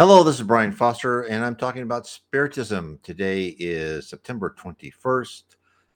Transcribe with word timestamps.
Hello, 0.00 0.22
this 0.22 0.36
is 0.36 0.46
Brian 0.46 0.70
Foster, 0.70 1.22
and 1.22 1.44
I'm 1.44 1.56
talking 1.56 1.82
about 1.82 2.06
Spiritism. 2.06 3.00
Today 3.02 3.56
is 3.58 4.08
September 4.08 4.54
21st, 4.56 5.42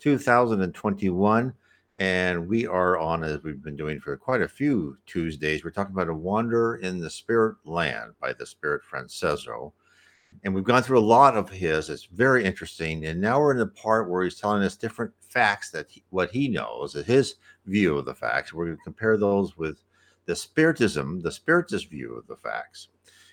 2021, 0.00 1.54
and 2.00 2.48
we 2.48 2.66
are 2.66 2.98
on, 2.98 3.22
as 3.22 3.40
we've 3.44 3.62
been 3.62 3.76
doing 3.76 4.00
for 4.00 4.16
quite 4.16 4.42
a 4.42 4.48
few 4.48 4.96
Tuesdays, 5.06 5.62
we're 5.62 5.70
talking 5.70 5.94
about 5.94 6.08
A 6.08 6.14
Wander 6.14 6.78
in 6.78 6.98
the 6.98 7.08
Spirit 7.08 7.58
Land 7.64 8.14
by 8.20 8.32
the 8.32 8.44
Spirit 8.44 8.82
Franchezzo. 8.82 9.72
And 10.42 10.52
we've 10.52 10.64
gone 10.64 10.82
through 10.82 10.98
a 10.98 11.00
lot 11.00 11.36
of 11.36 11.48
his. 11.48 11.88
It's 11.88 12.06
very 12.06 12.44
interesting. 12.44 13.06
And 13.06 13.20
now 13.20 13.38
we're 13.38 13.52
in 13.52 13.58
the 13.58 13.68
part 13.68 14.10
where 14.10 14.24
he's 14.24 14.34
telling 14.34 14.64
us 14.64 14.74
different 14.74 15.12
facts 15.20 15.70
that 15.70 15.88
he, 15.88 16.02
what 16.10 16.32
he 16.32 16.48
knows, 16.48 16.94
his 16.94 17.36
view 17.66 17.98
of 17.98 18.06
the 18.06 18.16
facts. 18.16 18.52
We're 18.52 18.64
going 18.64 18.78
to 18.78 18.82
compare 18.82 19.16
those 19.16 19.56
with 19.56 19.84
the 20.26 20.34
Spiritism, 20.34 21.20
the 21.20 21.30
Spiritist 21.30 21.88
view 21.88 22.14
of 22.16 22.26
the 22.26 22.34
facts. 22.34 22.88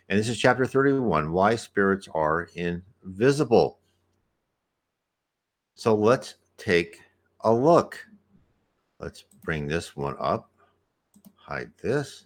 And 0.10 0.18
this 0.18 0.28
is 0.28 0.40
chapter 0.40 0.66
31 0.66 1.32
Why 1.32 1.56
Spirits 1.56 2.08
Are 2.16 2.50
Invisible. 2.56 3.78
So 5.76 5.94
let's 5.94 6.36
take 6.58 7.00
a 7.42 7.54
look. 7.54 8.04
Let's 9.00 9.26
bring 9.44 9.68
this 9.68 9.96
one 9.96 10.16
up, 10.20 10.50
hide 11.36 11.70
this. 11.82 12.26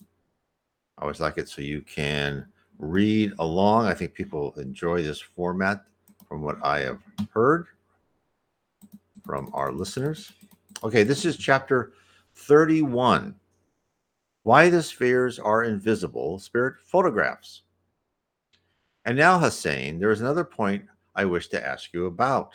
I 0.00 1.02
always 1.02 1.18
like 1.18 1.36
it 1.36 1.48
so 1.48 1.62
you 1.62 1.80
can 1.80 2.46
read 2.78 3.32
along. 3.40 3.86
I 3.86 3.94
think 3.94 4.14
people 4.14 4.54
enjoy 4.56 5.02
this 5.02 5.20
format 5.20 5.82
from 6.28 6.42
what 6.42 6.64
I 6.64 6.78
have 6.78 7.00
heard 7.32 7.66
from 9.26 9.50
our 9.52 9.72
listeners. 9.72 10.32
Okay, 10.84 11.02
this 11.02 11.24
is 11.24 11.36
chapter 11.36 11.92
31 12.36 13.34
why 14.42 14.70
the 14.70 14.82
spheres 14.82 15.38
are 15.38 15.64
invisible, 15.64 16.38
spirit 16.38 16.74
photographs. 16.84 17.62
And 19.04 19.16
now, 19.16 19.38
Hassein, 19.38 19.98
there 19.98 20.10
is 20.10 20.20
another 20.20 20.44
point 20.44 20.84
I 21.14 21.24
wish 21.24 21.48
to 21.48 21.66
ask 21.66 21.92
you 21.92 22.06
about. 22.06 22.54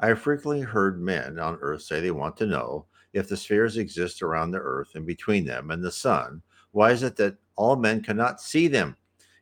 I 0.00 0.08
have 0.08 0.20
frequently 0.20 0.60
heard 0.60 1.00
men 1.00 1.38
on 1.38 1.58
earth 1.60 1.82
say 1.82 2.00
they 2.00 2.10
want 2.10 2.36
to 2.38 2.46
know 2.46 2.86
if 3.12 3.28
the 3.28 3.36
spheres 3.36 3.76
exist 3.78 4.22
around 4.22 4.50
the 4.50 4.58
earth 4.58 4.94
and 4.94 5.06
between 5.06 5.44
them 5.44 5.70
and 5.70 5.82
the 5.82 5.90
sun. 5.90 6.42
Why 6.72 6.92
is 6.92 7.02
it 7.02 7.16
that 7.16 7.36
all 7.56 7.76
men 7.76 8.02
cannot 8.02 8.40
see 8.40 8.68
them? 8.68 8.96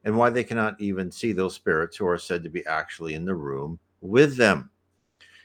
And 0.05 0.17
why 0.17 0.31
they 0.31 0.45
cannot 0.45 0.81
even 0.81 1.11
see 1.11 1.33
those 1.33 1.55
spirits 1.55 1.97
who 1.97 2.07
are 2.07 2.19
said 2.19 2.43
to 2.45 2.51
be 2.51 2.65
actually 2.67 3.15
in 3.15 3.25
the 3.25 3.35
room 3.35 3.79
with 4.01 4.37
them? 4.37 4.71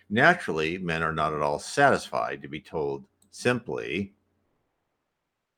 Naturally, 0.10 0.78
men 0.78 1.02
are 1.02 1.14
not 1.14 1.34
at 1.34 1.42
all 1.42 1.60
satisfied 1.60 2.42
to 2.42 2.48
be 2.48 2.60
told 2.60 3.06
simply 3.32 4.14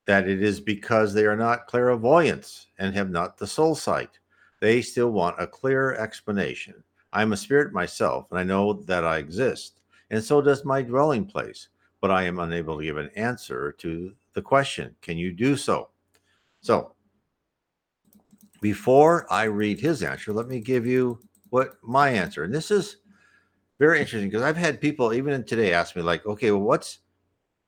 that 0.05 0.27
it 0.27 0.41
is 0.41 0.59
because 0.59 1.13
they 1.13 1.25
are 1.25 1.35
not 1.35 1.67
clairvoyants 1.67 2.67
and 2.79 2.93
have 2.93 3.09
not 3.09 3.37
the 3.37 3.47
soul 3.47 3.75
sight. 3.75 4.19
They 4.59 4.81
still 4.81 5.11
want 5.11 5.41
a 5.41 5.47
clear 5.47 5.93
explanation. 5.95 6.83
I 7.13 7.21
am 7.21 7.33
a 7.33 7.37
spirit 7.37 7.73
myself, 7.73 8.29
and 8.31 8.39
I 8.39 8.43
know 8.43 8.73
that 8.73 9.03
I 9.03 9.17
exist, 9.17 9.81
and 10.09 10.23
so 10.23 10.41
does 10.41 10.63
my 10.65 10.81
dwelling 10.81 11.25
place, 11.25 11.67
but 11.99 12.11
I 12.11 12.23
am 12.23 12.39
unable 12.39 12.77
to 12.77 12.83
give 12.83 12.97
an 12.97 13.11
answer 13.15 13.73
to 13.79 14.13
the 14.33 14.41
question. 14.41 14.95
Can 15.01 15.17
you 15.17 15.31
do 15.31 15.57
so? 15.57 15.89
So, 16.61 16.93
before 18.61 19.25
I 19.31 19.43
read 19.43 19.79
his 19.79 20.03
answer, 20.03 20.31
let 20.31 20.47
me 20.47 20.59
give 20.59 20.85
you 20.85 21.19
what 21.49 21.77
my 21.81 22.09
answer. 22.09 22.43
And 22.43 22.53
this 22.53 22.71
is 22.71 22.97
very 23.79 23.99
interesting 23.99 24.29
because 24.29 24.43
I've 24.43 24.57
had 24.57 24.79
people 24.79 25.13
even 25.13 25.43
today 25.43 25.73
ask 25.73 25.95
me, 25.95 26.01
like, 26.01 26.25
okay, 26.25 26.51
well, 26.51 26.61
what's 26.61 26.99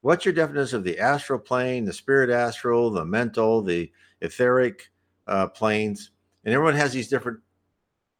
what's 0.03 0.25
your 0.25 0.33
definition 0.33 0.77
of 0.77 0.83
the 0.83 0.99
astral 0.99 1.39
plane, 1.39 1.85
the 1.85 1.93
spirit 1.93 2.29
astral, 2.29 2.91
the 2.91 3.05
mental, 3.05 3.61
the 3.61 3.89
etheric 4.21 4.91
uh, 5.27 5.47
planes? 5.47 6.11
And 6.43 6.53
everyone 6.53 6.75
has 6.75 6.91
these 6.91 7.07
different 7.07 7.39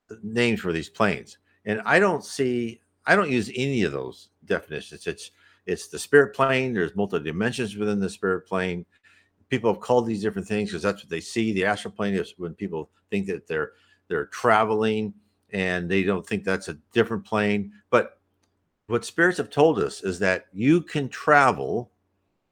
uh, 0.09 0.15
names 0.23 0.61
for 0.61 0.71
these 0.71 0.89
planes. 0.89 1.37
And 1.65 1.81
I 1.85 1.99
don't 1.99 2.23
see, 2.23 2.81
I 3.05 3.15
don't 3.17 3.29
use 3.29 3.51
any 3.53 3.83
of 3.83 3.91
those 3.91 4.29
definitions. 4.45 5.05
It's 5.05 5.31
it's 5.65 5.87
the 5.87 5.99
spirit 5.99 6.35
plane. 6.35 6.73
There's 6.73 6.95
multiple 6.95 7.23
dimensions 7.23 7.75
within 7.75 7.99
the 7.99 8.09
spirit 8.09 8.45
plane. 8.47 8.85
People 9.49 9.71
have 9.71 9.81
called 9.81 10.05
these 10.05 10.21
different 10.21 10.47
things 10.47 10.69
because 10.69 10.83
that's 10.83 11.03
what 11.03 11.09
they 11.09 11.21
see. 11.21 11.53
The 11.53 11.65
astral 11.65 11.93
plane 11.93 12.15
is 12.15 12.33
when 12.37 12.53
people 12.53 12.89
think 13.11 13.27
that 13.27 13.47
they're 13.47 13.73
they're 14.07 14.25
traveling 14.27 15.13
and 15.51 15.89
they 15.89 16.03
don't 16.03 16.25
think 16.25 16.43
that's 16.43 16.69
a 16.69 16.77
different 16.93 17.25
plane. 17.25 17.71
But 17.89 18.19
what 18.87 19.05
spirits 19.05 19.37
have 19.37 19.49
told 19.49 19.79
us 19.79 20.01
is 20.01 20.19
that 20.19 20.45
you 20.53 20.81
can 20.81 21.09
travel 21.09 21.91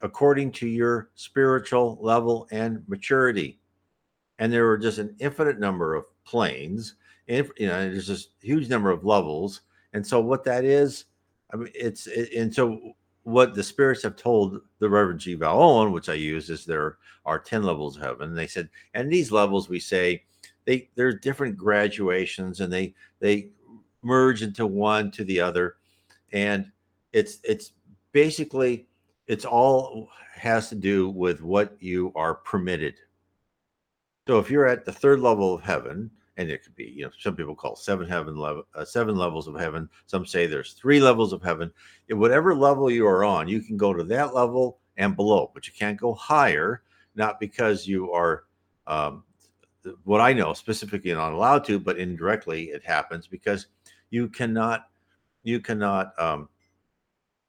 according 0.02 0.52
to 0.52 0.68
your 0.68 1.10
spiritual 1.16 1.98
level 2.02 2.48
and 2.52 2.84
maturity. 2.88 3.60
And 4.40 4.52
there 4.52 4.68
are 4.70 4.78
just 4.78 4.98
an 4.98 5.16
infinite 5.20 5.60
number 5.60 5.94
of 5.94 6.06
planes, 6.26 6.96
and 7.28 7.50
you 7.58 7.68
know, 7.68 7.90
there's 7.90 8.08
this 8.08 8.30
huge 8.42 8.70
number 8.70 8.90
of 8.90 9.06
levels. 9.06 9.62
And 9.94 10.06
so, 10.06 10.20
what 10.20 10.44
that 10.46 10.66
is, 10.66 11.06
I 11.54 11.58
mean, 11.58 11.72
it's 11.76 12.08
it, 12.08 12.34
and 12.34 12.54
so 12.54 12.94
what 13.24 13.54
the 13.54 13.62
spirits 13.62 14.02
have 14.02 14.16
told 14.16 14.60
the 14.80 14.90
Reverend 14.90 15.20
G. 15.20 15.36
Vale 15.36 15.62
Owen, 15.62 15.92
which 15.92 16.10
I 16.10 16.16
use, 16.16 16.50
is 16.50 16.66
there 16.66 16.98
are 17.26 17.38
10 17.38 17.62
levels 17.62 17.98
of 17.98 18.02
heaven. 18.02 18.30
And 18.30 18.38
they 18.38 18.48
said, 18.48 18.68
and 18.96 19.12
these 19.12 19.32
levels 19.32 19.70
we 19.70 19.80
say 19.80 20.24
they 20.66 20.90
there's 20.96 21.20
different 21.20 21.58
graduations 21.58 22.62
and 22.62 22.72
they 22.72 22.94
they 23.20 23.50
merge 24.02 24.42
into 24.42 24.66
one 24.66 25.12
to 25.12 25.24
the 25.24 25.40
other 25.40 25.76
and 26.32 26.72
it's 27.14 27.40
it's 27.44 27.74
basically 28.12 28.88
it's 29.28 29.46
all 29.46 30.10
has 30.34 30.70
to 30.70 30.76
do 30.76 31.10
with 31.10 31.42
what 31.42 31.76
you 31.80 32.12
are 32.16 32.36
permitted. 32.36 32.96
So 34.28 34.40
if 34.40 34.50
you're 34.50 34.68
at 34.68 34.86
the 34.86 34.92
third 34.92 35.20
level 35.20 35.54
of 35.54 35.62
heaven 35.62 36.10
and 36.38 36.50
it 36.50 36.64
could 36.64 36.76
be 36.76 36.86
you 36.86 37.04
know 37.04 37.12
some 37.20 37.36
people 37.36 37.56
call 37.56 37.76
seven 37.76 38.08
heaven 38.08 38.36
level 38.38 38.64
uh, 38.76 38.86
seven 38.86 39.16
levels 39.16 39.48
of 39.48 39.60
heaven. 39.60 39.90
Some 40.06 40.26
say 40.26 40.48
there's 40.48 40.74
three 40.74 41.00
levels 41.00 41.34
of 41.34 41.44
heaven. 41.44 41.72
At 42.10 42.18
whatever 42.18 42.56
level 42.56 42.90
you 42.90 43.06
are 43.08 43.24
on 43.24 43.48
you 43.48 43.62
can 43.62 43.78
go 43.78 43.94
to 43.94 44.04
that 44.06 44.34
level 44.34 44.80
and 44.98 45.16
below 45.16 45.52
but 45.54 45.68
you 45.68 45.74
can't 45.78 46.00
go 46.00 46.14
higher 46.14 46.84
not 47.16 47.40
because 47.40 47.88
you 47.88 48.12
are 48.12 48.44
um, 48.88 49.24
what 50.04 50.22
i 50.22 50.32
know 50.34 50.54
specifically 50.54 51.14
not 51.14 51.34
allowed 51.34 51.64
to 51.66 51.80
but 51.80 51.98
indirectly 51.98 52.66
it 52.66 52.84
happens 52.86 53.28
because 53.28 53.68
you 54.10 54.28
cannot 54.28 54.90
you 55.44 55.60
cannot 55.60 56.20
um, 56.20 56.50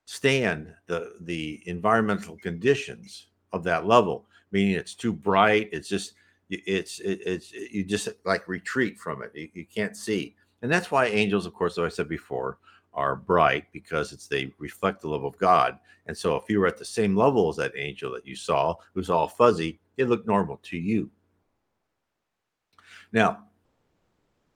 stand 0.06 0.74
the 0.86 1.14
the 1.20 1.62
environmental 1.66 2.36
conditions 2.38 3.26
of 3.52 3.64
that 3.64 3.86
level 3.86 4.26
meaning 4.50 4.74
it's 4.74 4.94
too 4.94 5.12
bright 5.12 5.68
it's 5.72 5.88
just 5.88 6.14
it's 6.50 7.00
it, 7.00 7.20
it's 7.24 7.52
you 7.52 7.84
just 7.84 8.08
like 8.24 8.46
retreat 8.48 8.98
from 8.98 9.22
it 9.22 9.32
you, 9.34 9.48
you, 9.54 9.64
can't 9.64 9.96
see. 9.96 10.34
And 10.60 10.70
that's 10.70 10.90
why 10.90 11.06
angels 11.06 11.46
of 11.46 11.54
course 11.54 11.78
as 11.78 11.84
i 11.84 11.88
said 11.88 12.08
before 12.08 12.58
are 12.94 13.16
bright 13.16 13.64
because 13.72 14.12
it's 14.12 14.28
they 14.28 14.52
reflect 14.58 15.00
the 15.00 15.08
love 15.08 15.24
of 15.24 15.38
god. 15.38 15.78
And 16.06 16.16
so 16.16 16.36
if 16.36 16.44
you 16.48 16.60
were 16.60 16.66
at 16.66 16.78
the 16.78 16.84
same 16.84 17.16
level 17.16 17.48
as 17.48 17.56
that 17.56 17.72
angel 17.76 18.12
that 18.12 18.26
you 18.26 18.36
saw 18.36 18.74
who's 18.94 19.10
all 19.10 19.28
fuzzy 19.28 19.80
it 19.96 20.08
looked 20.08 20.26
normal 20.26 20.58
to 20.64 20.76
you. 20.76 21.10
Now 23.12 23.44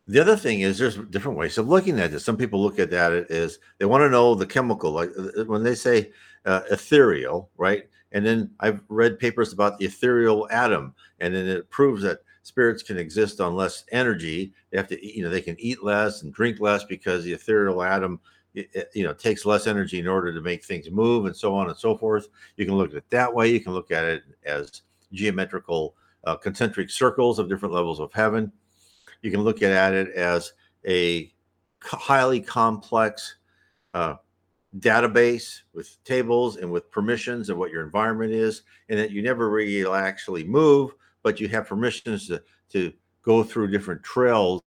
the 0.08 0.20
other 0.20 0.36
thing 0.36 0.60
is 0.60 0.78
there's 0.78 0.96
different 0.96 1.36
ways 1.36 1.58
of 1.58 1.68
looking 1.68 1.98
at 1.98 2.12
this. 2.12 2.24
Some 2.24 2.36
people 2.36 2.62
look 2.62 2.78
at 2.78 2.90
that 2.90 3.12
as 3.30 3.58
they 3.78 3.86
want 3.86 4.02
to 4.02 4.10
know 4.10 4.34
the 4.34 4.46
chemical, 4.46 4.92
like 4.92 5.10
uh, 5.18 5.40
uh, 5.40 5.44
when 5.44 5.64
they 5.64 5.74
say 5.74 6.12
uh, 6.44 6.60
ethereal, 6.70 7.50
right? 7.56 7.88
And 8.12 8.24
then 8.24 8.50
I've 8.60 8.80
read 8.88 9.18
papers 9.18 9.52
about 9.52 9.78
the 9.78 9.86
ethereal 9.86 10.48
atom, 10.50 10.94
and 11.18 11.34
then 11.34 11.46
it 11.48 11.68
proves 11.70 12.02
that 12.02 12.20
spirits 12.44 12.84
can 12.84 12.98
exist 12.98 13.40
on 13.40 13.56
less 13.56 13.84
energy. 13.90 14.54
They 14.70 14.78
have 14.78 14.86
to, 14.88 15.04
eat, 15.04 15.16
you 15.16 15.24
know, 15.24 15.30
they 15.30 15.40
can 15.40 15.56
eat 15.58 15.82
less 15.82 16.22
and 16.22 16.32
drink 16.32 16.60
less 16.60 16.84
because 16.84 17.24
the 17.24 17.32
ethereal 17.32 17.82
atom, 17.82 18.20
you 18.54 19.02
know, 19.02 19.12
takes 19.12 19.44
less 19.44 19.66
energy 19.66 19.98
in 19.98 20.06
order 20.06 20.32
to 20.32 20.40
make 20.40 20.64
things 20.64 20.88
move, 20.88 21.26
and 21.26 21.36
so 21.36 21.54
on 21.56 21.68
and 21.68 21.76
so 21.76 21.96
forth. 21.96 22.28
You 22.56 22.64
can 22.64 22.76
look 22.76 22.90
at 22.90 22.96
it 22.96 23.10
that 23.10 23.34
way. 23.34 23.48
You 23.48 23.60
can 23.60 23.72
look 23.72 23.90
at 23.90 24.04
it 24.04 24.22
as 24.44 24.82
geometrical 25.12 25.96
uh, 26.24 26.36
concentric 26.36 26.90
circles 26.90 27.40
of 27.40 27.48
different 27.48 27.74
levels 27.74 27.98
of 27.98 28.12
heaven 28.12 28.52
you 29.26 29.32
can 29.32 29.42
look 29.42 29.60
at 29.60 29.92
it 29.92 30.14
as 30.14 30.52
a 30.86 31.32
highly 31.82 32.40
complex 32.40 33.38
uh, 33.92 34.14
database 34.78 35.62
with 35.74 36.02
tables 36.04 36.58
and 36.58 36.70
with 36.70 36.88
permissions 36.92 37.50
and 37.50 37.58
what 37.58 37.72
your 37.72 37.84
environment 37.84 38.32
is, 38.32 38.62
and 38.88 38.98
that 39.00 39.10
you 39.10 39.22
never 39.22 39.50
really 39.50 39.84
actually 39.84 40.44
move, 40.44 40.92
but 41.24 41.40
you 41.40 41.48
have 41.48 41.66
permissions 41.66 42.28
to, 42.28 42.40
to 42.70 42.92
go 43.22 43.42
through 43.42 43.68
different 43.68 44.00
trails 44.04 44.62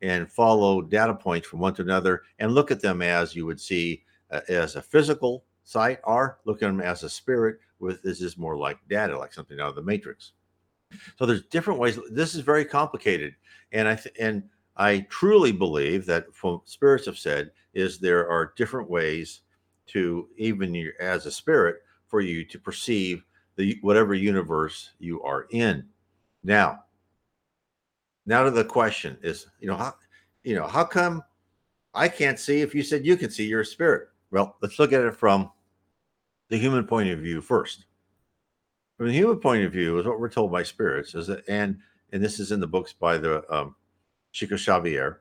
and 0.00 0.32
follow 0.32 0.80
data 0.80 1.14
points 1.14 1.46
from 1.46 1.58
one 1.58 1.74
to 1.74 1.82
another 1.82 2.22
and 2.38 2.54
look 2.54 2.70
at 2.70 2.80
them 2.80 3.02
as 3.02 3.36
you 3.36 3.44
would 3.44 3.60
see 3.60 4.02
uh, 4.30 4.40
as 4.48 4.76
a 4.76 4.82
physical 4.82 5.44
site 5.64 5.98
or 6.04 6.38
look 6.46 6.62
at 6.62 6.66
them 6.66 6.80
as 6.80 7.02
a 7.02 7.10
spirit 7.10 7.58
with 7.80 8.02
this 8.02 8.22
is 8.22 8.38
more 8.38 8.56
like 8.56 8.78
data 8.88 9.16
like 9.18 9.32
something 9.32 9.60
out 9.60 9.68
of 9.68 9.74
the 9.74 9.82
matrix 9.82 10.32
so 11.16 11.26
there's 11.26 11.46
different 11.46 11.80
ways. 11.80 11.98
This 12.10 12.34
is 12.34 12.40
very 12.40 12.64
complicated, 12.64 13.34
and 13.72 13.88
I 13.88 13.96
th- 13.96 14.14
and 14.18 14.42
I 14.76 15.06
truly 15.08 15.52
believe 15.52 16.06
that 16.06 16.26
what 16.40 16.68
spirits 16.68 17.06
have 17.06 17.18
said 17.18 17.52
is 17.74 17.98
there 17.98 18.28
are 18.28 18.52
different 18.56 18.90
ways 18.90 19.42
to 19.86 20.28
even 20.36 20.74
you 20.74 20.92
as 21.00 21.26
a 21.26 21.30
spirit 21.30 21.76
for 22.06 22.20
you 22.20 22.44
to 22.44 22.58
perceive 22.58 23.24
the 23.56 23.78
whatever 23.82 24.14
universe 24.14 24.90
you 24.98 25.22
are 25.22 25.46
in. 25.50 25.86
Now, 26.42 26.84
Now 28.26 28.44
to 28.44 28.50
the 28.50 28.64
question 28.64 29.18
is, 29.22 29.46
you 29.60 29.68
know, 29.68 29.76
how 29.76 29.94
you 30.42 30.54
know, 30.54 30.66
how 30.66 30.84
come 30.84 31.22
I 31.94 32.08
can't 32.08 32.38
see 32.38 32.60
if 32.60 32.74
you 32.74 32.82
said 32.82 33.06
you 33.06 33.16
can 33.16 33.30
see 33.30 33.46
your 33.46 33.64
spirit? 33.64 34.08
Well, 34.30 34.56
let's 34.60 34.78
look 34.78 34.92
at 34.92 35.04
it 35.04 35.16
from 35.16 35.50
the 36.48 36.58
human 36.58 36.86
point 36.86 37.08
of 37.10 37.20
view 37.20 37.40
first. 37.40 37.86
From 38.96 39.06
the 39.06 39.12
human 39.12 39.40
point 39.40 39.64
of 39.64 39.72
view, 39.72 39.98
is 39.98 40.06
what 40.06 40.20
we're 40.20 40.28
told 40.28 40.52
by 40.52 40.62
spirits 40.62 41.14
is 41.14 41.26
that, 41.26 41.42
and 41.48 41.78
and 42.12 42.22
this 42.22 42.38
is 42.38 42.52
in 42.52 42.60
the 42.60 42.66
books 42.66 42.92
by 42.92 43.18
the 43.18 43.42
um, 43.52 43.74
Chico 44.30 44.56
Xavier, 44.56 45.20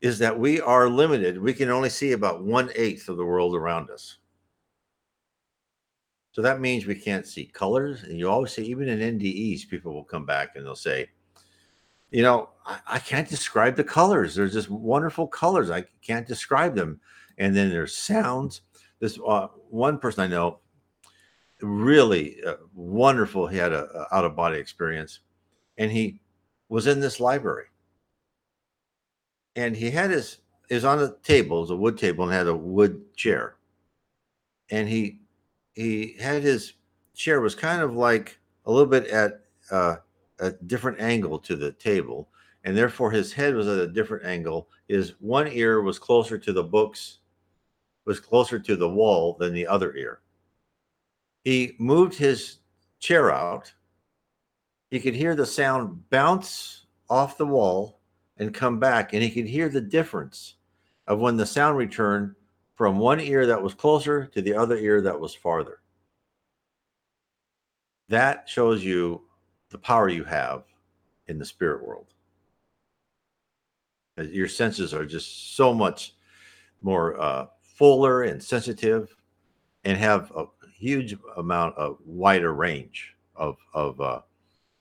is 0.00 0.18
that 0.18 0.38
we 0.38 0.60
are 0.60 0.88
limited. 0.88 1.40
We 1.40 1.54
can 1.54 1.70
only 1.70 1.88
see 1.88 2.12
about 2.12 2.44
one 2.44 2.70
eighth 2.76 3.08
of 3.08 3.16
the 3.16 3.24
world 3.24 3.56
around 3.56 3.90
us. 3.90 4.18
So 6.32 6.40
that 6.40 6.60
means 6.60 6.86
we 6.86 6.94
can't 6.94 7.26
see 7.26 7.44
colors. 7.44 8.04
And 8.04 8.18
you 8.18 8.28
always 8.28 8.52
see, 8.52 8.64
even 8.64 8.88
in 8.88 9.18
NDEs, 9.18 9.68
people 9.68 9.92
will 9.92 10.04
come 10.04 10.24
back 10.24 10.56
and 10.56 10.64
they'll 10.64 10.74
say, 10.74 11.08
you 12.10 12.22
know, 12.22 12.50
I, 12.66 12.78
I, 12.86 12.98
can't 12.98 13.28
describe 13.28 13.76
the 13.76 13.84
colors. 13.84 14.34
There's 14.34 14.54
just 14.54 14.70
wonderful 14.70 15.26
colors. 15.26 15.70
I 15.70 15.84
can't 16.00 16.26
describe 16.26 16.74
them. 16.74 17.00
And 17.38 17.54
then 17.54 17.70
there's 17.70 17.96
sounds. 17.96 18.62
This 18.98 19.18
uh, 19.26 19.48
one 19.68 19.98
person 19.98 20.24
I 20.24 20.26
know, 20.26 20.60
really 21.62 22.42
uh, 22.44 22.56
wonderful. 22.74 23.46
He 23.46 23.56
had 23.56 23.72
a, 23.72 23.88
a 23.90 24.16
out 24.16 24.24
of 24.24 24.36
body 24.36 24.58
experience, 24.58 25.20
and 25.78 25.90
he 25.90 26.20
was 26.68 26.86
in 26.86 27.00
this 27.00 27.20
library, 27.20 27.66
and 29.56 29.76
he 29.76 29.90
had 29.90 30.10
his 30.10 30.38
is 30.68 30.84
on 30.84 31.00
a 31.00 31.14
table, 31.22 31.58
it 31.58 31.60
was 31.62 31.70
a 31.70 31.76
wood 31.76 31.98
table, 31.98 32.24
and 32.24 32.32
had 32.32 32.46
a 32.46 32.56
wood 32.56 33.14
chair, 33.14 33.56
and 34.70 34.88
he 34.88 35.20
he 35.74 36.16
had 36.20 36.42
his 36.42 36.74
chair 37.14 37.40
was 37.40 37.54
kind 37.54 37.82
of 37.82 37.94
like 37.94 38.38
a 38.66 38.72
little 38.72 38.86
bit 38.86 39.06
at 39.08 39.40
uh, 39.70 39.96
a 40.40 40.52
different 40.52 41.00
angle 41.00 41.38
to 41.38 41.56
the 41.56 41.72
table, 41.72 42.28
and 42.64 42.76
therefore 42.76 43.10
his 43.10 43.32
head 43.32 43.54
was 43.54 43.68
at 43.68 43.78
a 43.78 43.86
different 43.86 44.24
angle. 44.24 44.68
His 44.88 45.14
one 45.20 45.48
ear 45.48 45.82
was 45.82 45.98
closer 45.98 46.38
to 46.38 46.52
the 46.52 46.64
books, 46.64 47.18
was 48.04 48.20
closer 48.20 48.58
to 48.58 48.76
the 48.76 48.88
wall 48.88 49.36
than 49.38 49.52
the 49.52 49.66
other 49.66 49.94
ear. 49.94 50.20
He 51.44 51.74
moved 51.78 52.14
his 52.14 52.58
chair 52.98 53.32
out. 53.32 53.72
He 54.90 55.00
could 55.00 55.14
hear 55.14 55.34
the 55.34 55.46
sound 55.46 56.08
bounce 56.10 56.86
off 57.10 57.38
the 57.38 57.46
wall 57.46 58.00
and 58.36 58.54
come 58.54 58.78
back, 58.78 59.12
and 59.12 59.22
he 59.22 59.30
could 59.30 59.46
hear 59.46 59.68
the 59.68 59.80
difference 59.80 60.54
of 61.06 61.18
when 61.18 61.36
the 61.36 61.46
sound 61.46 61.76
returned 61.76 62.34
from 62.74 62.98
one 62.98 63.20
ear 63.20 63.46
that 63.46 63.62
was 63.62 63.74
closer 63.74 64.26
to 64.26 64.42
the 64.42 64.54
other 64.54 64.76
ear 64.76 65.00
that 65.02 65.18
was 65.18 65.34
farther. 65.34 65.80
That 68.08 68.48
shows 68.48 68.84
you 68.84 69.22
the 69.70 69.78
power 69.78 70.08
you 70.08 70.24
have 70.24 70.64
in 71.26 71.38
the 71.38 71.44
spirit 71.44 71.86
world. 71.86 72.08
Your 74.16 74.48
senses 74.48 74.92
are 74.92 75.06
just 75.06 75.56
so 75.56 75.72
much 75.72 76.14
more 76.82 77.18
uh, 77.20 77.46
fuller 77.62 78.24
and 78.24 78.42
sensitive 78.42 79.16
and 79.84 79.96
have 79.96 80.30
a 80.36 80.44
huge 80.82 81.16
amount 81.36 81.76
of 81.76 81.98
wider 82.04 82.52
range 82.52 83.14
of 83.36 83.56
of 83.72 84.00
uh, 84.00 84.20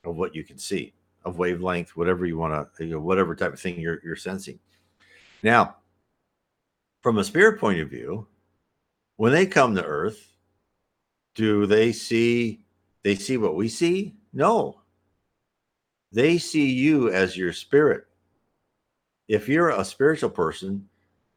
of 0.03 0.15
what 0.15 0.35
you 0.35 0.43
can 0.43 0.57
see 0.57 0.93
of 1.23 1.37
wavelength 1.37 1.95
whatever 1.95 2.25
you 2.25 2.37
want 2.37 2.53
to 2.75 2.85
you 2.85 2.93
know, 2.93 2.99
whatever 2.99 3.35
type 3.35 3.53
of 3.53 3.59
thing 3.59 3.79
you're, 3.79 3.99
you're 4.03 4.15
sensing 4.15 4.59
now 5.43 5.75
from 7.01 7.17
a 7.17 7.23
spirit 7.23 7.59
point 7.59 7.79
of 7.79 7.89
view, 7.89 8.27
when 9.17 9.31
they 9.31 9.45
come 9.45 9.75
to 9.75 9.83
Earth, 9.83 10.31
do 11.35 11.65
they 11.65 11.91
see 11.91 12.65
they 13.03 13.15
see 13.15 13.37
what 13.37 13.55
we 13.55 13.67
see? 13.67 14.15
No. 14.31 14.81
They 16.11 16.37
see 16.37 16.71
you 16.71 17.11
as 17.11 17.35
your 17.35 17.53
spirit. 17.53 18.05
If 19.27 19.49
you're 19.49 19.69
a 19.69 19.85
spiritual 19.85 20.29
person, 20.29 20.89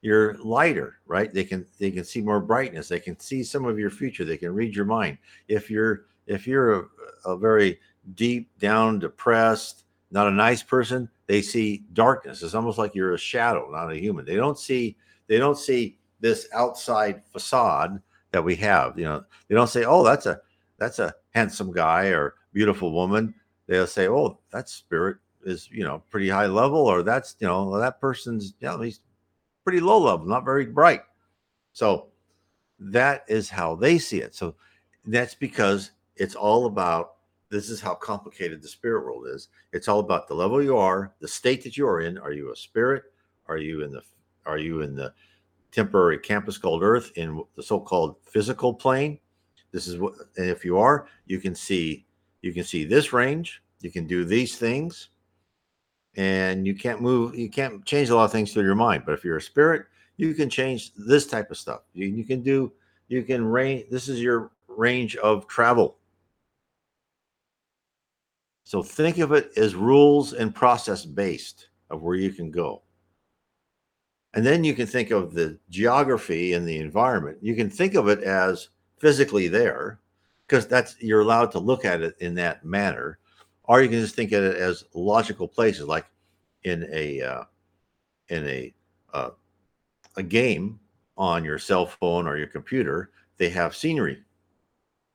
you're 0.05 0.35
lighter, 0.35 0.99
right? 1.07 1.33
They 1.33 1.45
can 1.45 1.65
they 1.79 1.91
can 1.91 2.05
see 2.05 2.21
more 2.21 2.39
brightness. 2.39 2.89
They 2.89 3.01
can 3.01 3.19
see 3.19 3.43
some 3.43 3.65
of 3.65 3.79
your 3.79 3.89
future. 3.89 4.27
They 4.27 4.37
can 4.37 4.55
read 4.55 4.77
your 4.77 4.85
mind. 4.85 5.17
If 5.49 5.71
you're 5.71 6.05
if 6.27 6.47
you're 6.47 6.81
a, 6.81 6.85
a 7.25 7.37
very 7.39 7.81
deep 8.15 8.51
down, 8.59 8.99
depressed, 8.99 9.85
not 10.11 10.29
a 10.29 10.31
nice 10.31 10.63
person, 10.63 11.09
they 11.27 11.41
see 11.41 11.85
darkness. 11.95 12.43
It's 12.43 12.55
almost 12.55 12.77
like 12.77 12.95
you're 12.95 13.15
a 13.15 13.19
shadow, 13.19 13.71
not 13.71 13.91
a 13.91 13.97
human. 13.97 14.27
They 14.27 14.37
don't 14.37 14.59
see 14.59 14.95
they 15.27 15.39
don't 15.39 15.57
see 15.57 15.97
this 16.21 16.49
outside 16.53 17.23
facade 17.33 17.99
that 18.31 18.45
we 18.45 18.57
have. 18.57 18.99
You 18.99 19.07
know, 19.07 19.25
they 19.49 19.55
don't 19.55 19.71
say, 19.71 19.85
"Oh, 19.87 20.05
that's 20.05 20.27
a 20.27 20.39
that's 20.77 20.99
a 20.99 21.15
handsome 21.31 21.73
guy 21.73 22.09
or 22.09 22.35
beautiful 22.53 22.93
woman." 22.93 23.35
They'll 23.69 23.87
say, 23.87 24.07
"Oh, 24.09 24.39
that 24.51 24.69
spirit 24.69 25.17
is 25.47 25.71
you 25.71 25.83
know 25.83 26.03
pretty 26.11 26.29
high 26.29 26.47
level," 26.47 26.81
or 26.81 27.03
"That's 27.03 27.37
you 27.39 27.47
know 27.47 27.79
that 27.79 28.03
person's 28.03 28.53
know 28.61 28.79
he's 28.83 29.01
pretty 29.65 29.81
low 29.81 29.99
level, 29.99 30.27
not 30.27 30.45
very 30.45 30.67
bright." 30.67 31.03
So 31.73 32.09
that 32.79 33.25
is 33.29 33.49
how 33.49 33.75
they 33.75 33.99
see 33.99 34.21
it. 34.21 34.35
So 34.35 34.55
that's 35.07 35.35
because 35.35 35.91
it's 36.17 36.35
all 36.35 36.67
about 36.67 37.17
this 37.51 37.71
is 37.71 37.81
how 37.81 37.95
complicated 37.95 38.63
the 38.63 38.69
spirit 38.69 39.05
world 39.05 39.27
is. 39.29 39.49
It's 39.73 39.87
all 39.87 40.01
about 40.01 40.29
the 40.29 40.35
level 40.35 40.63
you 40.63 40.77
are, 40.77 41.15
the 41.21 41.29
state 41.29 41.63
that 41.65 41.77
you 41.77 41.87
are 41.87 42.01
in. 42.01 42.19
Are 42.19 42.33
you 42.33 42.53
a 42.53 42.57
spirit? 42.57 43.05
Are 43.47 43.59
you 43.59 43.83
in 43.83 43.93
the 43.93 44.03
are 44.47 44.59
you 44.59 44.83
in 44.83 44.95
the 44.95 45.13
temporary 45.73 46.19
campus 46.19 46.59
called 46.59 46.83
Earth 46.83 47.13
in 47.17 47.43
the 47.57 47.63
so-called 47.63 48.17
physical 48.23 48.75
plane? 48.75 49.19
This 49.73 49.87
is 49.89 49.99
what, 49.99 50.15
and 50.37 50.49
if 50.49 50.65
you 50.65 50.79
are, 50.79 51.09
you 51.27 51.41
can 51.41 51.55
see 51.55 52.07
you 52.43 52.53
can 52.53 52.65
see 52.65 52.85
this 52.85 53.13
range. 53.13 53.63
You 53.81 53.91
can 53.91 54.07
do 54.07 54.25
these 54.25 54.57
things, 54.57 55.11
and 56.17 56.67
you 56.67 56.75
can't 56.75 57.01
move. 57.01 57.35
You 57.35 57.49
can't 57.49 57.85
change 57.85 58.11
a 58.11 58.17
lot 58.17 58.25
of 58.25 58.33
things 58.33 58.53
through 58.53 58.65
your 58.65 58.75
mind. 58.75 59.05
But 59.05 59.13
if 59.13 59.25
you're 59.25 59.37
a 59.37 59.43
spirit, 59.43 59.87
you 60.17 60.35
can 60.35 60.49
change 60.49 60.93
this 60.95 61.27
type 61.27 61.51
of 61.51 61.59
stuff. 61.59 61.83
You, 61.93 62.07
you 62.07 62.25
can 62.25 62.43
do. 62.43 62.73
You 63.09 63.23
can 63.23 63.45
range. 63.45 63.87
This 63.91 64.09
is 64.09 64.21
your 64.21 64.51
range 64.69 65.17
of 65.17 65.47
travel. 65.47 65.97
So 68.65 68.83
think 68.83 69.19
of 69.19 69.33
it 69.33 69.51
as 69.57 69.75
rules 69.75 70.33
and 70.33 70.55
process 70.55 71.05
based 71.05 71.69
of 71.91 72.03
where 72.03 72.17
you 72.17 72.31
can 72.31 72.51
go. 72.51 72.83
And 74.33 74.45
then 74.45 74.65
you 74.65 74.75
can 74.75 74.87
think 74.87 75.11
of 75.11 75.33
the 75.33 75.59
geography 75.71 76.55
and 76.55 76.67
the 76.67 76.79
environment. 76.79 77.39
You 77.41 77.55
can 77.55 77.71
think 77.71 77.95
of 77.95 78.09
it 78.09 78.21
as 78.23 78.69
physically 78.99 79.49
there 79.49 80.01
because 80.47 80.67
that's 80.67 80.97
you're 81.01 81.21
allowed 81.21 81.53
to 81.53 81.59
look 81.59 81.85
at 81.85 82.03
it 82.03 82.17
in 82.21 82.35
that 82.35 82.65
manner, 82.65 83.19
or 83.65 83.83
you 83.83 83.89
can 83.89 84.01
just 84.01 84.15
think 84.15 84.33
of 84.33 84.45
it 84.45 84.57
as 84.57 84.85
logical 84.95 85.49
places, 85.49 85.87
like 85.87 86.07
in 86.65 86.89
a 86.93 87.21
uh, 87.23 87.45
in 88.29 88.47
a 88.47 88.75
uh, 89.13 89.31
a 90.17 90.23
game 90.23 90.79
on 91.17 91.45
your 91.45 91.59
cell 91.59 91.87
phone 91.87 92.27
or 92.27 92.37
your 92.37 92.47
computer. 92.47 93.11
They 93.37 93.49
have 93.51 93.75
scenery, 93.77 94.23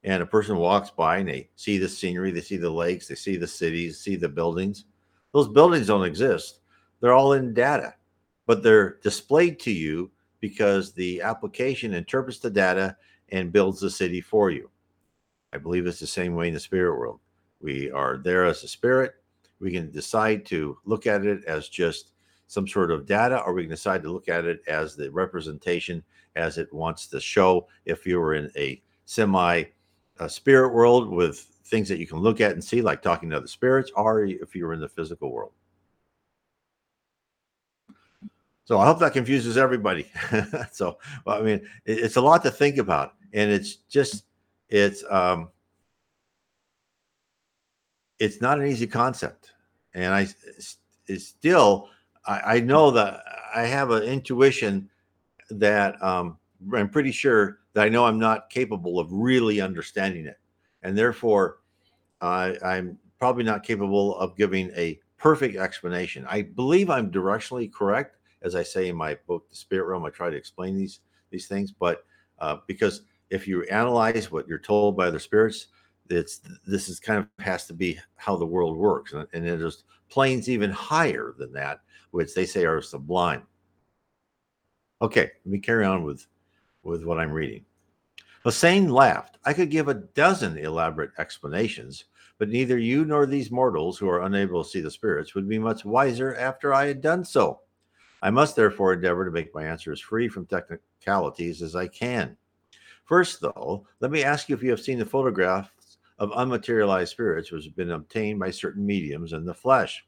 and 0.03 0.22
a 0.22 0.25
person 0.25 0.58
walks 0.58 0.89
by 0.89 1.20
and 1.20 1.29
they 1.29 1.50
see 1.56 1.77
the 1.77 1.88
scenery, 1.88 2.32
they 2.32 2.41
see 2.41 2.58
the 2.58 2.70
lakes, 2.70 3.08
they 3.08 3.15
see 3.15 3.38
the 3.38 3.48
cities, 3.48 4.00
see 4.00 4.15
the 4.15 4.29
buildings. 4.29 4.86
Those 5.32 5.48
buildings 5.48 5.88
don't 5.88 6.06
exist; 6.06 6.60
they're 7.00 7.13
all 7.13 7.34
in 7.34 7.53
data 7.53 7.94
but 8.50 8.63
they're 8.63 8.98
displayed 9.03 9.60
to 9.60 9.70
you 9.70 10.10
because 10.39 10.91
the 10.91 11.22
application 11.22 11.94
interprets 11.94 12.39
the 12.39 12.50
data 12.50 12.98
and 13.32 13.51
builds 13.51 13.79
the 13.79 13.91
city 13.91 14.22
for 14.22 14.50
you. 14.50 14.68
I 15.53 15.60
believe 15.60 15.86
it's 15.86 16.00
the 16.00 16.08
same 16.08 16.34
way 16.34 16.48
in 16.48 16.56
the 16.56 16.60
spirit 16.60 16.98
world. 16.98 17.20
We 17.62 17.92
are 17.92 18.18
there 18.18 18.46
as 18.46 18.63
a 18.63 18.68
spirit. 18.68 19.13
We 19.60 19.72
can 19.72 19.92
decide 19.92 20.46
to 20.48 20.78
look 20.86 21.06
at 21.08 21.25
it 21.25 21.44
as 21.46 21.68
just 21.68 22.12
some 22.48 22.68
sort 22.68 22.92
of 22.92 23.06
data, 23.06 23.42
or 23.42 23.54
we 23.54 23.63
can 23.63 23.72
decide 23.72 24.01
to 24.04 24.12
look 24.12 24.30
at 24.30 24.46
it 24.46 24.62
as 24.68 24.96
the 24.96 25.12
representation 25.12 26.04
as 26.36 26.58
it 26.58 26.74
wants 26.74 27.08
to 27.08 27.20
show. 27.20 27.68
If 27.86 28.06
you 28.06 28.20
were 28.20 28.36
in 28.36 28.50
a 28.56 28.82
semi 29.06 29.66
uh, 30.20 30.28
spirit 30.28 30.74
world 30.74 31.10
with 31.10 31.39
things 31.66 31.88
that 31.89 32.00
you 32.00 32.08
can 32.08 32.20
look 32.20 32.42
at 32.42 32.54
and 32.54 32.63
see, 32.63 32.82
like 32.82 33.01
talking 33.01 33.30
to 33.30 33.38
other 33.38 33.48
spirits, 33.48 33.92
or 33.96 34.25
if 34.25 34.56
you 34.56 34.66
were 34.66 34.74
in 34.74 34.80
the 34.80 34.89
physical 34.89 35.32
world. 35.32 35.51
So 38.66 38.78
I 38.80 38.86
hope 38.86 39.00
that 39.00 39.13
confuses 39.13 39.58
everybody. 39.58 40.12
so, 40.72 41.00
well, 41.25 41.39
I 41.39 41.42
mean, 41.42 41.62
it, 41.86 42.00
it's 42.00 42.18
a 42.18 42.22
lot 42.22 42.44
to 42.44 42.51
think 42.51 42.78
about, 42.78 43.13
and 43.34 43.51
it's 43.51 43.75
just 43.75 44.25
it's 44.70 45.04
um, 45.10 45.50
it's 48.20 48.42
not 48.42 48.60
an 48.60 48.68
easy 48.68 48.88
concept, 48.88 49.52
and 49.94 50.14
I 50.14 50.28
it's 51.08 51.26
still 51.26 51.90
I, 52.26 52.40
I 52.56 52.60
know 52.60 52.92
that 52.92 53.24
I 53.56 53.64
have 53.64 53.92
an 53.92 54.04
intuition 54.04 54.90
that 55.50 56.02
um, 56.04 56.38
I'm 56.74 56.90
pretty 56.90 57.12
sure 57.12 57.60
that 57.74 57.86
I 57.86 57.90
know 57.90 58.06
I'm 58.06 58.20
not 58.20 58.50
capable 58.50 59.00
of 59.00 59.12
really 59.12 59.62
understanding 59.62 60.26
it, 60.26 60.40
and 60.84 60.98
therefore 60.98 61.60
I, 62.22 62.58
I'm 62.64 62.98
probably 63.18 63.44
not 63.44 63.64
capable 63.64 64.18
of 64.18 64.36
giving 64.36 64.72
a 64.76 65.00
perfect 65.18 65.56
explanation. 65.56 66.26
I 66.30 66.44
believe 66.44 66.90
I'm 66.90 67.12
directionally 67.12 67.72
correct 67.72 68.16
as 68.42 68.56
I 68.56 68.64
say 68.64 68.88
in 68.88 68.96
my 68.96 69.18
book, 69.28 69.50
The 69.50 69.56
Spirit 69.56 69.88
Realm, 69.88 70.06
I 70.06 70.10
try 70.10 70.30
to 70.30 70.38
explain 70.38 70.78
these 70.78 71.02
these 71.30 71.48
things. 71.48 71.72
But 71.72 72.06
uh, 72.40 72.58
because 72.68 73.04
if 73.30 73.48
you 73.48 73.64
analyze 73.64 74.32
what 74.32 74.48
you're 74.48 74.58
told 74.58 74.98
by 74.98 75.10
the 75.10 75.20
spirits, 75.20 75.68
it's 76.10 76.42
this 76.66 76.89
is 76.89 77.00
kind 77.00 77.20
of 77.20 77.44
has 77.44 77.66
to 77.68 77.74
be 77.74 78.00
how 78.16 78.36
the 78.36 78.46
world 78.46 78.78
works, 78.78 79.13
and, 79.13 79.28
there's 79.32 79.84
planes 80.10 80.50
even 80.50 80.72
higher 80.72 81.36
than 81.38 81.54
that, 81.54 81.82
which 82.12 82.34
they 82.34 82.46
say 82.46 82.66
are 82.66 82.82
sublime. 82.82 83.44
Okay, 85.01 85.32
let 85.46 85.51
me 85.51 85.60
carry 85.60 85.86
on 85.86 86.04
with 86.04 86.25
with 86.84 87.04
what 87.04 87.20
I'm 87.20 87.32
reading. 87.32 87.66
Hassein 88.46 88.89
laughed. 88.89 89.38
I 89.46 89.54
could 89.54 89.70
give 89.70 89.89
a 89.89 89.94
dozen 89.94 90.58
elaborate 90.58 91.12
explanations, 91.18 92.06
but 92.38 92.50
neither 92.50 92.78
you 92.78 93.06
nor 93.06 93.25
these 93.25 93.51
mortals 93.51 93.98
who 93.98 94.10
are 94.10 94.24
unable 94.24 94.63
to 94.63 94.70
see 94.70 94.82
the 94.82 94.89
spirits 94.89 95.36
would 95.36 95.48
be 95.48 95.60
much 95.60 95.84
wiser 95.84 96.36
after 96.36 96.74
I 96.74 96.88
had 96.88 97.01
done 97.01 97.25
so. 97.25 97.60
I 98.22 98.30
must 98.30 98.56
therefore 98.56 98.94
endeavor 98.94 99.25
to 99.25 99.32
make 99.32 99.54
my 99.54 99.66
answers 99.66 100.00
free 100.00 100.28
from 100.28 100.46
technicalities 100.46 101.62
as 101.62 101.75
I 101.75 101.88
can. 101.88 102.38
First, 103.06 103.42
though, 103.42 103.86
let 104.01 104.12
me 104.12 104.24
ask 104.24 104.50
you 104.50 104.56
if 104.56 104.63
you 104.63 104.70
have 104.70 104.80
seen 104.80 105.00
the 105.00 105.06
photographs 105.06 105.70
of 106.20 106.32
unmaterialized 106.32 107.08
spirits 107.08 107.52
which 107.52 107.66
have 107.66 107.76
been 107.76 107.92
obtained 107.92 108.40
by 108.40 108.52
certain 108.52 108.86
mediums 108.86 109.34
in 109.34 109.46
the 109.46 109.54
flesh. 109.54 110.06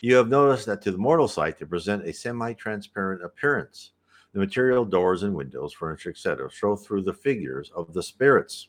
You 0.00 0.16
have 0.16 0.28
noticed 0.28 0.66
that 0.66 0.82
to 0.82 0.90
the 0.90 0.98
mortal 0.98 1.28
sight 1.28 1.58
they 1.58 1.66
present 1.66 2.06
a 2.06 2.12
semi 2.12 2.54
transparent 2.54 3.22
appearance. 3.22 3.92
The 4.32 4.40
material 4.40 4.84
doors 4.84 5.22
and 5.22 5.34
windows, 5.34 5.74
furniture, 5.74 6.10
etc., 6.10 6.50
show 6.50 6.74
through 6.74 7.02
the 7.02 7.12
figures 7.12 7.70
of 7.76 7.92
the 7.92 8.02
spirits. 8.02 8.68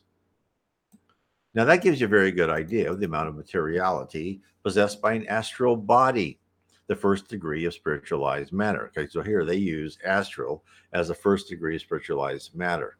Now, 1.54 1.64
that 1.64 1.82
gives 1.82 2.00
you 2.00 2.06
a 2.06 2.10
very 2.10 2.32
good 2.32 2.50
idea 2.50 2.90
of 2.90 3.00
the 3.00 3.06
amount 3.06 3.28
of 3.28 3.36
materiality 3.36 4.42
possessed 4.62 5.00
by 5.00 5.14
an 5.14 5.26
astral 5.26 5.76
body, 5.76 6.38
the 6.86 6.96
first 6.96 7.28
degree 7.28 7.64
of 7.64 7.72
spiritualized 7.72 8.52
matter. 8.52 8.88
Okay, 8.88 9.08
so 9.10 9.22
here 9.22 9.44
they 9.44 9.56
use 9.56 9.98
astral 10.04 10.64
as 10.92 11.10
a 11.10 11.14
first 11.14 11.48
degree 11.48 11.76
of 11.76 11.80
spiritualized 11.80 12.54
matter. 12.54 12.98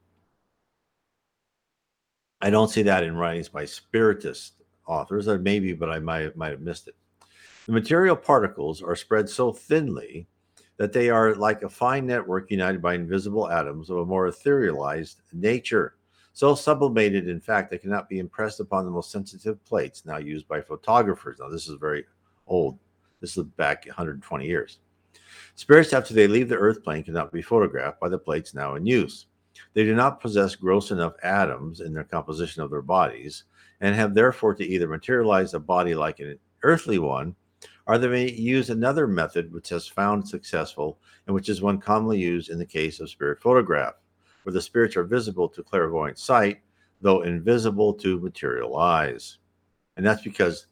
I 2.45 2.51
don't 2.51 2.69
see 2.69 2.83
that 2.83 3.05
in 3.05 3.17
writings 3.17 3.49
by 3.49 3.65
spiritist 3.65 4.51
authors, 4.87 5.29
or 5.29 5.39
maybe, 5.39 5.73
but 5.73 5.89
I 5.89 5.99
might, 5.99 6.37
might 6.37 6.51
have 6.51 6.61
missed 6.61 6.89
it. 6.89 6.95
The 7.65 7.73
material 7.73 8.15
particles 8.15 8.83
are 8.83 8.95
spread 8.95 9.31
so 9.31 9.51
thinly 9.51 10.27
that 10.77 10.93
they 10.93 11.09
are 11.09 11.35
like 11.37 11.63
a 11.63 11.71
fine 11.71 12.07
network 12.07 12.51
united 12.51 12.83
by 12.83 12.97
invisible 12.97 13.51
atoms 13.51 13.89
of 13.89 13.97
a 13.97 14.05
more 14.05 14.29
etherealized 14.29 15.17
nature. 15.33 15.95
So 16.35 16.55
sublimated, 16.55 17.31
in 17.31 17.41
fact, 17.41 17.71
they 17.71 17.79
cannot 17.79 18.11
be 18.11 18.19
impressed 18.19 18.61
upon 18.61 18.85
the 18.85 18.91
most 18.91 19.11
sensitive 19.11 19.65
plates 19.65 20.05
now 20.05 20.19
used 20.19 20.47
by 20.47 20.61
photographers. 20.61 21.39
Now, 21.41 21.49
this 21.49 21.67
is 21.67 21.79
very 21.81 22.05
old. 22.47 22.79
This 23.23 23.39
is 23.39 23.45
back 23.45 23.87
120 23.87 24.45
years. 24.45 24.81
Spirits, 25.55 25.95
after 25.95 26.13
they 26.13 26.29
leave 26.29 26.51
the 26.51 26.59
earth 26.59 26.85
plane, 26.85 27.05
cannot 27.05 27.33
be 27.33 27.41
photographed 27.41 28.01
by 28.01 28.11
the 28.11 28.19
plates 28.19 28.53
now 28.53 28.75
in 28.75 28.85
use. 28.85 29.29
They 29.73 29.85
do 29.85 29.95
not 29.95 30.21
possess 30.21 30.55
gross 30.55 30.91
enough 30.91 31.15
atoms 31.23 31.81
in 31.81 31.95
their 31.95 32.05
composition 32.05 32.63
of 32.63 32.71
their 32.71 32.83
bodies 32.83 33.45
and 33.81 33.95
have 33.95 34.15
therefore 34.15 34.55
to 34.55 34.65
either 34.65 34.89
materialize 34.89 35.55
a 35.55 35.59
body 35.59 35.95
like 35.95 36.21
an 36.21 36.39
earthly 36.63 36.99
one 36.99 37.35
or 37.87 37.99
they 37.99 38.09
may 38.09 38.31
use 38.31 38.71
another 38.71 39.07
method 39.07 39.53
which 39.53 39.69
has 39.69 39.87
found 39.87 40.27
successful 40.27 40.99
and 41.27 41.35
which 41.35 41.49
is 41.49 41.61
one 41.61 41.79
commonly 41.79 42.19
used 42.19 42.51
in 42.51 42.59
the 42.59 42.65
case 42.65 43.01
of 43.01 43.11
spirit 43.11 43.41
photograph, 43.41 43.95
where 44.43 44.53
the 44.53 44.61
spirits 44.61 44.97
are 44.97 45.05
visible 45.05 45.49
to 45.49 45.63
clairvoyant 45.63 46.19
sight, 46.19 46.61
though 47.01 47.23
invisible 47.23 47.93
to 47.93 48.21
material 48.21 48.77
eyes. 48.77 49.39
And 49.97 50.05
that's 50.05 50.23
because 50.23 50.67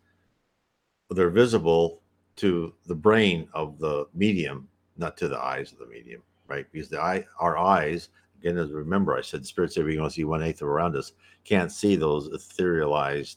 they're 1.10 1.30
visible 1.30 2.00
to 2.36 2.74
the 2.86 2.94
brain 2.94 3.48
of 3.52 3.78
the 3.78 4.06
medium, 4.14 4.68
not 4.96 5.16
to 5.18 5.28
the 5.28 5.38
eyes 5.38 5.72
of 5.72 5.78
the 5.78 5.86
medium, 5.86 6.22
right? 6.48 6.66
Because 6.72 6.88
the 6.88 7.00
eye, 7.00 7.26
our 7.38 7.58
eyes, 7.58 8.08
again, 8.42 8.58
as 8.58 8.70
remember, 8.70 9.16
I 9.16 9.22
said 9.22 9.46
spirits 9.46 9.78
every 9.78 9.96
going 9.96 10.08
to 10.08 10.14
see 10.14 10.24
one 10.24 10.42
eighth 10.42 10.62
of 10.62 10.68
around 10.68 10.96
us, 10.96 11.12
can't 11.44 11.72
see 11.72 11.96
those 11.96 12.28
etherealized 12.28 13.36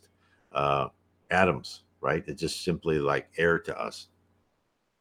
uh, 0.51 0.87
atoms 1.31 1.83
right? 2.05 2.23
It's 2.27 2.39
just 2.39 2.63
simply 2.63 2.99
like 2.99 3.27
air 3.37 3.57
to 3.57 3.81
us. 3.81 4.09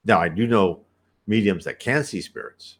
Now, 0.07 0.21
I 0.21 0.31
do 0.31 0.47
know 0.47 0.87
mediums 1.27 1.65
that 1.65 1.79
can 1.79 2.03
see 2.03 2.23
spirits. 2.23 2.79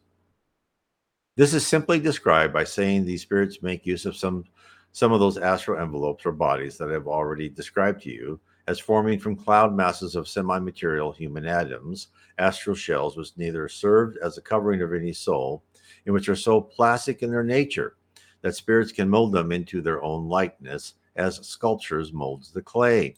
This 1.37 1.53
is 1.53 1.65
simply 1.65 1.99
described 1.99 2.51
by 2.51 2.63
saying 2.63 3.05
these 3.05 3.21
spirits 3.21 3.61
make 3.61 3.85
use 3.85 4.05
of 4.05 4.15
some 4.15 4.45
some 4.93 5.11
of 5.11 5.19
those 5.19 5.37
astral 5.37 5.79
envelopes 5.79 6.25
or 6.25 6.31
bodies 6.31 6.77
that 6.77 6.89
I've 6.89 7.07
already 7.07 7.49
described 7.49 8.01
to 8.03 8.09
you 8.09 8.39
as 8.67 8.79
forming 8.79 9.19
from 9.19 9.35
cloud 9.35 9.75
masses 9.75 10.15
of 10.15 10.27
semi-material 10.27 11.11
human 11.11 11.45
atoms, 11.45 12.07
astral 12.37 12.77
shells 12.77 13.17
which 13.17 13.35
neither 13.35 13.67
served 13.67 14.17
as 14.23 14.37
a 14.37 14.41
covering 14.41 14.81
of 14.81 14.93
any 14.93 15.11
soul, 15.11 15.63
and 16.05 16.13
which 16.13 16.29
are 16.29 16.35
so 16.35 16.61
plastic 16.61 17.23
in 17.23 17.31
their 17.31 17.43
nature 17.43 17.95
that 18.41 18.55
spirits 18.55 18.91
can 18.91 19.09
mold 19.09 19.31
them 19.31 19.51
into 19.51 19.81
their 19.81 20.03
own 20.03 20.27
likeness 20.27 20.93
as 21.15 21.45
sculptures 21.47 22.13
molds 22.13 22.51
the 22.51 22.61
clay. 22.61 23.15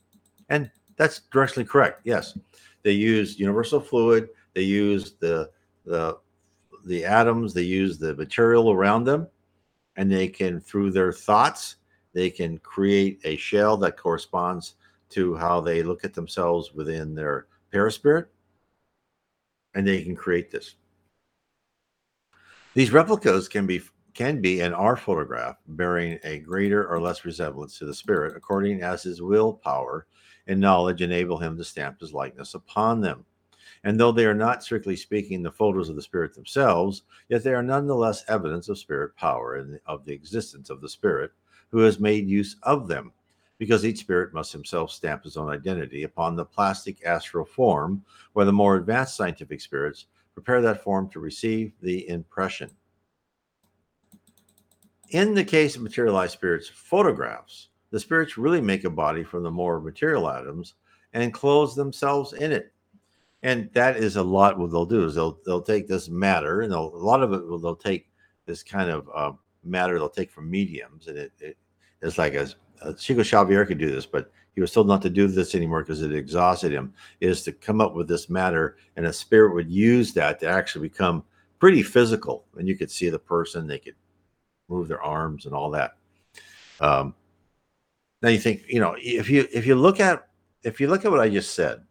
And 0.49 0.71
that's 0.95 1.21
directly 1.31 1.65
correct. 1.65 2.01
Yes, 2.03 2.37
they 2.83 2.91
use 2.91 3.39
universal 3.39 3.79
fluid. 3.79 4.29
They 4.53 4.61
use 4.61 5.13
the 5.19 5.49
the 5.85 6.17
the 6.85 7.03
atoms. 7.03 7.53
They 7.53 7.63
use 7.63 7.97
the 7.97 8.15
material 8.15 8.71
around 8.71 9.03
them, 9.03 9.27
and 9.95 10.11
they 10.11 10.27
can 10.27 10.61
through 10.61 10.91
their 10.91 11.11
thoughts 11.11 11.75
they 12.13 12.31
can 12.31 12.57
create 12.57 13.21
a 13.25 13.35
shell 13.35 13.77
that 13.77 13.95
corresponds 13.95 14.73
to 15.09 15.35
how 15.35 15.61
they 15.61 15.83
look 15.83 16.03
at 16.03 16.15
themselves 16.15 16.73
within 16.73 17.13
their 17.13 17.45
perispirit, 17.71 18.27
and 19.75 19.87
they 19.87 20.01
can 20.01 20.15
create 20.15 20.49
this. 20.49 20.75
These 22.77 22.93
replicas 22.93 23.47
can 23.47 23.65
be 23.65 23.81
can 24.13 24.39
be 24.39 24.61
and 24.61 24.75
are 24.75 24.95
photographed 24.95 25.61
bearing 25.65 26.19
a 26.23 26.37
greater 26.37 26.87
or 26.87 27.01
less 27.01 27.25
resemblance 27.25 27.79
to 27.79 27.87
the 27.87 27.93
spirit 27.95 28.37
according 28.37 28.83
as 28.83 29.01
his 29.01 29.19
willpower 29.19 30.05
and 30.45 30.59
knowledge 30.59 31.01
enable 31.01 31.39
him 31.39 31.57
to 31.57 31.63
stamp 31.63 31.99
his 31.99 32.13
likeness 32.13 32.53
upon 32.53 33.01
them. 33.01 33.25
And 33.83 33.99
though 33.99 34.11
they 34.11 34.27
are 34.27 34.35
not 34.35 34.63
strictly 34.63 34.95
speaking 34.95 35.41
the 35.41 35.51
photos 35.51 35.89
of 35.89 35.95
the 35.95 36.03
spirit 36.03 36.35
themselves, 36.35 37.01
yet 37.29 37.43
they 37.43 37.55
are 37.55 37.63
nonetheless 37.63 38.23
evidence 38.27 38.69
of 38.69 38.77
spirit 38.77 39.15
power 39.15 39.55
and 39.55 39.79
of 39.87 40.05
the 40.05 40.13
existence 40.13 40.69
of 40.69 40.79
the 40.79 40.89
spirit 40.89 41.31
who 41.71 41.79
has 41.79 41.99
made 41.99 42.29
use 42.29 42.57
of 42.61 42.87
them, 42.87 43.11
because 43.57 43.85
each 43.85 43.97
spirit 43.97 44.35
must 44.35 44.53
himself 44.53 44.91
stamp 44.91 45.23
his 45.23 45.35
own 45.35 45.49
identity 45.49 46.03
upon 46.03 46.35
the 46.35 46.45
plastic 46.45 47.03
astral 47.03 47.43
form, 47.43 48.05
where 48.33 48.45
the 48.45 48.53
more 48.53 48.75
advanced 48.75 49.15
scientific 49.15 49.61
spirits 49.61 50.05
prepare 50.37 50.61
that 50.61 50.83
form 50.83 51.09
to 51.09 51.19
receive 51.19 51.73
the 51.81 52.07
impression. 52.09 52.69
In 55.09 55.33
the 55.33 55.43
case 55.43 55.75
of 55.75 55.81
materialized 55.81 56.33
spirits 56.33 56.69
photographs, 56.69 57.69
the 57.89 57.99
spirits 57.99 58.37
really 58.37 58.61
make 58.61 58.83
a 58.83 58.89
body 58.91 59.23
from 59.23 59.41
the 59.41 59.49
more 59.49 59.81
material 59.81 60.29
atoms 60.29 60.75
and 61.13 61.33
close 61.33 61.73
themselves 61.73 62.33
in 62.33 62.51
it. 62.51 62.71
And 63.41 63.71
that 63.73 63.97
is 63.97 64.15
a 64.17 64.21
lot. 64.21 64.59
What 64.59 64.69
they'll 64.69 64.85
do 64.85 65.05
is 65.05 65.15
they'll 65.15 65.39
they'll 65.43 65.59
take 65.63 65.87
this 65.87 66.07
matter, 66.07 66.61
and 66.61 66.71
a 66.71 66.79
lot 66.79 67.23
of 67.23 67.33
it 67.33 67.43
will 67.43 67.57
they'll 67.57 67.75
take 67.75 68.07
this 68.45 68.61
kind 68.61 68.91
of 68.91 69.09
uh, 69.15 69.31
matter 69.63 69.97
they'll 69.97 70.07
take 70.07 70.29
from 70.29 70.51
mediums, 70.51 71.07
and 71.07 71.17
it, 71.17 71.31
it 71.39 71.57
it's 72.03 72.19
like 72.19 72.35
a, 72.35 72.47
a 72.81 72.93
Chico 72.93 73.23
Xavier 73.23 73.65
could 73.65 73.77
do 73.77 73.91
this, 73.91 74.05
but 74.05 74.31
he 74.55 74.61
was 74.61 74.71
told 74.71 74.87
not 74.87 75.01
to 75.03 75.09
do 75.09 75.27
this 75.27 75.53
anymore 75.53 75.83
because 75.83 76.01
it 76.01 76.13
exhausted 76.13 76.71
him. 76.71 76.93
Is 77.21 77.43
to 77.43 77.51
come 77.51 77.79
up 77.79 77.93
with 77.93 78.07
this 78.07 78.29
matter, 78.29 78.77
and 78.95 79.05
a 79.05 79.13
spirit 79.13 79.53
would 79.53 79.69
use 79.69 80.13
that 80.13 80.39
to 80.39 80.47
actually 80.47 80.87
become 80.87 81.23
pretty 81.59 81.83
physical, 81.83 82.45
and 82.57 82.67
you 82.67 82.75
could 82.75 82.91
see 82.91 83.09
the 83.09 83.19
person, 83.19 83.67
they 83.67 83.79
could 83.79 83.95
move 84.67 84.87
their 84.87 85.01
arms 85.01 85.45
and 85.45 85.53
all 85.53 85.69
that. 85.71 85.97
Um, 86.79 87.15
now 88.21 88.29
you 88.29 88.39
think, 88.39 88.63
you 88.67 88.79
know, 88.79 88.95
if 88.97 89.29
you 89.29 89.47
if 89.51 89.65
you 89.65 89.75
look 89.75 89.99
at 89.99 90.27
if 90.63 90.79
you 90.81 90.87
look 90.87 91.05
at 91.05 91.11
what 91.11 91.19
I 91.19 91.29
just 91.29 91.53
said 91.53 91.83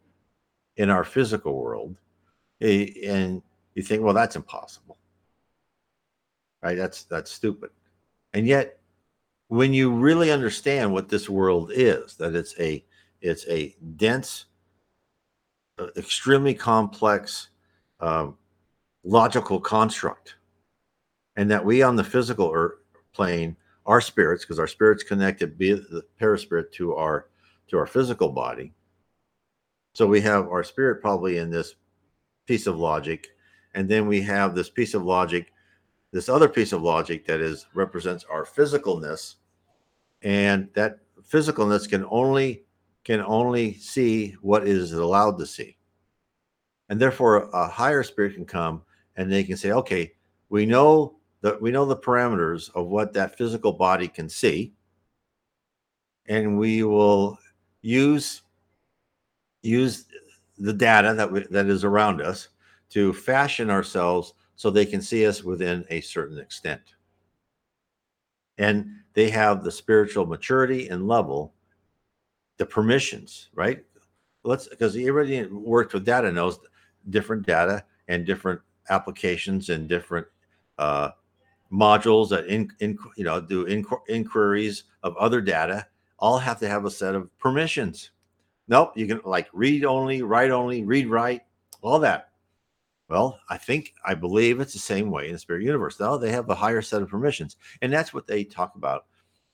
in 0.77 0.91
our 0.91 1.05
physical 1.05 1.55
world, 1.55 1.97
eh, 2.61 2.89
and 3.05 3.43
you 3.75 3.83
think, 3.83 4.03
well, 4.03 4.15
that's 4.15 4.37
impossible, 4.37 4.99
right? 6.63 6.77
That's 6.77 7.05
that's 7.05 7.31
stupid, 7.31 7.71
and 8.33 8.47
yet 8.47 8.81
when 9.49 9.73
you 9.73 9.93
really 9.93 10.31
understand 10.31 10.93
what 10.93 11.09
this 11.09 11.29
world 11.29 11.71
is, 11.73 12.17
that 12.17 12.35
it's 12.35 12.59
a 12.59 12.85
it's 13.21 13.47
a 13.49 13.75
dense, 13.97 14.47
uh, 15.79 15.87
extremely 15.97 16.55
complex, 16.55 17.49
uh, 18.01 18.29
logical 19.05 19.61
construct, 19.61 20.37
and 21.37 21.51
that 21.51 21.65
we 21.65 21.83
on 21.83 21.97
the 21.97 22.05
physical 22.05 22.51
er, 22.53 22.79
plane 23.13 23.57
our 23.87 24.01
spirits, 24.01 24.45
because 24.45 24.59
our 24.59 24.67
spirits 24.67 25.05
connected 25.05 25.57
be 25.57 25.73
the 25.73 26.05
perispirit 26.19 26.73
to 26.73 26.95
our 26.95 27.29
to 27.69 27.79
our 27.79 27.87
physical 27.87 28.31
body. 28.31 28.73
So 29.95 30.07
we 30.07 30.21
have 30.23 30.49
our 30.49 30.65
spirit 30.65 31.01
probably 31.01 31.39
in 31.39 31.51
this 31.51 31.75
piece 32.47 32.67
of 32.67 32.79
logic, 32.79 33.29
and 33.75 33.89
then 33.89 34.07
we 34.07 34.21
have 34.23 34.55
this 34.55 34.69
piece 34.69 34.95
of 34.95 35.05
logic, 35.05 35.53
this 36.17 36.31
other 36.31 36.49
piece 36.49 36.73
of 36.73 36.83
logic 36.83 37.27
that 37.27 37.41
is 37.41 37.67
represents 37.75 38.25
our 38.31 38.47
physicalness, 38.47 39.35
and 40.23 40.69
that 40.75 41.01
physicalness 41.31 41.87
can 41.89 42.07
only 42.11 42.65
can 43.05 43.21
only 43.21 43.75
see 43.75 44.35
what 44.41 44.67
is 44.67 44.93
allowed 44.93 45.39
to 45.39 45.47
see. 45.47 45.77
And 46.89 46.99
therefore 46.99 47.51
a 47.53 47.69
higher 47.69 48.03
spirit 48.03 48.35
can 48.35 48.47
come 48.47 48.83
and 49.17 49.31
they 49.31 49.45
can 49.45 49.59
say, 49.59 49.73
okay, 49.73 50.15
we 50.49 50.65
know 50.65 51.19
that 51.43 51.61
we 51.61 51.71
know 51.71 51.85
the 51.85 51.97
parameters 51.97 52.71
of 52.75 52.87
what 52.87 53.13
that 53.13 53.37
physical 53.37 53.73
body 53.75 54.09
can 54.09 54.29
see. 54.29 54.73
and 56.29 56.59
we 56.59 56.83
will 56.83 57.39
use 57.83 58.43
use 59.63 60.07
the 60.59 60.73
data 60.73 61.15
that 61.15 61.31
we, 61.31 61.47
that 61.51 61.67
is 61.67 61.85
around 61.85 62.21
us 62.23 62.49
to 62.89 63.13
fashion 63.13 63.71
ourselves 63.71 64.35
so 64.57 64.71
they 64.71 64.87
can 64.87 65.01
see 65.01 65.27
us 65.27 65.45
within 65.45 65.85
a 65.91 66.01
certain 66.01 66.39
extent. 66.39 66.81
And 68.59 68.87
they 69.13 69.31
have 69.31 69.63
the 69.63 69.71
spiritual 69.71 70.27
maturity 70.27 70.89
and 70.89 71.07
level, 71.07 71.55
the 72.57 72.67
permissions, 72.67 73.51
right? 73.55 73.85
Let's 74.45 74.69
because 74.69 74.97
everybody 74.97 75.47
worked 75.47 75.93
with 75.93 76.05
data 76.05 76.33
knows 76.33 76.59
different 77.11 77.47
data 77.47 77.85
and 78.09 78.25
different 78.25 78.61
applications 78.89 79.69
and 79.69 79.89
different 79.89 80.27
uh, 80.79 81.11
modules 81.73 82.29
that 82.31 82.47
in, 82.47 82.71
in 82.81 82.97
you 83.17 83.25
know 83.25 83.41
do 83.41 83.67
inqu- 83.67 84.09
inquiries 84.09 84.85
of 85.03 85.17
other 85.17 85.41
data 85.41 85.87
all 86.19 86.39
have 86.39 86.59
to 86.61 86.69
have 86.69 86.85
a 86.85 86.91
set 86.91 87.15
of 87.15 87.37
permissions. 87.39 88.11
Nope, 88.69 88.93
you 88.97 89.07
can 89.07 89.21
like 89.25 89.49
read 89.53 89.85
only, 89.85 90.23
write 90.23 90.51
only, 90.51 90.83
read 90.83 91.09
write, 91.09 91.43
all 91.83 91.99
that. 92.01 92.26
Well, 93.09 93.39
I 93.49 93.57
think 93.57 93.95
I 94.05 94.15
believe 94.15 94.61
it's 94.61 94.73
the 94.73 94.79
same 94.81 95.11
way 95.11 95.27
in 95.27 95.33
the 95.33 95.39
spirit 95.39 95.63
universe. 95.63 96.01
Now 96.01 96.17
they 96.17 96.33
have 96.33 96.49
a 96.51 96.55
higher 96.55 96.83
set 96.83 97.03
of 97.03 97.09
permissions, 97.09 97.57
and 97.83 97.93
that's 97.93 98.13
what 98.13 98.27
they 98.27 98.43
talk 98.43 98.75
about. 98.75 99.07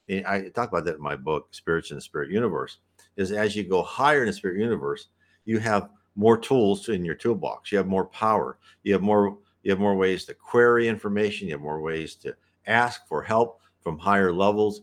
And 0.09 0.27
I 0.27 0.49
talk 0.49 0.71
about 0.71 0.85
that 0.87 0.97
in 0.97 1.03
my 1.03 1.17
book, 1.17 1.49
Spirits 1.55 1.91
in 1.91 1.97
the 1.97 2.03
Spirit 2.03 2.31
Universe. 2.31 2.79
Is 3.17 3.31
as 3.31 3.55
you 3.55 3.65
go 3.65 3.83
higher 3.83 4.23
in 4.23 4.27
the 4.27 4.33
spirit 4.33 4.59
universe, 4.59 5.09
you 5.45 5.59
have 5.59 5.91
more 6.17 6.39
tools 6.39 6.89
in 6.89 7.05
your 7.05 7.15
toolbox. 7.15 7.71
You 7.71 7.79
have 7.79 7.87
more 7.87 8.07
power. 8.07 8.59
You 8.85 8.95
have 8.95 9.03
more. 9.03 9.37
You 9.63 9.71
have 9.71 9.79
more 9.79 9.95
ways 9.95 10.25
to 10.25 10.35
query 10.35 10.89
information. 10.89 11.47
You 11.47 11.55
have 11.55 11.61
more 11.61 11.83
ways 11.83 12.15
to 12.17 12.35
ask 12.67 13.07
for 13.07 13.23
help 13.23 13.61
from 13.81 13.99
higher 13.99 14.33
levels 14.33 14.83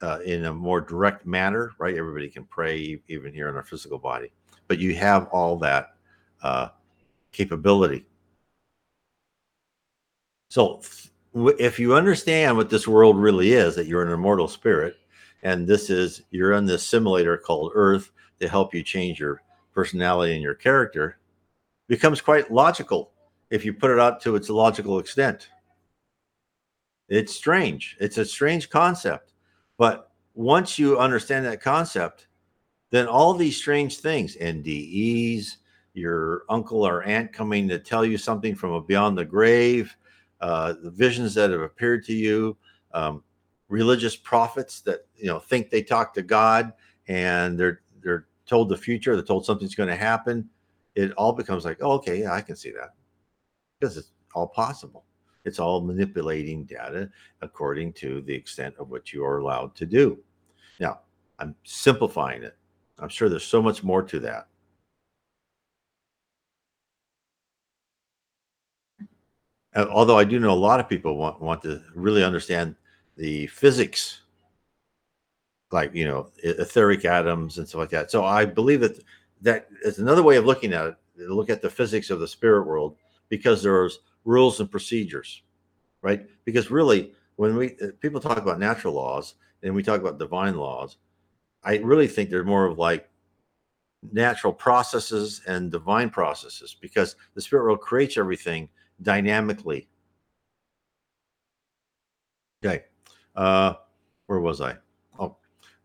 uh, 0.00 0.20
in 0.24 0.44
a 0.44 0.54
more 0.54 0.80
direct 0.80 1.26
manner. 1.26 1.72
Right? 1.78 1.96
Everybody 1.96 2.28
can 2.28 2.44
pray, 2.44 3.00
even 3.08 3.32
here 3.32 3.48
in 3.48 3.56
our 3.56 3.64
physical 3.64 3.98
body, 3.98 4.30
but 4.68 4.78
you 4.78 4.94
have 4.94 5.26
all 5.32 5.58
that 5.58 5.94
uh, 6.42 6.68
capability. 7.32 8.06
So, 10.50 10.80
if 11.34 11.78
you 11.78 11.94
understand 11.94 12.56
what 12.56 12.70
this 12.70 12.88
world 12.88 13.16
really 13.16 13.52
is, 13.52 13.74
that 13.76 13.86
you're 13.86 14.02
an 14.02 14.12
immortal 14.12 14.48
spirit, 14.48 14.96
and 15.42 15.66
this 15.66 15.90
is 15.90 16.22
you're 16.30 16.52
in 16.52 16.64
this 16.64 16.86
simulator 16.86 17.36
called 17.36 17.72
Earth 17.74 18.10
to 18.40 18.48
help 18.48 18.74
you 18.74 18.82
change 18.82 19.20
your 19.20 19.42
personality 19.72 20.34
and 20.34 20.42
your 20.42 20.54
character, 20.54 21.18
becomes 21.86 22.20
quite 22.20 22.50
logical 22.50 23.12
if 23.50 23.64
you 23.64 23.72
put 23.72 23.90
it 23.90 23.98
out 23.98 24.20
to 24.22 24.36
its 24.36 24.48
logical 24.48 24.98
extent. 24.98 25.48
It's 27.08 27.34
strange. 27.34 27.96
It's 28.00 28.18
a 28.18 28.24
strange 28.24 28.68
concept. 28.68 29.32
But 29.78 30.10
once 30.34 30.78
you 30.78 30.98
understand 30.98 31.46
that 31.46 31.62
concept, 31.62 32.26
then 32.90 33.06
all 33.06 33.34
these 33.34 33.56
strange 33.56 33.98
things, 33.98 34.36
NDEs, 34.36 35.56
your 35.98 36.44
uncle 36.48 36.86
or 36.86 37.02
aunt 37.02 37.32
coming 37.32 37.68
to 37.68 37.78
tell 37.78 38.04
you 38.04 38.16
something 38.18 38.54
from 38.54 38.84
beyond 38.86 39.18
the 39.18 39.24
grave, 39.24 39.96
uh, 40.40 40.74
the 40.82 40.90
visions 40.90 41.34
that 41.34 41.50
have 41.50 41.60
appeared 41.60 42.04
to 42.04 42.14
you, 42.14 42.56
um, 42.94 43.22
religious 43.68 44.16
prophets 44.16 44.80
that 44.82 45.00
you 45.16 45.26
know 45.26 45.38
think 45.38 45.70
they 45.70 45.82
talk 45.82 46.14
to 46.14 46.22
God 46.22 46.72
and 47.08 47.58
they're 47.58 47.82
they're 48.02 48.26
told 48.46 48.68
the 48.68 48.76
future, 48.76 49.14
they're 49.14 49.24
told 49.24 49.44
something's 49.44 49.74
going 49.74 49.88
to 49.88 49.96
happen. 49.96 50.48
It 50.94 51.12
all 51.12 51.32
becomes 51.32 51.64
like, 51.64 51.78
oh, 51.80 51.92
okay, 51.92 52.20
yeah, 52.20 52.32
I 52.32 52.40
can 52.40 52.56
see 52.56 52.70
that 52.72 52.94
because 53.78 53.96
it's 53.96 54.12
all 54.34 54.48
possible. 54.48 55.04
It's 55.44 55.58
all 55.58 55.80
manipulating 55.80 56.64
data 56.64 57.10
according 57.42 57.92
to 57.94 58.20
the 58.22 58.34
extent 58.34 58.74
of 58.78 58.90
what 58.90 59.12
you 59.12 59.24
are 59.24 59.38
allowed 59.38 59.74
to 59.76 59.86
do. 59.86 60.18
Now, 60.80 61.00
I'm 61.38 61.54
simplifying 61.64 62.42
it. 62.42 62.56
I'm 62.98 63.08
sure 63.08 63.28
there's 63.28 63.44
so 63.44 63.62
much 63.62 63.84
more 63.84 64.02
to 64.02 64.18
that. 64.20 64.48
Uh, 69.00 69.67
although 69.86 70.18
I 70.18 70.24
do 70.24 70.38
know 70.38 70.52
a 70.52 70.54
lot 70.54 70.80
of 70.80 70.88
people 70.88 71.16
want 71.16 71.40
want 71.40 71.62
to 71.62 71.82
really 71.94 72.24
understand 72.24 72.74
the 73.16 73.46
physics, 73.48 74.22
like 75.70 75.94
you 75.94 76.06
know 76.06 76.30
etheric 76.42 77.04
atoms 77.04 77.58
and 77.58 77.68
stuff 77.68 77.80
like 77.80 77.90
that. 77.90 78.10
So 78.10 78.24
I 78.24 78.44
believe 78.44 78.80
that 78.80 78.98
that 79.42 79.68
is 79.82 79.98
another 79.98 80.22
way 80.22 80.36
of 80.36 80.46
looking 80.46 80.72
at 80.72 80.86
it. 80.86 80.96
Look 81.16 81.50
at 81.50 81.62
the 81.62 81.70
physics 81.70 82.10
of 82.10 82.20
the 82.20 82.28
spirit 82.28 82.66
world 82.66 82.96
because 83.28 83.62
there's 83.62 84.00
rules 84.24 84.60
and 84.60 84.70
procedures, 84.70 85.42
right? 86.02 86.26
Because 86.44 86.70
really, 86.70 87.12
when 87.36 87.56
we 87.56 87.76
uh, 87.82 87.88
people 88.00 88.20
talk 88.20 88.38
about 88.38 88.58
natural 88.58 88.94
laws 88.94 89.34
and 89.62 89.74
we 89.74 89.82
talk 89.82 90.00
about 90.00 90.18
divine 90.18 90.56
laws, 90.56 90.96
I 91.64 91.78
really 91.78 92.08
think 92.08 92.30
they're 92.30 92.44
more 92.44 92.66
of 92.66 92.78
like 92.78 93.08
natural 94.12 94.52
processes 94.52 95.42
and 95.46 95.72
divine 95.72 96.08
processes 96.08 96.76
because 96.80 97.16
the 97.34 97.40
spirit 97.40 97.64
world 97.64 97.80
creates 97.80 98.16
everything 98.16 98.68
dynamically. 99.02 99.88
Okay. 102.64 102.84
Uh, 103.34 103.74
where 104.26 104.40
was 104.40 104.60
I? 104.60 104.76
Oh, 105.18 105.36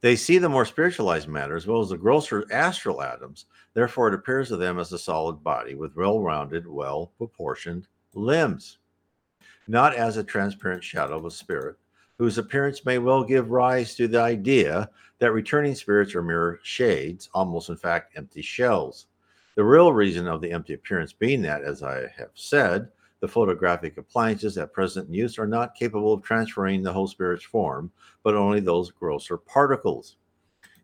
they 0.01 0.15
see 0.15 0.37
the 0.37 0.49
more 0.49 0.65
spiritualized 0.65 1.27
matter 1.27 1.55
as 1.55 1.67
well 1.67 1.81
as 1.81 1.89
the 1.89 1.97
grosser 1.97 2.45
astral 2.51 3.01
atoms. 3.01 3.45
Therefore, 3.73 4.07
it 4.07 4.13
appears 4.15 4.49
to 4.49 4.57
them 4.57 4.79
as 4.79 4.91
a 4.91 4.99
solid 4.99 5.43
body 5.43 5.75
with 5.75 5.95
well 5.95 6.19
rounded, 6.19 6.67
well 6.67 7.11
proportioned 7.17 7.87
limbs, 8.13 8.79
not 9.67 9.95
as 9.95 10.17
a 10.17 10.23
transparent 10.23 10.83
shadow 10.83 11.17
of 11.17 11.25
a 11.25 11.31
spirit, 11.31 11.75
whose 12.17 12.37
appearance 12.37 12.85
may 12.85 12.97
well 12.97 13.23
give 13.23 13.49
rise 13.49 13.95
to 13.95 14.07
the 14.07 14.19
idea 14.19 14.89
that 15.19 15.31
returning 15.31 15.75
spirits 15.75 16.15
are 16.15 16.23
mere 16.23 16.59
shades, 16.63 17.29
almost 17.33 17.69
in 17.69 17.77
fact 17.77 18.17
empty 18.17 18.41
shells. 18.41 19.07
The 19.55 19.63
real 19.63 19.93
reason 19.93 20.27
of 20.27 20.41
the 20.41 20.51
empty 20.51 20.73
appearance 20.73 21.13
being 21.13 21.41
that, 21.43 21.63
as 21.63 21.83
I 21.83 22.07
have 22.17 22.31
said, 22.33 22.89
the 23.23 23.27
photographic 23.29 23.95
appliances 23.95 24.57
at 24.57 24.73
present 24.73 25.07
in 25.07 25.13
use 25.13 25.39
are 25.39 25.47
not 25.47 25.75
capable 25.75 26.11
of 26.11 26.21
transferring 26.21 26.83
the 26.83 26.91
whole 26.91 27.07
spirit's 27.07 27.45
form, 27.45 27.89
but 28.21 28.35
only 28.35 28.59
those 28.59 28.91
grosser 28.91 29.37
particles. 29.37 30.17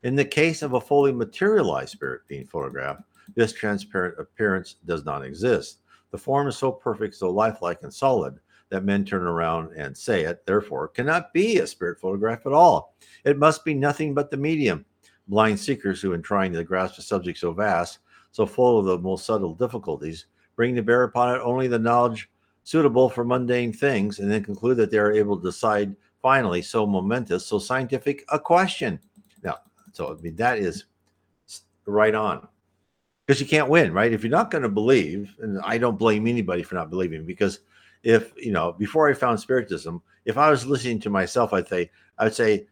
In 0.04 0.16
the 0.16 0.24
case 0.24 0.62
of 0.62 0.72
a 0.72 0.80
fully 0.80 1.12
materialized 1.12 1.92
spirit 1.92 2.22
being 2.30 2.46
photographed, 2.46 3.02
this 3.36 3.52
transparent 3.52 4.18
appearance 4.18 4.76
does 4.86 5.04
not 5.04 5.26
exist. 5.26 5.80
The 6.12 6.18
form 6.18 6.48
is 6.48 6.56
so 6.56 6.72
perfect, 6.72 7.16
so 7.16 7.30
lifelike 7.30 7.80
and 7.84 7.94
solid 7.94 8.40
that 8.70 8.86
men 8.86 9.04
turn 9.04 9.24
around 9.24 9.74
and 9.76 9.98
say 9.98 10.24
it, 10.24 10.46
therefore, 10.46 10.88
cannot 10.88 11.34
be 11.34 11.58
a 11.58 11.68
spirit 11.68 12.00
photograph 12.00 12.46
at 12.46 12.54
all. 12.54 12.96
It 13.26 13.38
must 13.38 13.66
be 13.66 13.74
nothing 13.74 14.14
but 14.14 14.32
the 14.32 14.38
medium. 14.38 14.86
Blind 15.28 15.60
seekers 15.60 16.02
who, 16.02 16.14
in 16.14 16.22
trying 16.22 16.54
to 16.54 16.64
grasp 16.64 17.00
a 17.00 17.02
subject 17.02 17.38
so 17.38 17.52
vast, 17.52 18.00
so 18.32 18.46
full 18.46 18.80
of 18.80 18.86
the 18.86 18.98
most 18.98 19.26
subtle 19.26 19.56
difficulties, 19.56 20.28
bring 20.60 20.76
to 20.76 20.84
bear 20.84 21.04
upon 21.04 21.34
it 21.34 21.40
only 21.42 21.70
the 21.70 21.80
knowledge 21.80 22.30
suitable 22.66 23.10
for 23.10 23.24
mundane 23.24 23.72
things, 23.72 24.20
and 24.20 24.30
then 24.30 24.44
conclude 24.44 24.76
that 24.76 24.92
they 24.92 24.98
are 24.98 25.14
able 25.14 25.38
to 25.38 25.48
decide 25.48 25.96
finally 26.22 26.62
so 26.62 26.86
momentous, 26.86 27.46
so 27.46 27.58
scientific 27.58 28.26
a 28.28 28.38
question. 28.38 29.00
Now, 29.42 29.60
so 29.94 30.12
I 30.12 30.22
mean 30.22 30.36
that 30.36 30.58
is 30.58 30.84
right 31.86 32.14
on. 32.14 32.46
Because 33.26 33.40
you 33.40 33.48
can't 33.48 33.70
win, 33.70 33.94
right? 33.94 34.12
If 34.12 34.22
you're 34.22 34.32
not 34.32 34.52
going 34.52 34.64
to 34.64 34.70
believe, 34.70 35.34
and 35.40 35.62
I 35.64 35.78
don't 35.78 35.98
blame 35.98 36.28
anybody 36.28 36.62
for 36.62 36.76
not 36.76 36.90
believing, 36.90 37.26
because 37.26 37.62
if 38.04 38.34
you 38.36 38.52
know, 38.52 38.74
before 38.74 39.10
I 39.10 39.14
found 39.14 39.40
Spiritism, 39.40 40.02
if 40.26 40.38
I 40.38 40.50
was 40.50 40.66
listening 40.66 41.00
to 41.00 41.10
myself, 41.10 41.54
I'd 41.54 41.70
say, 41.70 41.90
I'd 42.18 42.36
say, 42.36 42.68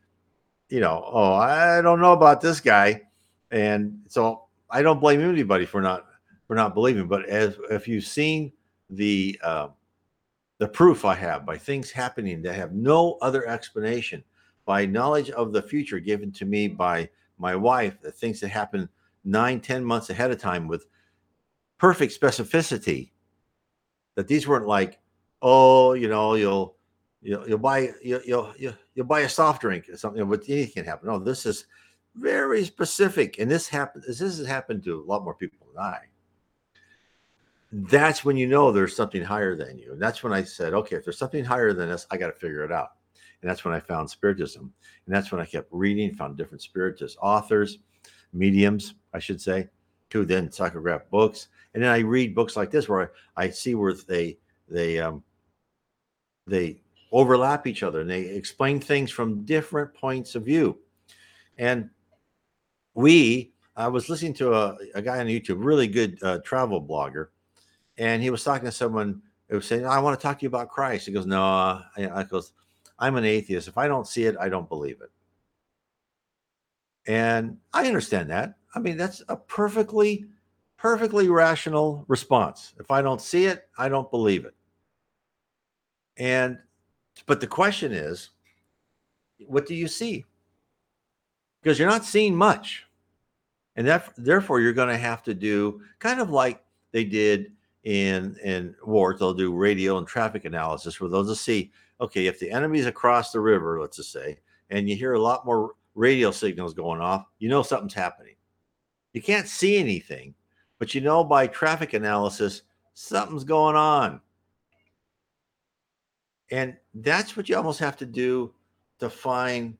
you 0.68 0.82
know, 0.82 1.06
oh, 1.08 1.36
I 1.36 1.82
don't 1.82 2.02
know 2.02 2.12
about 2.12 2.42
this 2.42 2.60
guy, 2.60 3.04
and 3.50 4.02
so 4.10 4.48
I 4.70 4.82
don't 4.82 5.00
blame 5.00 5.22
anybody 5.22 5.66
for 5.66 5.80
not 5.82 6.07
for 6.48 6.56
not 6.56 6.74
believing. 6.74 7.08
But 7.08 7.26
as 7.26 7.58
if 7.70 7.88
you've 7.88 8.06
seen 8.06 8.52
the 8.90 9.40
uh, 9.44 9.68
the 10.58 10.68
proof 10.68 11.06
I 11.06 11.14
have 11.16 11.46
by 11.46 11.58
things 11.58 11.92
happening 11.92 12.42
that 12.42 12.56
have 12.56 12.74
no 12.74 13.18
other 13.22 13.48
explanation, 13.48 14.24
by 14.66 14.86
knowledge 14.86 15.30
of 15.32 15.54
the 15.54 15.62
future 15.62 16.00
given 16.00 16.32
to 16.34 16.46
me 16.46 16.68
by 16.68 17.10
my 17.38 17.56
wife, 17.56 18.02
the 18.02 18.12
things 18.12 18.40
that 18.40 18.48
happen 18.48 18.90
nine, 19.24 19.60
ten 19.60 19.84
months 19.84 20.10
ahead 20.10 20.32
of 20.32 20.40
time 20.40 20.68
with 20.68 20.88
perfect 21.78 22.20
specificity. 22.20 23.12
That 24.16 24.28
these 24.28 24.48
weren't 24.48 24.66
like, 24.66 25.00
oh, 25.44 25.94
you 25.94 26.08
know, 26.08 26.34
you'll 26.34 26.76
you'll, 27.22 27.48
you'll 27.48 27.60
buy 27.60 27.92
you'll, 28.02 28.22
you'll 28.26 28.54
you'll 28.96 29.06
buy 29.06 29.20
a 29.22 29.30
soft 29.30 29.62
drink 29.62 29.88
or 29.90 29.98
something, 29.98 30.28
but 30.28 30.44
anything 30.48 30.74
can 30.74 30.86
happen. 30.86 31.10
No, 31.10 31.20
this 31.20 31.46
is 31.46 31.66
very 32.16 32.66
specific, 32.66 33.38
and 33.38 33.52
this 33.52 33.68
happens. 33.68 34.08
This 34.08 34.20
has 34.20 34.44
happened 34.48 34.84
to 34.86 35.00
a 35.00 35.06
lot 35.06 35.24
more 35.24 35.36
people 35.36 35.68
than 35.72 35.84
I 35.84 36.00
that's 37.72 38.24
when 38.24 38.38
you 38.38 38.48
know 38.48 38.72
there's 38.72 38.96
something 38.96 39.24
higher 39.24 39.56
than 39.56 39.78
you. 39.78 39.92
And 39.92 40.02
that's 40.02 40.24
when 40.24 40.34
I 40.34 40.44
said, 40.44 40.74
okay, 40.74 40.96
if 40.96 41.04
there's 41.04 41.18
something 41.18 41.44
higher 41.44 41.74
than 41.74 41.90
us, 41.90 42.08
I 42.12 42.18
got 42.18 42.28
to 42.28 42.34
figure 42.34 42.64
it 42.64 42.72
out. 42.72 42.92
And 43.42 43.50
that's 43.50 43.66
when 43.66 43.74
I 43.74 43.80
found 43.80 44.10
Spiritism. 44.10 44.62
And 45.06 45.16
that's 45.16 45.32
when 45.32 45.42
I 45.42 45.46
kept 45.46 45.68
reading, 45.72 46.14
found 46.14 46.38
different 46.38 46.62
Spiritist 46.64 47.18
authors, 47.22 47.80
mediums, 48.34 48.96
I 49.14 49.20
should 49.20 49.42
say, 49.42 49.70
to 50.10 50.26
then 50.26 50.50
psychograph 50.50 51.10
books. 51.10 51.50
And 51.74 51.84
then 51.84 51.92
I 51.92 52.00
read 52.00 52.34
books 52.34 52.56
like 52.56 52.72
this 52.72 52.90
where 52.90 53.12
I, 53.36 53.44
I 53.44 53.50
see 53.50 53.76
where 53.76 53.94
they 53.94 54.38
they 54.70 55.00
um 55.00 55.24
they 56.46 56.82
overlap 57.12 57.68
each 57.68 57.84
other 57.84 58.02
and 58.02 58.10
they 58.10 58.22
explain 58.22 58.80
things 58.80 59.12
from 59.12 59.46
different 59.46 59.94
points 59.94 60.36
of 60.36 60.44
view. 60.44 60.78
And 61.58 61.90
we, 62.94 63.54
I 63.76 63.88
was 63.88 64.10
listening 64.10 64.34
to 64.36 64.54
a, 64.54 64.78
a 64.96 65.02
guy 65.02 65.20
on 65.20 65.28
YouTube, 65.28 65.64
really 65.64 65.88
good 65.88 66.18
uh, 66.22 66.40
travel 66.40 66.82
blogger, 66.82 67.28
and 67.98 68.22
he 68.22 68.30
was 68.30 68.44
talking 68.44 68.66
to 68.66 68.72
someone 68.72 69.22
who 69.50 69.56
was 69.58 69.66
saying, 69.66 69.86
I 69.86 70.00
want 70.00 70.20
to 70.20 70.24
talk 70.24 70.40
to 70.40 70.44
you 70.44 70.50
about 70.50 70.70
Christ. 70.70 71.06
He 71.06 71.12
goes, 71.12 71.26
No, 71.26 71.42
I, 71.42 71.82
I 71.98 72.24
goes, 72.24 72.54
I'm 73.00 73.16
an 73.16 73.26
atheist. 73.26 73.68
If 73.68 73.78
I 73.78 73.88
don't 73.88 74.08
see 74.08 74.24
it, 74.24 74.36
I 74.40 74.50
don't 74.50 74.70
believe 74.70 75.02
it. 75.02 75.12
And 77.08 77.58
I 77.74 77.88
understand 77.88 78.30
that. 78.30 78.56
I 78.76 78.80
mean, 78.80 78.98
that's 78.98 79.24
a 79.30 79.36
perfectly, 79.36 80.26
perfectly 80.78 81.30
rational 81.30 82.04
response. 82.08 82.74
If 82.80 82.92
I 82.92 83.02
don't 83.02 83.22
see 83.22 83.46
it, 83.46 83.68
I 83.78 83.88
don't 83.88 84.12
believe 84.12 84.46
it. 84.46 84.54
And, 86.18 86.58
but 87.26 87.40
the 87.40 87.48
question 87.48 87.92
is, 87.92 88.32
what 89.46 89.68
do 89.68 89.76
you 89.76 89.88
see? 89.88 90.26
Because 91.62 91.80
you're 91.80 91.90
not 91.90 92.06
seeing 92.06 92.36
much. 92.36 92.86
And 93.76 93.88
that, 93.88 94.12
therefore, 94.18 94.60
you're 94.60 94.74
going 94.74 94.90
to 94.90 94.98
have 94.98 95.24
to 95.24 95.34
do 95.34 95.82
kind 96.00 96.20
of 96.20 96.32
like 96.32 96.64
they 96.92 97.04
did 97.04 97.52
in 97.88 98.36
in 98.44 98.76
wars. 98.86 99.18
They'll 99.18 99.34
do 99.34 99.56
radio 99.56 99.98
and 99.98 100.06
traffic 100.06 100.44
analysis 100.44 101.00
where 101.00 101.10
they'll 101.10 101.24
just 101.24 101.46
see, 101.46 101.72
okay, 102.02 102.28
if 102.28 102.38
the 102.38 102.52
enemy's 102.52 102.86
across 102.86 103.32
the 103.32 103.40
river, 103.40 103.80
let's 103.80 103.96
just 103.96 104.12
say, 104.12 104.40
and 104.70 104.90
you 104.90 104.98
hear 104.98 105.14
a 105.14 105.22
lot 105.22 105.46
more 105.46 105.72
radio 105.96 106.30
signals 106.30 106.74
going 106.74 107.00
off, 107.00 107.26
you 107.40 107.48
know 107.48 107.64
something's 107.64 107.94
happening. 107.94 108.36
You 109.14 109.22
can't 109.22 109.48
see 109.48 109.78
anything, 109.78 110.36
but 110.80 110.94
you 110.94 111.00
know 111.00 111.24
by 111.24 111.48
traffic 111.48 111.94
analysis 111.94 112.64
something's 112.94 113.46
going 113.46 113.78
on. 113.78 114.20
And 116.52 116.76
that's 116.94 117.38
what 117.38 117.48
you 117.48 117.56
almost 117.56 117.80
have 117.80 117.96
to 117.98 118.06
do 118.06 118.54
to 119.00 119.10
find 119.10 119.78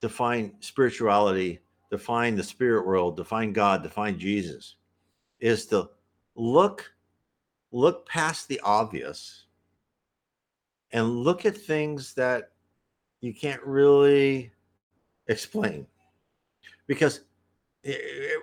to 0.00 0.08
find 0.08 0.54
spirituality, 0.58 1.60
to 1.90 1.98
find 1.98 2.36
the 2.36 2.42
spirit 2.42 2.84
world, 2.84 3.16
to 3.16 3.24
find 3.24 3.54
God, 3.54 3.84
to 3.84 3.90
find 3.90 4.18
Jesus, 4.18 4.74
is 5.38 5.66
to 5.66 5.90
look 6.40 6.90
look 7.70 8.08
past 8.08 8.48
the 8.48 8.58
obvious 8.64 9.44
and 10.92 11.22
look 11.22 11.44
at 11.46 11.56
things 11.56 12.14
that 12.14 12.50
you 13.20 13.32
can't 13.32 13.62
really 13.62 14.50
explain. 15.28 15.86
Because 16.86 17.20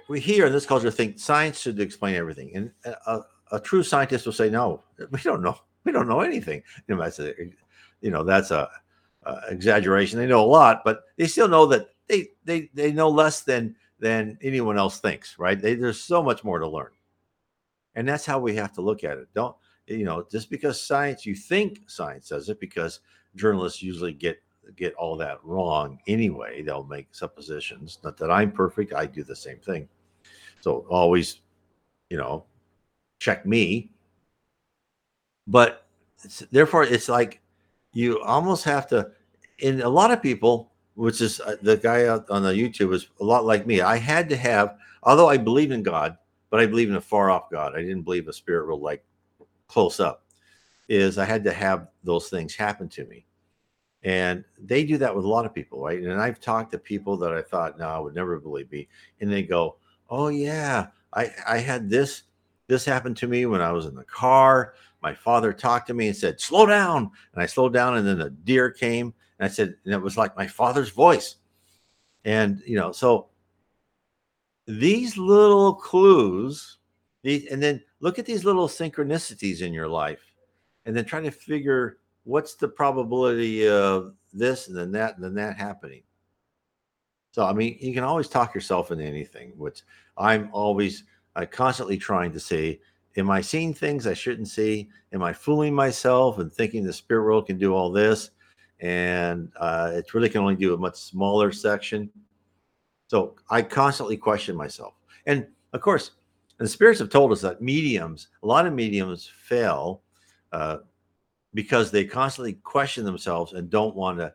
we 0.08 0.20
here 0.20 0.46
in 0.46 0.54
this 0.54 0.66
culture 0.66 0.90
think 0.90 1.20
science 1.20 1.60
should 1.60 1.80
explain 1.80 2.16
everything. 2.16 2.52
And 2.56 2.72
a, 3.06 3.22
a, 3.52 3.60
true 3.60 3.84
scientist 3.84 4.26
will 4.26 4.34
say 4.34 4.50
no 4.50 4.84
we 5.12 5.20
don't 5.22 5.42
know. 5.42 5.58
We 5.84 5.92
don't 5.92 6.08
know 6.08 6.22
anything. 6.22 6.62
You 6.88 6.96
know 6.96 7.02
that's 7.02 7.20
a 7.20 7.34
you 8.02 8.12
know 8.12 8.24
that's 8.24 8.52
a, 8.52 8.70
a 9.24 9.42
exaggeration. 9.50 10.20
They 10.20 10.28
know 10.28 10.44
a 10.44 10.46
lot 10.46 10.84
but 10.86 11.04
they 11.18 11.28
still 11.28 11.48
know 11.48 11.66
that 11.68 11.88
they 12.08 12.30
they 12.46 12.70
they 12.74 12.92
know 12.92 13.10
less 13.10 13.42
than 13.42 13.76
than 14.00 14.38
anyone 14.42 14.78
else 14.78 15.00
thinks 15.00 15.40
right? 15.40 15.60
They, 15.60 15.74
there's 15.74 16.00
so 16.00 16.22
much 16.22 16.44
more 16.44 16.60
to 16.60 16.68
learn 16.68 16.92
and 17.98 18.08
that's 18.08 18.26
how 18.26 18.40
we 18.40 18.56
have 18.56 18.72
to 18.72 18.82
look 18.82 19.04
at 19.04 19.18
it 19.18 19.28
don't 19.34 19.56
you 19.88 20.06
know 20.06 20.26
just 20.32 20.50
because 20.50 20.82
science 20.82 21.26
you 21.26 21.36
think 21.36 21.82
science 21.88 22.30
says 22.30 22.48
it 22.48 22.60
because 22.62 23.02
journalists 23.36 23.84
usually 23.84 24.14
get 24.14 24.42
get 24.76 24.94
all 24.96 25.16
that 25.18 25.44
wrong 25.44 26.00
anyway. 26.08 26.62
They'll 26.62 26.84
make 26.84 27.14
suppositions. 27.14 28.00
Not 28.04 28.18
that 28.18 28.32
I'm 28.32 28.52
perfect. 28.52 28.94
I 28.94 29.06
do 29.06 29.24
the 29.24 29.36
same 29.36 29.60
thing. 29.60 29.88
So 30.62 30.86
always, 30.90 31.42
you 32.10 32.18
know, 32.18 32.46
check 33.20 33.46
me. 33.46 33.92
But 35.46 35.88
it's, 36.24 36.40
therefore, 36.52 36.84
it's 36.84 37.08
like 37.08 37.42
you 37.94 38.22
almost 38.22 38.64
have 38.66 38.88
to. 38.88 39.12
In 39.60 39.82
a 39.82 39.90
lot 39.90 40.12
of 40.12 40.22
people, 40.22 40.72
which 40.96 41.22
is 41.22 41.40
uh, 41.42 41.56
the 41.62 41.78
guy 41.78 42.06
out 42.06 42.30
on 42.30 42.44
the 42.44 42.52
YouTube 42.52 42.94
is 42.94 43.08
a 43.20 43.24
lot 43.24 43.46
like 43.46 43.66
me. 43.66 43.82
I 43.82 43.98
had 43.98 44.30
to 44.30 44.38
have, 44.38 44.78
although 45.04 45.30
I 45.30 45.38
believe 45.38 45.72
in 45.72 45.84
God, 45.84 46.18
but 46.50 46.60
I 46.60 46.66
believe 46.66 46.90
in 46.90 46.96
a 46.96 47.02
far 47.02 47.30
off 47.30 47.50
God. 47.52 47.76
I 47.76 47.82
didn't 47.82 48.04
believe 48.04 48.28
a 48.28 48.34
spirit 48.34 48.66
real 48.66 48.80
like 48.80 49.04
close 49.68 50.00
up. 50.00 50.24
Is 50.90 51.18
I 51.18 51.26
had 51.26 51.44
to 51.44 51.52
have 51.52 51.88
those 52.04 52.30
things 52.30 52.56
happen 52.56 52.88
to 52.90 53.06
me 53.06 53.26
and 54.04 54.44
they 54.58 54.86
do 54.86 54.98
that 55.00 55.16
with 55.16 55.26
a 55.26 55.28
lot 55.28 55.46
of 55.46 55.54
people, 55.54 55.82
right? 55.82 56.02
And 56.02 56.22
I've 56.22 56.40
talked 56.40 56.72
to 56.72 56.78
people 56.78 57.18
that 57.18 57.34
I 57.34 57.42
thought, 57.42 57.80
no, 57.80 57.88
I 57.88 58.00
would 58.00 58.16
never 58.16 58.40
believe 58.40 58.72
me. 58.72 58.88
And 59.20 59.32
they 59.32 59.44
go, 59.44 59.78
Oh 60.10 60.30
yeah, 60.30 60.88
I, 61.14 61.32
I 61.46 61.58
had 61.58 61.90
this, 61.90 62.24
this 62.68 62.86
happened 62.86 63.18
to 63.18 63.28
me 63.28 63.46
when 63.46 63.62
I 63.62 63.74
was 63.74 63.86
in 63.86 63.96
the 63.96 64.06
car. 64.06 64.76
My 65.02 65.14
father 65.14 65.52
talked 65.52 65.88
to 65.88 65.94
me 65.94 66.08
and 66.08 66.16
said, 66.16 66.40
Slow 66.40 66.66
down. 66.66 67.12
And 67.34 67.44
I 67.44 67.46
slowed 67.46 67.74
down, 67.74 67.98
and 67.98 68.08
then 68.08 68.22
a 68.22 68.30
deer 68.30 68.72
came. 68.72 69.14
And 69.40 69.46
I 69.46 69.50
said, 69.50 69.76
and 69.84 69.94
it 69.94 70.02
was 70.02 70.18
like 70.18 70.38
my 70.38 70.48
father's 70.48 70.90
voice. 70.90 71.36
And 72.24 72.62
you 72.66 72.78
know, 72.78 72.92
so 72.92 73.28
these 74.68 75.18
little 75.18 75.74
clues, 75.74 76.78
these, 77.24 77.48
and 77.48 77.62
then 77.62 77.82
look 78.00 78.20
at 78.20 78.26
these 78.26 78.46
little 78.46 78.68
synchronicities 78.68 79.62
in 79.62 79.74
your 79.74 79.88
life, 79.88 80.34
and 80.86 80.96
then 80.96 81.06
try 81.06 81.22
to 81.22 81.32
figure 81.32 82.00
what's 82.24 82.56
the 82.56 82.68
probability 82.68 83.68
of 83.68 84.14
this 84.34 84.68
and 84.68 84.78
then 84.78 84.92
that 84.92 85.16
and 85.16 85.24
then 85.24 85.34
that 85.36 85.58
happening? 85.58 86.04
So, 87.32 87.46
I 87.46 87.54
mean, 87.54 87.78
you 87.80 87.94
can 87.94 88.04
always 88.04 88.28
talk 88.28 88.54
yourself 88.54 88.92
into 88.92 89.04
anything, 89.04 89.54
which 89.58 89.84
I'm 90.18 90.50
always 90.52 91.04
I 91.36 91.46
constantly 91.46 91.98
trying 91.98 92.32
to 92.34 92.40
say, 92.40 92.82
am 93.16 93.30
I 93.30 93.42
seeing 93.42 93.74
things 93.74 94.08
I 94.08 94.16
shouldn't 94.16 94.48
see? 94.48 94.90
Am 95.14 95.22
I 95.22 95.34
fooling 95.34 95.74
myself 95.74 96.40
and 96.40 96.52
thinking 96.52 96.84
the 96.84 96.92
spirit 96.92 97.24
world 97.24 97.46
can 97.46 97.60
do 97.60 97.76
all 97.76 97.92
this? 97.92 98.32
And 98.80 99.52
uh, 99.58 99.92
it 99.94 100.14
really 100.14 100.30
can 100.30 100.42
only 100.42 100.56
do 100.56 100.74
a 100.74 100.78
much 100.78 100.96
smaller 100.96 101.52
section. 101.52 102.10
So 103.08 103.36
I 103.50 103.62
constantly 103.62 104.18
question 104.18 104.56
myself. 104.56 104.94
And 105.26 105.48
of 105.74 105.82
course, 105.82 106.12
the 106.58 106.68
spirits 106.68 107.00
have 107.00 107.10
told 107.10 107.32
us 107.32 107.42
that 107.42 107.62
mediums, 107.62 108.30
a 108.44 108.48
lot 108.48 108.66
of 108.66 108.74
mediums 108.74 109.30
fail 109.44 110.02
uh, 110.52 110.78
because 111.54 111.92
they 111.92 112.06
constantly 112.06 112.54
question 112.54 113.06
themselves 113.06 113.54
and 113.54 113.70
don't 113.70 113.96
want 113.96 114.18
to 114.20 114.34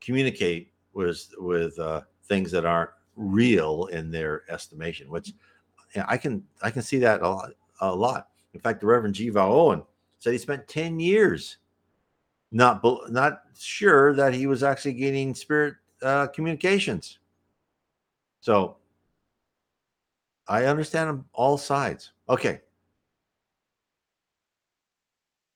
communicate 0.00 0.72
with 0.92 1.32
with 1.38 1.78
uh, 1.78 2.02
things 2.24 2.50
that 2.50 2.64
aren't 2.64 2.90
real 3.16 3.86
in 3.86 4.10
their 4.10 4.42
estimation. 4.50 5.10
Which 5.10 5.32
I 6.06 6.16
can 6.16 6.42
I 6.62 6.70
can 6.70 6.82
see 6.82 6.98
that 6.98 7.22
a 7.22 7.28
lot. 7.28 7.50
A 7.80 7.94
lot. 7.94 8.28
In 8.52 8.60
fact, 8.60 8.80
the 8.80 8.86
Reverend 8.86 9.14
G. 9.14 9.30
Vale 9.30 9.52
Owen 9.52 9.82
said 10.18 10.32
he 10.32 10.38
spent 10.38 10.68
ten 10.68 11.00
years 11.00 11.58
not 12.52 12.84
not 13.10 13.42
sure 13.58 14.12
that 14.14 14.34
he 14.34 14.46
was 14.46 14.62
actually 14.62 14.94
getting 14.94 15.34
spirit 15.34 15.76
uh, 16.02 16.26
communications. 16.28 17.19
So 18.40 18.76
I 20.48 20.64
understand 20.64 21.24
all 21.32 21.58
sides. 21.58 22.12
Okay. 22.28 22.60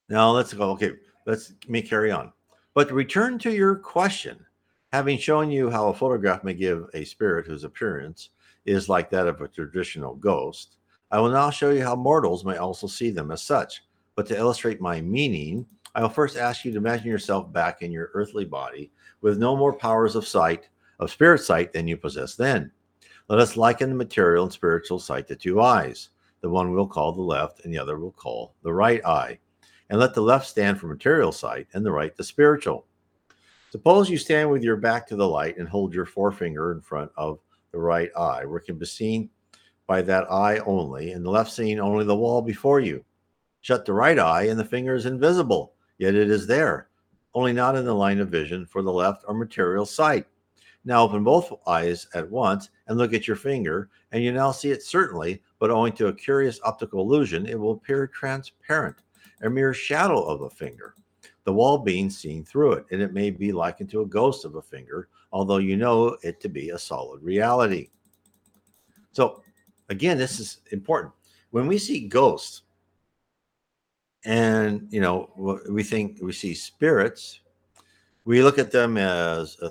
Now 0.08 0.30
let's 0.30 0.52
go. 0.52 0.70
Okay, 0.72 0.92
let's 1.26 1.52
me 1.66 1.82
carry 1.82 2.10
on. 2.10 2.32
But 2.74 2.88
to 2.88 2.94
return 2.94 3.38
to 3.40 3.52
your 3.52 3.76
question, 3.76 4.44
having 4.92 5.18
shown 5.18 5.50
you 5.50 5.70
how 5.70 5.88
a 5.88 5.94
photograph 5.94 6.44
may 6.44 6.54
give 6.54 6.86
a 6.94 7.04
spirit 7.04 7.46
whose 7.46 7.64
appearance 7.64 8.30
is 8.66 8.88
like 8.88 9.10
that 9.10 9.26
of 9.26 9.40
a 9.40 9.48
traditional 9.48 10.14
ghost, 10.14 10.76
I 11.10 11.20
will 11.20 11.30
now 11.30 11.50
show 11.50 11.70
you 11.70 11.82
how 11.82 11.96
mortals 11.96 12.44
may 12.44 12.56
also 12.56 12.86
see 12.86 13.10
them 13.10 13.30
as 13.30 13.42
such. 13.42 13.82
But 14.14 14.26
to 14.28 14.36
illustrate 14.36 14.80
my 14.80 15.00
meaning, 15.00 15.66
I 15.94 16.02
will 16.02 16.08
first 16.08 16.36
ask 16.36 16.64
you 16.64 16.72
to 16.72 16.78
imagine 16.78 17.06
yourself 17.06 17.52
back 17.52 17.82
in 17.82 17.90
your 17.90 18.10
earthly 18.14 18.44
body 18.44 18.92
with 19.20 19.38
no 19.38 19.56
more 19.56 19.72
powers 19.72 20.16
of 20.16 20.26
sight, 20.26 20.68
of 21.00 21.10
spirit 21.10 21.40
sight, 21.40 21.72
than 21.72 21.88
you 21.88 21.96
possess 21.96 22.34
then. 22.34 22.70
Let 23.28 23.38
us 23.38 23.56
liken 23.56 23.88
the 23.88 23.94
material 23.94 24.44
and 24.44 24.52
spiritual 24.52 24.98
sight 24.98 25.28
to 25.28 25.36
two 25.36 25.60
eyes. 25.60 26.10
The 26.42 26.50
one 26.50 26.72
we'll 26.72 26.86
call 26.86 27.12
the 27.12 27.22
left, 27.22 27.64
and 27.64 27.72
the 27.72 27.78
other 27.78 27.98
we'll 27.98 28.12
call 28.12 28.54
the 28.62 28.72
right 28.72 29.04
eye 29.04 29.38
and 29.90 29.98
let 29.98 30.14
the 30.14 30.20
left 30.20 30.46
stand 30.46 30.78
for 30.78 30.86
material 30.86 31.32
sight 31.32 31.66
and 31.72 31.84
the 31.84 31.92
right 31.92 32.16
the 32.16 32.24
spiritual. 32.24 32.86
Suppose 33.70 34.08
you 34.08 34.18
stand 34.18 34.50
with 34.50 34.62
your 34.62 34.76
back 34.76 35.06
to 35.08 35.16
the 35.16 35.26
light 35.26 35.56
and 35.58 35.68
hold 35.68 35.94
your 35.94 36.06
forefinger 36.06 36.72
in 36.72 36.80
front 36.80 37.10
of 37.16 37.40
the 37.72 37.78
right 37.78 38.10
eye, 38.16 38.44
where 38.44 38.58
it 38.58 38.66
can 38.66 38.78
be 38.78 38.86
seen 38.86 39.30
by 39.86 40.00
that 40.02 40.30
eye 40.30 40.58
only, 40.66 41.12
and 41.12 41.24
the 41.24 41.30
left 41.30 41.50
seeing 41.52 41.80
only 41.80 42.04
the 42.04 42.16
wall 42.16 42.40
before 42.40 42.80
you. 42.80 43.04
Shut 43.62 43.84
the 43.84 43.92
right 43.92 44.18
eye, 44.18 44.44
and 44.44 44.58
the 44.58 44.64
finger 44.64 44.94
is 44.94 45.06
invisible, 45.06 45.74
yet 45.98 46.14
it 46.14 46.30
is 46.30 46.46
there, 46.46 46.88
only 47.34 47.52
not 47.52 47.76
in 47.76 47.84
the 47.84 47.94
line 47.94 48.20
of 48.20 48.28
vision 48.28 48.64
for 48.66 48.82
the 48.82 48.92
left 48.92 49.24
or 49.26 49.34
material 49.34 49.86
sight. 49.86 50.26
Now 50.84 51.02
open 51.02 51.24
both 51.24 51.52
eyes 51.66 52.06
at 52.14 52.30
once 52.30 52.68
and 52.86 52.98
look 52.98 53.14
at 53.14 53.26
your 53.26 53.36
finger, 53.36 53.88
and 54.12 54.22
you 54.22 54.32
now 54.32 54.52
see 54.52 54.70
it 54.70 54.82
certainly, 54.82 55.42
but 55.58 55.70
owing 55.70 55.92
to 55.94 56.08
a 56.08 56.14
curious 56.14 56.60
optical 56.62 57.00
illusion, 57.00 57.46
it 57.46 57.58
will 57.58 57.72
appear 57.72 58.06
transparent 58.06 58.96
a 59.42 59.50
mere 59.50 59.74
shadow 59.74 60.22
of 60.22 60.42
a 60.42 60.50
finger, 60.50 60.94
the 61.44 61.52
wall 61.52 61.78
being 61.78 62.10
seen 62.10 62.44
through 62.44 62.72
it, 62.72 62.86
and 62.90 63.02
it 63.02 63.12
may 63.12 63.30
be 63.30 63.52
likened 63.52 63.90
to 63.90 64.00
a 64.00 64.06
ghost 64.06 64.44
of 64.44 64.56
a 64.56 64.62
finger, 64.62 65.08
although 65.32 65.58
you 65.58 65.76
know 65.76 66.16
it 66.22 66.40
to 66.40 66.48
be 66.48 66.70
a 66.70 66.78
solid 66.78 67.22
reality. 67.22 67.88
So, 69.12 69.42
again, 69.88 70.18
this 70.18 70.40
is 70.40 70.58
important. 70.72 71.12
When 71.50 71.66
we 71.66 71.78
see 71.78 72.08
ghosts, 72.08 72.62
and 74.24 74.88
you 74.90 75.00
know, 75.00 75.60
we 75.68 75.82
think 75.82 76.18
we 76.22 76.32
see 76.32 76.54
spirits, 76.54 77.40
we 78.24 78.42
look 78.42 78.58
at 78.58 78.72
them 78.72 78.96
as 78.96 79.58
a, 79.60 79.70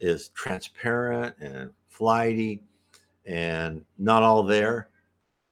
is 0.00 0.28
transparent 0.30 1.34
and 1.40 1.70
flighty 1.88 2.62
and 3.26 3.84
not 3.98 4.22
all 4.22 4.42
there. 4.42 4.88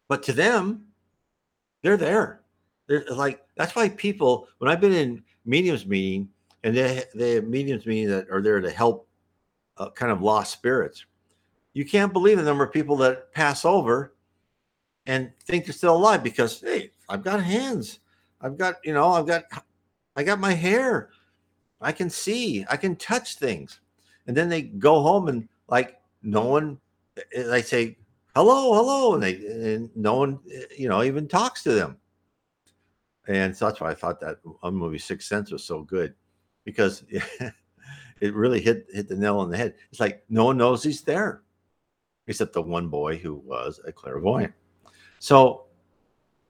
But 0.09 0.23
to 0.25 0.33
them, 0.33 0.87
they're 1.83 1.97
there. 1.97 2.41
They're 2.87 3.05
like 3.11 3.45
that's 3.57 3.75
why 3.75 3.89
people 3.89 4.49
when 4.59 4.71
I've 4.71 4.81
been 4.81 4.93
in 4.93 5.23
mediums 5.45 5.87
meeting 5.87 6.29
and 6.65 6.77
they 6.77 7.05
they 7.15 7.33
have 7.35 7.45
mediums 7.45 7.87
meeting 7.87 8.09
that 8.09 8.31
are 8.31 8.43
there 8.43 8.61
to 8.61 8.71
help 8.71 9.09
uh, 9.79 9.91
kind 9.91 10.13
of 10.13 10.23
lost 10.23 10.53
spirits. 10.53 11.05
You 11.75 11.85
can't 11.85 12.13
believe 12.13 12.39
the 12.39 12.45
number 12.45 12.65
of 12.65 12.73
people 12.73 12.97
that 12.99 13.33
pass 13.33 13.65
over 13.65 14.15
and 15.07 15.31
think 15.45 15.65
they're 15.65 15.73
still 15.73 15.97
alive 15.97 16.23
because 16.23 16.61
hey, 16.61 16.91
I've 17.09 17.23
got 17.23 17.43
hands, 17.43 18.01
I've 18.41 18.57
got 18.57 18.77
you 18.85 18.95
know, 18.95 19.13
I've 19.13 19.27
got 19.27 19.45
I 20.17 20.23
got 20.23 20.41
my 20.41 20.53
hair, 20.53 21.11
I 21.81 21.93
can 21.93 22.09
see, 22.09 22.65
I 22.71 22.77
can 22.77 22.97
touch 22.97 23.37
things, 23.37 23.81
and 24.27 24.37
then 24.37 24.49
they 24.49 24.62
go 24.62 25.03
home 25.03 25.29
and 25.29 25.49
like 25.69 26.01
no 26.23 26.45
one, 26.45 26.79
eh, 27.17 27.43
they 27.45 27.62
say 27.62 27.97
hello, 28.35 28.75
hello, 28.75 29.15
and 29.15 29.23
they 29.23 29.35
and 29.35 29.91
no 29.97 30.17
one 30.17 30.39
eh, 30.53 30.65
you 30.77 30.89
know 30.89 31.03
even 31.03 31.29
talks 31.29 31.62
to 31.62 31.73
them, 31.73 31.97
and 33.29 33.57
so 33.57 33.67
that's 33.67 33.81
why 33.81 33.91
I 33.91 33.95
thought 33.95 34.21
that 34.21 34.39
movie 34.62 34.99
Sixth 34.99 35.29
Sense 35.29 35.51
was 35.51 35.65
so 35.65 35.83
good 35.83 36.15
because 36.65 37.05
it 38.21 38.35
really 38.35 38.61
hit 38.61 38.87
hit 38.93 39.09
the 39.09 39.17
nail 39.17 39.39
on 39.39 39.51
the 39.51 39.57
head. 39.57 39.75
It's 39.91 40.01
like 40.01 40.25
no 40.29 40.47
one 40.47 40.59
knows 40.59 40.83
he's 40.83 41.03
there, 41.03 41.43
except 42.27 42.53
the 42.53 42.62
one 42.62 42.89
boy 42.89 43.17
who 43.17 43.35
was 43.35 43.81
a 43.87 43.93
clairvoyant. 43.93 44.53
So, 45.19 45.67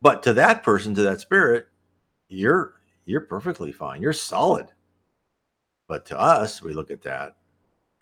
but 0.03 0.23
to 0.25 0.33
that 0.35 0.63
person, 0.63 0.95
to 0.95 1.03
that 1.03 1.21
spirit, 1.21 1.69
you're 2.29 2.75
you're 3.05 3.23
perfectly 3.23 3.73
fine. 3.73 4.03
You're 4.03 4.13
solid. 4.13 4.67
But 5.89 6.05
to 6.07 6.19
us, 6.19 6.63
we 6.63 6.73
look 6.73 6.91
at 6.91 7.03
that 7.03 7.37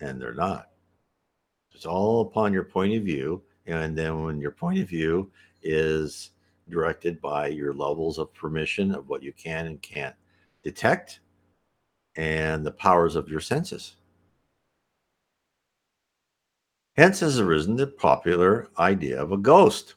and 0.00 0.20
they're 0.20 0.34
not. 0.34 0.70
It's 1.74 1.86
all 1.86 2.22
upon 2.22 2.52
your 2.52 2.64
point 2.64 2.94
of 2.94 3.02
view. 3.02 3.42
And 3.66 3.96
then 3.96 4.22
when 4.22 4.40
your 4.40 4.50
point 4.50 4.78
of 4.78 4.88
view 4.88 5.30
is 5.62 6.30
directed 6.68 7.20
by 7.20 7.48
your 7.48 7.72
levels 7.72 8.18
of 8.18 8.32
permission 8.34 8.94
of 8.94 9.08
what 9.08 9.22
you 9.22 9.32
can 9.32 9.66
and 9.66 9.80
can't 9.82 10.14
detect 10.62 11.20
and 12.16 12.64
the 12.64 12.70
powers 12.70 13.16
of 13.16 13.28
your 13.28 13.40
senses. 13.40 13.96
Hence 16.96 17.20
has 17.20 17.40
arisen 17.40 17.76
the 17.76 17.88
popular 17.88 18.68
idea 18.78 19.20
of 19.20 19.32
a 19.32 19.36
ghost. 19.36 19.96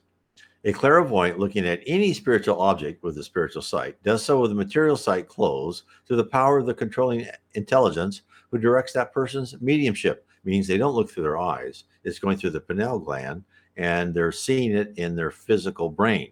A 0.63 0.73
clairvoyant 0.73 1.37
looking 1.37 1.65
at 1.65 1.83
any 1.85 2.11
spiritual 2.11 2.59
object 2.59 3.03
with 3.03 3.17
a 3.17 3.23
spiritual 3.23 3.61
sight 3.61 4.01
does 4.03 4.23
so 4.23 4.41
with 4.41 4.49
the 4.49 4.55
material 4.55 4.97
sight 4.97 5.27
closed 5.27 5.83
to 6.07 6.15
the 6.15 6.25
power 6.25 6.57
of 6.57 6.65
the 6.65 6.73
controlling 6.73 7.27
intelligence 7.53 8.23
who 8.51 8.57
directs 8.57 8.93
that 8.93 9.13
person's 9.13 9.59
mediumship. 9.61 10.25
Means 10.43 10.67
they 10.67 10.77
don't 10.77 10.95
look 10.95 11.09
through 11.09 11.23
their 11.23 11.37
eyes, 11.37 11.83
it's 12.03 12.19
going 12.19 12.37
through 12.37 12.51
the 12.51 12.61
pineal 12.61 12.99
gland 12.99 13.43
and 13.77 14.13
they're 14.13 14.31
seeing 14.31 14.71
it 14.75 14.93
in 14.97 15.15
their 15.15 15.31
physical 15.31 15.89
brain. 15.89 16.31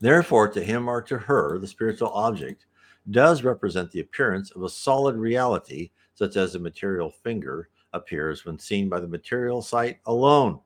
Therefore, 0.00 0.48
to 0.48 0.62
him 0.62 0.88
or 0.88 1.00
to 1.02 1.16
her, 1.16 1.58
the 1.58 1.66
spiritual 1.66 2.08
object 2.08 2.66
does 3.10 3.44
represent 3.44 3.90
the 3.90 4.00
appearance 4.00 4.50
of 4.50 4.62
a 4.62 4.68
solid 4.68 5.16
reality, 5.16 5.90
such 6.14 6.36
as 6.36 6.54
a 6.54 6.58
material 6.58 7.10
finger 7.10 7.68
appears 7.92 8.44
when 8.44 8.58
seen 8.58 8.88
by 8.88 9.00
the 9.00 9.08
material 9.08 9.62
sight 9.62 9.98
alone. 10.06 10.60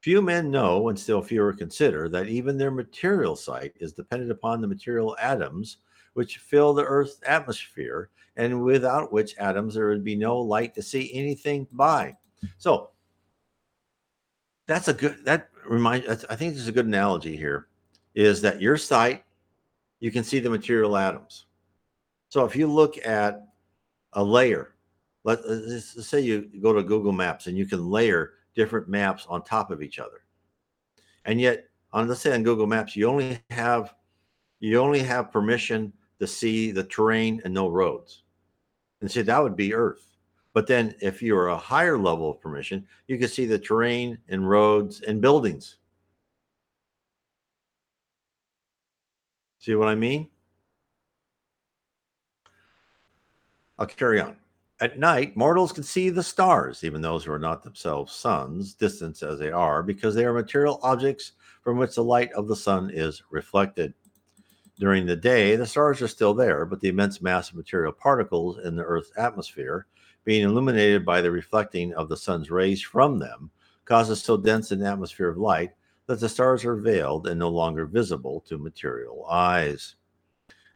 Few 0.00 0.22
men 0.22 0.50
know, 0.50 0.88
and 0.88 0.98
still 0.98 1.20
fewer 1.20 1.52
consider, 1.52 2.08
that 2.08 2.28
even 2.28 2.56
their 2.56 2.70
material 2.70 3.36
sight 3.36 3.74
is 3.80 3.92
dependent 3.92 4.30
upon 4.30 4.60
the 4.60 4.68
material 4.68 5.16
atoms 5.20 5.78
which 6.14 6.38
fill 6.38 6.74
the 6.74 6.84
Earth's 6.84 7.20
atmosphere, 7.26 8.10
and 8.36 8.62
without 8.62 9.12
which 9.12 9.36
atoms 9.38 9.74
there 9.74 9.88
would 9.88 10.04
be 10.04 10.16
no 10.16 10.38
light 10.38 10.74
to 10.74 10.82
see 10.82 11.12
anything 11.14 11.66
by. 11.72 12.16
So 12.58 12.90
that's 14.66 14.88
a 14.88 14.94
good 14.94 15.24
that 15.24 15.48
reminds 15.66 16.24
I 16.26 16.36
think 16.36 16.54
there's 16.54 16.68
a 16.68 16.72
good 16.72 16.86
analogy 16.86 17.36
here 17.36 17.66
is 18.14 18.40
that 18.42 18.60
your 18.60 18.76
sight 18.76 19.24
you 20.00 20.10
can 20.10 20.24
see 20.24 20.40
the 20.40 20.50
material 20.50 20.96
atoms. 20.96 21.46
So 22.30 22.44
if 22.44 22.56
you 22.56 22.66
look 22.66 23.04
at 23.06 23.42
a 24.14 24.24
layer, 24.24 24.74
let, 25.24 25.40
us 25.40 25.96
say 26.00 26.20
you 26.20 26.48
go 26.62 26.72
to 26.72 26.82
Google 26.82 27.12
Maps 27.12 27.46
and 27.46 27.56
you 27.56 27.66
can 27.66 27.90
layer 27.90 28.32
different 28.54 28.88
maps 28.88 29.26
on 29.28 29.42
top 29.42 29.70
of 29.70 29.82
each 29.82 29.98
other. 29.98 30.24
And 31.24 31.40
yet, 31.40 31.66
on 31.92 32.08
let's 32.08 32.20
say 32.20 32.32
on 32.32 32.42
Google 32.42 32.66
Maps, 32.66 32.96
you 32.96 33.08
only 33.08 33.38
have 33.50 33.94
you 34.60 34.78
only 34.78 35.00
have 35.00 35.32
permission 35.32 35.92
to 36.20 36.26
see 36.26 36.70
the 36.70 36.84
terrain 36.84 37.40
and 37.44 37.52
no 37.52 37.68
roads. 37.68 38.22
And 39.00 39.10
say 39.10 39.22
that 39.22 39.42
would 39.42 39.56
be 39.56 39.74
Earth. 39.74 40.06
But 40.52 40.66
then 40.66 40.94
if 41.00 41.22
you're 41.22 41.48
a 41.48 41.56
higher 41.56 41.98
level 41.98 42.30
of 42.30 42.40
permission, 42.40 42.86
you 43.06 43.18
can 43.18 43.28
see 43.28 43.46
the 43.46 43.58
terrain 43.58 44.18
and 44.28 44.48
roads 44.48 45.00
and 45.00 45.20
buildings. 45.20 45.76
See 49.58 49.74
what 49.74 49.88
I 49.88 49.94
mean? 49.94 50.28
I'll 53.78 53.86
carry 53.86 54.20
on. 54.20 54.36
At 54.80 54.98
night, 54.98 55.36
mortals 55.36 55.72
can 55.72 55.82
see 55.82 56.08
the 56.08 56.22
stars, 56.22 56.84
even 56.84 57.02
those 57.02 57.24
who 57.24 57.32
are 57.32 57.38
not 57.38 57.62
themselves 57.62 58.14
suns, 58.14 58.74
distant 58.74 59.22
as 59.22 59.38
they 59.38 59.50
are, 59.50 59.82
because 59.82 60.14
they 60.14 60.24
are 60.24 60.32
material 60.32 60.80
objects 60.82 61.32
from 61.62 61.76
which 61.76 61.94
the 61.94 62.04
light 62.04 62.32
of 62.32 62.48
the 62.48 62.56
sun 62.56 62.90
is 62.90 63.22
reflected. 63.30 63.92
During 64.80 65.04
the 65.04 65.14
day, 65.14 65.56
the 65.56 65.66
stars 65.66 66.00
are 66.00 66.08
still 66.08 66.32
there, 66.32 66.64
but 66.64 66.80
the 66.80 66.88
immense 66.88 67.20
mass 67.20 67.50
of 67.50 67.56
material 67.56 67.92
particles 67.92 68.58
in 68.64 68.76
the 68.76 68.82
Earth's 68.82 69.12
atmosphere, 69.14 69.86
being 70.24 70.42
illuminated 70.42 71.04
by 71.04 71.20
the 71.20 71.30
reflecting 71.30 71.92
of 71.92 72.08
the 72.08 72.16
sun's 72.16 72.50
rays 72.50 72.80
from 72.80 73.18
them, 73.18 73.50
causes 73.84 74.22
so 74.22 74.38
dense 74.38 74.70
an 74.70 74.82
atmosphere 74.82 75.28
of 75.28 75.36
light 75.36 75.72
that 76.06 76.18
the 76.18 76.30
stars 76.30 76.64
are 76.64 76.76
veiled 76.76 77.26
and 77.26 77.38
no 77.38 77.50
longer 77.50 77.84
visible 77.84 78.40
to 78.48 78.56
material 78.56 79.26
eyes. 79.26 79.96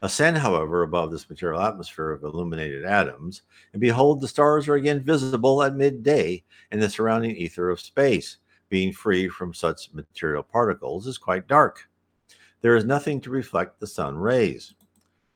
Ascend, 0.03 0.37
however, 0.37 0.83
above 0.83 1.09
this 1.09 1.27
material 1.27 1.63
atmosphere 1.63 2.11
of 2.11 2.23
illuminated 2.23 2.85
atoms, 2.85 3.41
and 3.73 3.81
behold, 3.81 4.21
the 4.21 4.27
stars 4.27 4.67
are 4.67 4.75
again 4.75 5.01
visible 5.01 5.63
at 5.63 5.75
midday 5.75 6.43
in 6.71 6.79
the 6.79 6.91
surrounding 6.91 7.35
ether 7.35 7.71
of 7.71 7.79
space. 7.79 8.37
Being 8.69 8.93
free 8.93 9.29
from 9.29 9.51
such 9.51 9.91
material 9.93 10.43
particles 10.43 11.07
is 11.07 11.17
quite 11.17 11.47
dark. 11.47 11.89
There 12.61 12.75
is 12.75 12.85
nothing 12.85 13.21
to 13.21 13.29
reflect 13.29 13.79
the 13.79 13.87
sun 13.87 14.17
rays. 14.17 14.73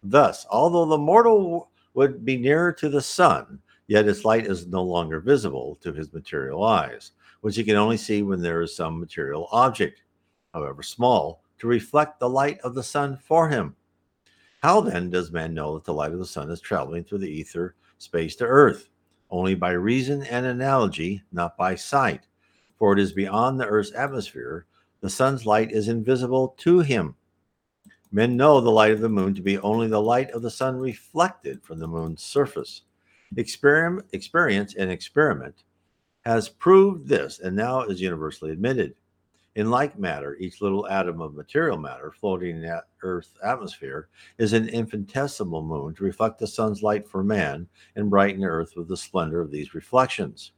Thus, 0.04 0.46
although 0.50 0.86
the 0.86 0.98
mortal 0.98 1.70
would 1.94 2.24
be 2.24 2.38
nearer 2.38 2.72
to 2.74 2.90
the 2.90 3.02
sun, 3.02 3.60
yet 3.88 4.08
its 4.08 4.24
light 4.24 4.46
is 4.46 4.68
no 4.68 4.84
longer 4.84 5.20
visible 5.20 5.78
to 5.82 5.92
his 5.92 6.14
material 6.14 6.64
eyes, 6.64 7.12
which 7.42 7.56
he 7.56 7.64
can 7.64 7.76
only 7.76 7.98
see 7.98 8.22
when 8.22 8.42
there 8.42 8.62
is 8.62 8.76
some 8.76 9.00
material 9.00 9.48
object, 9.52 10.04
however 10.54 10.84
small, 10.84 11.44
to 11.58 11.68
reflect 11.68 12.20
the 12.20 12.30
light 12.30 12.60
of 12.62 12.74
the 12.76 12.84
sun 12.84 13.18
for 13.18 13.50
him. 13.50 13.76
How 14.62 14.82
then 14.82 15.10
does 15.10 15.32
man 15.32 15.54
know 15.54 15.76
that 15.76 15.86
the 15.86 15.94
light 15.94 16.12
of 16.12 16.20
the 16.20 16.26
sun 16.26 16.50
is 16.50 16.62
traveling 16.62 17.04
through 17.04 17.20
the 17.20 17.32
ether 17.32 17.76
space 17.98 18.36
to 18.38 18.46
earth? 18.46 18.90
Only 19.32 19.56
by 19.56 19.72
reason 19.72 20.24
and 20.24 20.46
analogy, 20.46 21.24
not 21.32 21.56
by 21.58 21.76
sight. 21.76 22.28
For 22.78 22.94
it 22.94 23.00
is 23.00 23.14
beyond 23.14 23.60
the 23.60 23.68
earth's 23.68 23.94
atmosphere. 23.94 24.66
The 25.02 25.10
sun's 25.10 25.46
light 25.46 25.72
is 25.72 25.88
invisible 25.88 26.56
to 26.60 26.80
him. 26.80 27.16
Men 28.12 28.36
know 28.36 28.60
the 28.60 28.72
light 28.72 28.92
of 28.92 29.02
the 29.02 29.10
moon 29.10 29.36
to 29.36 29.42
be 29.42 29.58
only 29.60 29.88
the 29.88 30.02
light 30.02 30.32
of 30.32 30.42
the 30.42 30.50
sun 30.50 30.76
reflected 30.76 31.64
from 31.64 31.80
the 31.80 31.88
moon's 31.88 32.24
surface. 32.24 32.82
Experiment, 33.38 34.08
experience 34.12 34.76
and 34.76 34.92
experiment 34.92 35.64
has 36.26 36.50
proved 36.50 37.08
this 37.08 37.40
and 37.40 37.56
now 37.56 37.84
is 37.84 38.02
universally 38.02 38.52
admitted. 38.52 38.96
In 39.56 39.70
like 39.70 39.98
matter, 39.98 40.36
each 40.38 40.62
little 40.62 40.88
atom 40.88 41.22
of 41.22 41.34
material 41.34 41.78
matter 41.78 42.12
floating 42.12 42.58
in 42.58 42.62
the 42.62 42.84
Earth's 43.02 43.34
atmosphere 43.44 44.10
is 44.38 44.54
an 44.54 44.70
infinitesimal 44.70 45.64
moon 45.64 45.94
to 45.96 46.04
reflect 46.04 46.40
the 46.40 46.48
sun's 46.48 46.84
light 46.84 47.08
for 47.08 47.24
man 47.24 47.68
and 47.96 48.10
brighten 48.10 48.42
the 48.42 48.48
Earth 48.48 48.74
with 48.76 48.88
the 48.88 48.98
splendor 48.98 49.42
of 49.42 49.52
these 49.52 49.74
reflections. 49.74 50.52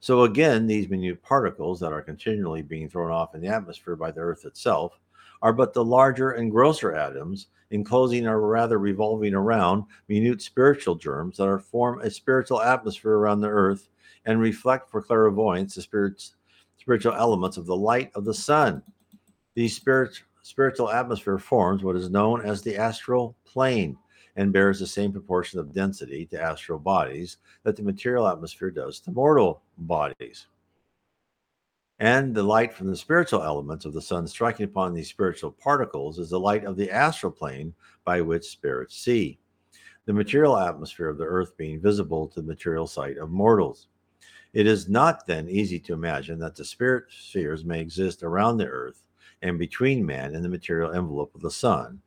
So, 0.00 0.22
again, 0.22 0.66
these 0.66 0.88
minute 0.88 1.22
particles 1.22 1.80
that 1.80 1.92
are 1.92 2.02
continually 2.02 2.62
being 2.62 2.88
thrown 2.88 3.10
off 3.10 3.34
in 3.34 3.40
the 3.40 3.48
atmosphere 3.48 3.96
by 3.96 4.10
the 4.10 4.20
Earth 4.20 4.44
itself 4.44 4.98
are 5.42 5.52
but 5.52 5.72
the 5.72 5.84
larger 5.84 6.32
and 6.32 6.50
grosser 6.50 6.94
atoms 6.94 7.48
enclosing 7.70 8.26
or 8.26 8.40
rather 8.40 8.78
revolving 8.78 9.34
around 9.34 9.84
minute 10.08 10.40
spiritual 10.40 10.94
germs 10.94 11.36
that 11.36 11.48
are 11.48 11.58
form 11.58 12.00
a 12.00 12.10
spiritual 12.10 12.62
atmosphere 12.62 13.14
around 13.14 13.40
the 13.40 13.48
Earth 13.48 13.88
and 14.24 14.40
reflect 14.40 14.90
for 14.90 15.02
clairvoyance 15.02 15.74
the 15.74 15.82
spirits 15.82 16.36
spiritual 16.78 17.14
elements 17.14 17.56
of 17.56 17.66
the 17.66 17.76
light 17.76 18.10
of 18.14 18.24
the 18.24 18.34
sun. 18.34 18.82
These 19.54 19.74
spirit, 19.74 20.22
spiritual 20.42 20.90
atmosphere 20.90 21.38
forms 21.38 21.82
what 21.82 21.96
is 21.96 22.10
known 22.10 22.42
as 22.42 22.62
the 22.62 22.76
astral 22.76 23.34
plane 23.44 23.98
and 24.36 24.52
bears 24.52 24.78
the 24.78 24.86
same 24.86 25.12
proportion 25.12 25.58
of 25.58 25.72
density 25.72 26.26
to 26.26 26.40
astral 26.40 26.78
bodies 26.78 27.38
that 27.62 27.74
the 27.74 27.82
material 27.82 28.28
atmosphere 28.28 28.70
does 28.70 29.00
to 29.00 29.10
mortal 29.10 29.62
bodies. 29.78 30.46
And 31.98 32.34
the 32.34 32.42
light 32.42 32.74
from 32.74 32.88
the 32.88 32.96
spiritual 32.96 33.42
elements 33.42 33.86
of 33.86 33.94
the 33.94 34.02
sun 34.02 34.26
striking 34.26 34.64
upon 34.64 34.92
these 34.92 35.08
spiritual 35.08 35.50
particles 35.50 36.18
is 36.18 36.28
the 36.28 36.38
light 36.38 36.64
of 36.64 36.76
the 36.76 36.90
astral 36.90 37.32
plane 37.32 37.72
by 38.04 38.20
which 38.20 38.44
spirits 38.44 38.96
see. 38.98 39.38
the 40.06 40.12
material 40.12 40.56
atmosphere 40.56 41.08
of 41.08 41.18
the 41.18 41.24
earth 41.24 41.56
being 41.56 41.80
visible 41.80 42.28
to 42.28 42.40
the 42.40 42.46
material 42.46 42.86
sight 42.86 43.18
of 43.18 43.30
mortals. 43.30 43.88
It 44.52 44.66
is 44.66 44.88
not 44.88 45.26
then 45.26 45.48
easy 45.48 45.78
to 45.80 45.92
imagine 45.92 46.38
that 46.38 46.54
the 46.54 46.64
spirit 46.64 47.04
spheres 47.10 47.64
may 47.64 47.80
exist 47.80 48.22
around 48.22 48.56
the 48.56 48.68
earth 48.68 49.02
and 49.42 49.58
between 49.58 50.06
man 50.06 50.34
and 50.34 50.44
the 50.44 50.48
material 50.48 50.92
envelope 50.92 51.34
of 51.34 51.42
the 51.42 51.50
sun 51.50 52.00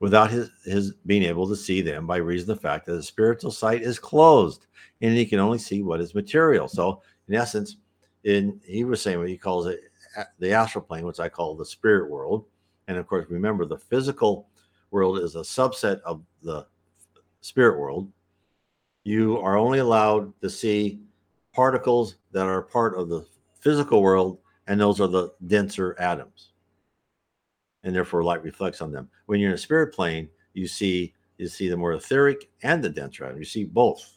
without 0.00 0.30
his, 0.30 0.50
his 0.64 0.92
being 1.06 1.22
able 1.22 1.48
to 1.48 1.56
see 1.56 1.80
them 1.80 2.06
by 2.06 2.16
reason 2.16 2.50
of 2.50 2.58
the 2.58 2.62
fact 2.62 2.86
that 2.86 2.94
the 2.94 3.02
spiritual 3.02 3.50
sight 3.50 3.82
is 3.82 3.98
closed 3.98 4.66
and 5.00 5.16
he 5.16 5.26
can 5.26 5.38
only 5.38 5.58
see 5.58 5.82
what 5.82 6.00
is 6.00 6.14
material. 6.14 6.68
So, 6.68 7.02
in 7.28 7.34
essence, 7.34 7.76
in 8.24 8.60
he 8.64 8.84
was 8.84 9.00
saying 9.00 9.18
what 9.18 9.28
he 9.28 9.36
calls 9.36 9.66
it 9.66 9.80
the 10.38 10.52
astral 10.52 10.84
plane, 10.84 11.04
which 11.04 11.20
I 11.20 11.28
call 11.28 11.54
the 11.54 11.64
spirit 11.64 12.10
world. 12.10 12.46
And 12.88 12.96
of 12.98 13.06
course, 13.06 13.26
remember 13.28 13.64
the 13.64 13.78
physical 13.78 14.48
world 14.90 15.18
is 15.18 15.34
a 15.34 15.40
subset 15.40 16.00
of 16.02 16.22
the 16.42 16.66
spirit 17.40 17.78
world. 17.78 18.10
You 19.04 19.38
are 19.38 19.56
only 19.56 19.78
allowed 19.78 20.32
to 20.40 20.50
see 20.50 21.00
particles 21.52 22.16
that 22.32 22.46
are 22.46 22.62
part 22.62 22.96
of 22.96 23.08
the 23.08 23.26
physical 23.60 24.02
world, 24.02 24.38
and 24.66 24.80
those 24.80 25.00
are 25.00 25.08
the 25.08 25.32
denser 25.46 25.96
atoms. 25.98 26.52
And 27.84 27.94
therefore 27.94 28.24
light 28.24 28.42
reflects 28.42 28.80
on 28.80 28.90
them. 28.90 29.08
When 29.26 29.40
you're 29.40 29.50
in 29.50 29.54
a 29.54 29.58
spirit 29.58 29.94
plane, 29.94 30.28
you 30.54 30.66
see 30.66 31.14
you 31.38 31.48
see 31.48 31.68
the 31.68 31.76
more 31.76 31.92
etheric 31.92 32.48
and 32.62 32.82
the 32.82 32.88
denser. 32.88 33.34
You 33.36 33.44
see 33.44 33.64
both. 33.64 34.16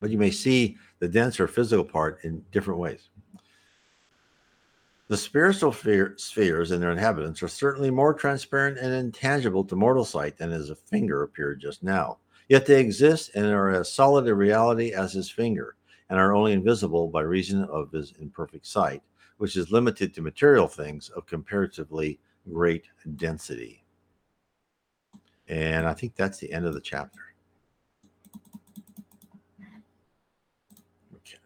But 0.00 0.10
you 0.10 0.18
may 0.18 0.30
see 0.30 0.76
the 0.98 1.08
denser 1.08 1.46
physical 1.46 1.84
part 1.84 2.24
in 2.24 2.44
different 2.50 2.80
ways. 2.80 3.08
The 5.08 5.16
spiritual 5.16 5.72
spheres 5.72 6.70
and 6.70 6.82
their 6.82 6.90
inhabitants 6.90 7.42
are 7.42 7.48
certainly 7.48 7.90
more 7.90 8.14
transparent 8.14 8.78
and 8.78 8.92
intangible 8.92 9.62
to 9.64 9.76
mortal 9.76 10.04
sight 10.04 10.38
than 10.38 10.50
as 10.50 10.70
a 10.70 10.74
finger 10.74 11.22
appeared 11.22 11.60
just 11.60 11.82
now. 11.82 12.18
Yet 12.48 12.66
they 12.66 12.80
exist 12.80 13.30
and 13.34 13.46
are 13.46 13.70
as 13.70 13.92
solid 13.92 14.26
a 14.28 14.34
reality 14.34 14.92
as 14.92 15.12
his 15.12 15.30
finger, 15.30 15.76
and 16.10 16.18
are 16.18 16.34
only 16.34 16.52
invisible 16.52 17.08
by 17.08 17.22
reason 17.22 17.64
of 17.64 17.90
his 17.92 18.12
imperfect 18.20 18.66
sight, 18.66 19.02
which 19.38 19.56
is 19.56 19.70
limited 19.72 20.14
to 20.14 20.22
material 20.22 20.68
things 20.68 21.08
of 21.10 21.26
comparatively 21.26 22.18
great 22.52 22.84
density. 23.16 23.84
And 25.48 25.86
I 25.86 25.94
think 25.94 26.14
that's 26.14 26.38
the 26.38 26.52
end 26.52 26.66
of 26.66 26.74
the 26.74 26.80
chapter. 26.80 27.20
Okay. 31.14 31.38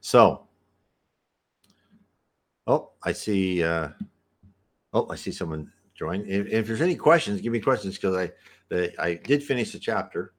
So, 0.00 0.46
Oh, 2.66 2.90
I 3.02 3.12
see. 3.12 3.62
Uh, 3.62 3.88
oh, 4.92 5.08
I 5.10 5.16
see 5.16 5.32
someone 5.32 5.72
join. 5.94 6.24
If, 6.28 6.46
if 6.46 6.66
there's 6.66 6.80
any 6.80 6.94
questions, 6.94 7.40
give 7.40 7.52
me 7.52 7.60
questions 7.60 7.96
because 7.96 8.16
I 8.16 8.30
I 8.98 9.14
did 9.14 9.42
finish 9.42 9.72
the 9.72 9.78
chapter. 9.78 10.32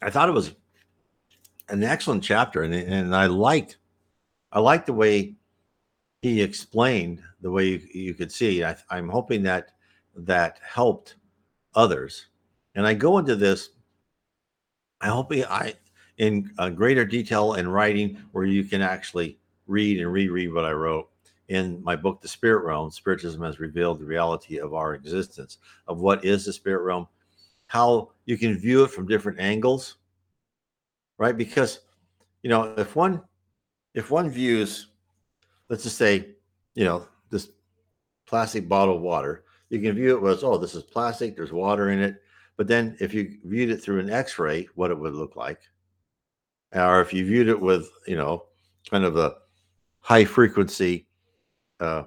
I 0.00 0.10
thought 0.10 0.28
it 0.28 0.32
was 0.32 0.54
an 1.68 1.82
excellent 1.82 2.22
chapter, 2.22 2.62
and 2.62 2.74
and 2.74 3.14
I 3.14 3.26
liked 3.26 3.78
I 4.52 4.60
liked 4.60 4.86
the 4.86 4.92
way 4.92 5.36
he 6.22 6.42
explained 6.42 7.22
the 7.40 7.50
way 7.50 7.66
you, 7.66 7.80
you 7.92 8.14
could 8.14 8.32
see. 8.32 8.64
I, 8.64 8.76
I'm 8.90 9.08
hoping 9.08 9.42
that 9.44 9.72
that 10.16 10.58
helped 10.62 11.16
others. 11.74 12.26
And 12.74 12.86
I 12.86 12.94
go 12.94 13.18
into 13.18 13.36
this. 13.36 13.70
I 15.00 15.08
hope 15.08 15.32
I 15.32 15.74
in 16.16 16.50
uh, 16.58 16.70
greater 16.70 17.04
detail 17.04 17.54
in 17.54 17.68
writing 17.68 18.20
where 18.32 18.44
you 18.44 18.64
can 18.64 18.82
actually 18.82 19.38
read 19.66 20.00
and 20.00 20.12
reread 20.12 20.52
what 20.52 20.64
I 20.64 20.72
wrote 20.72 21.08
in 21.48 21.82
my 21.82 21.96
book, 21.96 22.20
The 22.20 22.28
Spirit 22.28 22.64
Realm. 22.64 22.90
Spiritism 22.90 23.40
has 23.42 23.60
revealed 23.60 24.00
the 24.00 24.04
reality 24.04 24.58
of 24.58 24.74
our 24.74 24.94
existence, 24.94 25.58
of 25.86 26.00
what 26.00 26.24
is 26.24 26.44
the 26.44 26.52
spirit 26.52 26.82
realm, 26.82 27.06
how 27.68 28.10
you 28.26 28.36
can 28.36 28.58
view 28.58 28.84
it 28.84 28.90
from 28.90 29.06
different 29.06 29.38
angles, 29.40 29.96
right? 31.18 31.36
Because, 31.36 31.80
you 32.42 32.50
know, 32.50 32.74
if 32.76 32.96
one 32.96 33.22
if 33.94 34.10
one 34.10 34.28
views, 34.28 34.88
let's 35.68 35.82
just 35.82 35.96
say, 35.96 36.34
you 36.74 36.84
know, 36.84 37.06
this 37.30 37.50
plastic 38.26 38.68
bottle 38.68 38.96
of 38.96 39.02
water, 39.02 39.44
you 39.70 39.80
can 39.80 39.94
view 39.94 40.26
it 40.26 40.30
as, 40.30 40.44
oh, 40.44 40.58
this 40.58 40.74
is 40.74 40.82
plastic, 40.82 41.36
there's 41.36 41.52
water 41.52 41.90
in 41.90 42.00
it. 42.00 42.22
But 42.56 42.66
then 42.68 42.96
if 43.00 43.14
you 43.14 43.38
viewed 43.44 43.70
it 43.70 43.82
through 43.82 44.00
an 44.00 44.10
X-ray, 44.10 44.68
what 44.74 44.90
it 44.90 44.98
would 44.98 45.14
look 45.14 45.36
like, 45.36 45.60
or 46.72 47.00
if 47.00 47.12
you 47.14 47.24
viewed 47.24 47.48
it 47.48 47.60
with 47.60 47.88
you 48.06 48.16
know 48.16 48.44
kind 48.90 49.04
of 49.04 49.16
a 49.16 49.34
high 50.00 50.24
frequency 50.24 51.06
uh, 51.80 52.04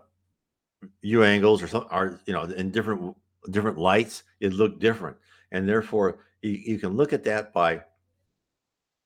view 1.01 1.23
angles 1.23 1.61
or 1.63 1.67
something, 1.67 1.89
or 1.91 2.19
you 2.25 2.33
know, 2.33 2.43
in 2.43 2.71
different 2.71 3.15
different 3.49 3.77
lights, 3.77 4.23
it 4.39 4.53
looked 4.53 4.79
different, 4.79 5.17
and 5.51 5.67
therefore 5.67 6.19
you, 6.41 6.51
you 6.51 6.79
can 6.79 6.95
look 6.95 7.13
at 7.13 7.23
that 7.25 7.53
by 7.53 7.81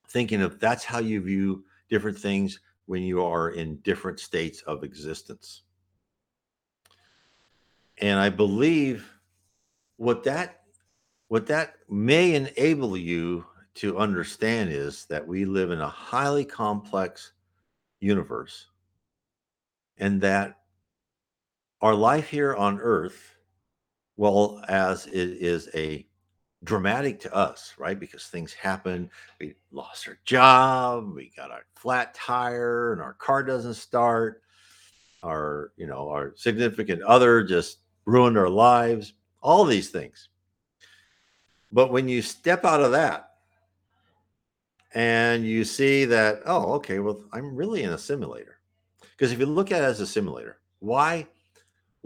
thinking 0.08 0.41
of 0.41 0.60
that's 0.60 0.84
how 0.84 0.99
you 0.99 1.21
view 1.21 1.63
different 1.89 2.17
things 2.17 2.60
when 2.86 3.01
you 3.03 3.23
are 3.23 3.49
in 3.51 3.77
different 3.77 4.19
states 4.19 4.62
of 4.62 4.84
existence. 4.84 5.63
And 7.99 8.19
I 8.19 8.29
believe 8.29 9.10
what 9.97 10.23
that 10.23 10.62
what 11.27 11.47
that 11.47 11.75
may 11.89 12.36
enable 12.36 12.95
you 12.95 13.45
to 13.75 13.97
understand 13.97 14.71
is 14.71 15.05
that 15.05 15.25
we 15.25 15.43
live 15.43 15.71
in 15.71 15.81
a 15.81 15.89
highly 15.89 16.45
complex 16.45 17.34
universe 17.99 18.67
and 19.97 20.21
that 20.21 20.60
our 21.81 21.95
life 21.95 22.29
here 22.29 22.55
on 22.55 22.79
earth 22.79 23.36
well 24.17 24.63
as 24.67 25.08
it 25.08 25.13
is 25.41 25.67
a 25.73 26.05
dramatic 26.65 27.19
to 27.21 27.34
us 27.34 27.73
right? 27.78 27.99
Because 27.99 28.25
things 28.25 28.54
happen. 28.54 29.10
We 29.39 29.56
lost 29.71 30.08
our 30.08 30.17
job 30.25 31.13
we 31.15 31.32
got 31.36 31.51
a 31.51 31.60
flat 31.75 32.13
tire 32.13 32.93
and 32.93 33.01
our 33.01 33.13
car 33.13 33.43
doesn't 33.43 33.75
start. 33.75 34.41
Our 35.23 35.71
you 35.78 35.88
know 35.88 36.10
our 36.10 36.34
significant 36.36 37.01
other 37.04 37.43
just 37.43 37.80
ruined 38.06 38.38
our 38.38 38.49
lives 38.49 39.13
all 39.41 39.63
these 39.63 39.89
things. 39.89 40.30
But 41.71 41.91
when 41.91 42.08
you 42.08 42.21
step 42.21 42.65
out 42.65 42.82
of 42.82 42.91
that 42.91 43.32
and 44.93 45.45
you 45.45 45.63
see 45.63 46.06
that 46.06 46.41
oh 46.45 46.73
okay 46.73 46.99
well 46.99 47.21
i'm 47.34 47.54
really 47.54 47.84
in 47.84 47.89
a 47.89 47.97
simulator 47.97 48.60
because 49.12 49.34
if 49.34 49.39
you 49.39 49.45
look 49.45 49.71
at 49.71 49.82
it 49.82 49.86
as 49.86 49.99
a 49.99 50.08
simulator 50.08 50.60
why 50.80 51.28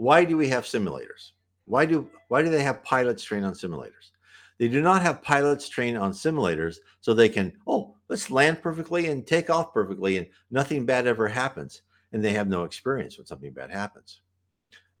why 0.00 0.24
do 0.24 0.34
we 0.38 0.48
have 0.48 0.64
simulators? 0.64 1.32
Why 1.66 1.84
do 1.84 2.08
why 2.28 2.40
do 2.40 2.48
they 2.48 2.62
have 2.62 2.82
pilots 2.82 3.22
trained 3.22 3.44
on 3.44 3.52
simulators 3.52 4.12
they 4.60 4.68
do 4.68 4.80
not 4.80 5.02
have 5.02 5.22
pilots 5.22 5.68
trained 5.68 5.98
on 5.98 6.12
simulators 6.12 6.76
so 7.00 7.12
they 7.12 7.28
can 7.28 7.52
oh 7.66 7.96
let's 8.08 8.30
land 8.30 8.62
perfectly 8.62 9.08
and 9.08 9.26
take 9.26 9.50
off 9.50 9.74
perfectly 9.74 10.18
and 10.18 10.28
nothing 10.52 10.86
bad 10.86 11.08
ever 11.08 11.26
happens 11.26 11.82
and 12.12 12.22
they 12.22 12.32
have 12.32 12.48
no 12.48 12.62
experience 12.62 13.18
when 13.18 13.26
something 13.26 13.52
bad 13.52 13.72
happens 13.72 14.20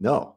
no 0.00 0.34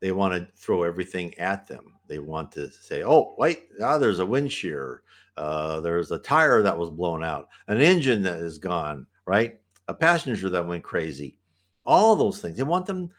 they 0.00 0.12
want 0.12 0.34
to 0.34 0.46
throw 0.56 0.82
everything 0.82 1.32
at 1.38 1.66
them 1.66 1.94
they 2.08 2.18
want 2.18 2.52
to 2.52 2.70
say 2.70 3.02
oh 3.02 3.34
wait 3.38 3.68
now 3.78 3.96
there's 3.96 4.18
a 4.18 4.26
wind 4.26 4.52
shear 4.52 5.00
uh, 5.36 5.80
there's 5.80 6.10
a 6.12 6.18
tire 6.18 6.62
that 6.62 6.76
was 6.76 6.90
blown 6.90 7.24
out, 7.24 7.48
an 7.68 7.80
engine 7.80 8.22
that 8.22 8.38
is 8.38 8.58
gone, 8.58 9.06
right? 9.26 9.58
A 9.88 9.94
passenger 9.94 10.48
that 10.50 10.66
went 10.66 10.84
crazy. 10.84 11.38
All 11.84 12.16
those 12.16 12.40
things. 12.40 12.56
They 12.56 12.62
want 12.62 12.86
them 12.86 13.10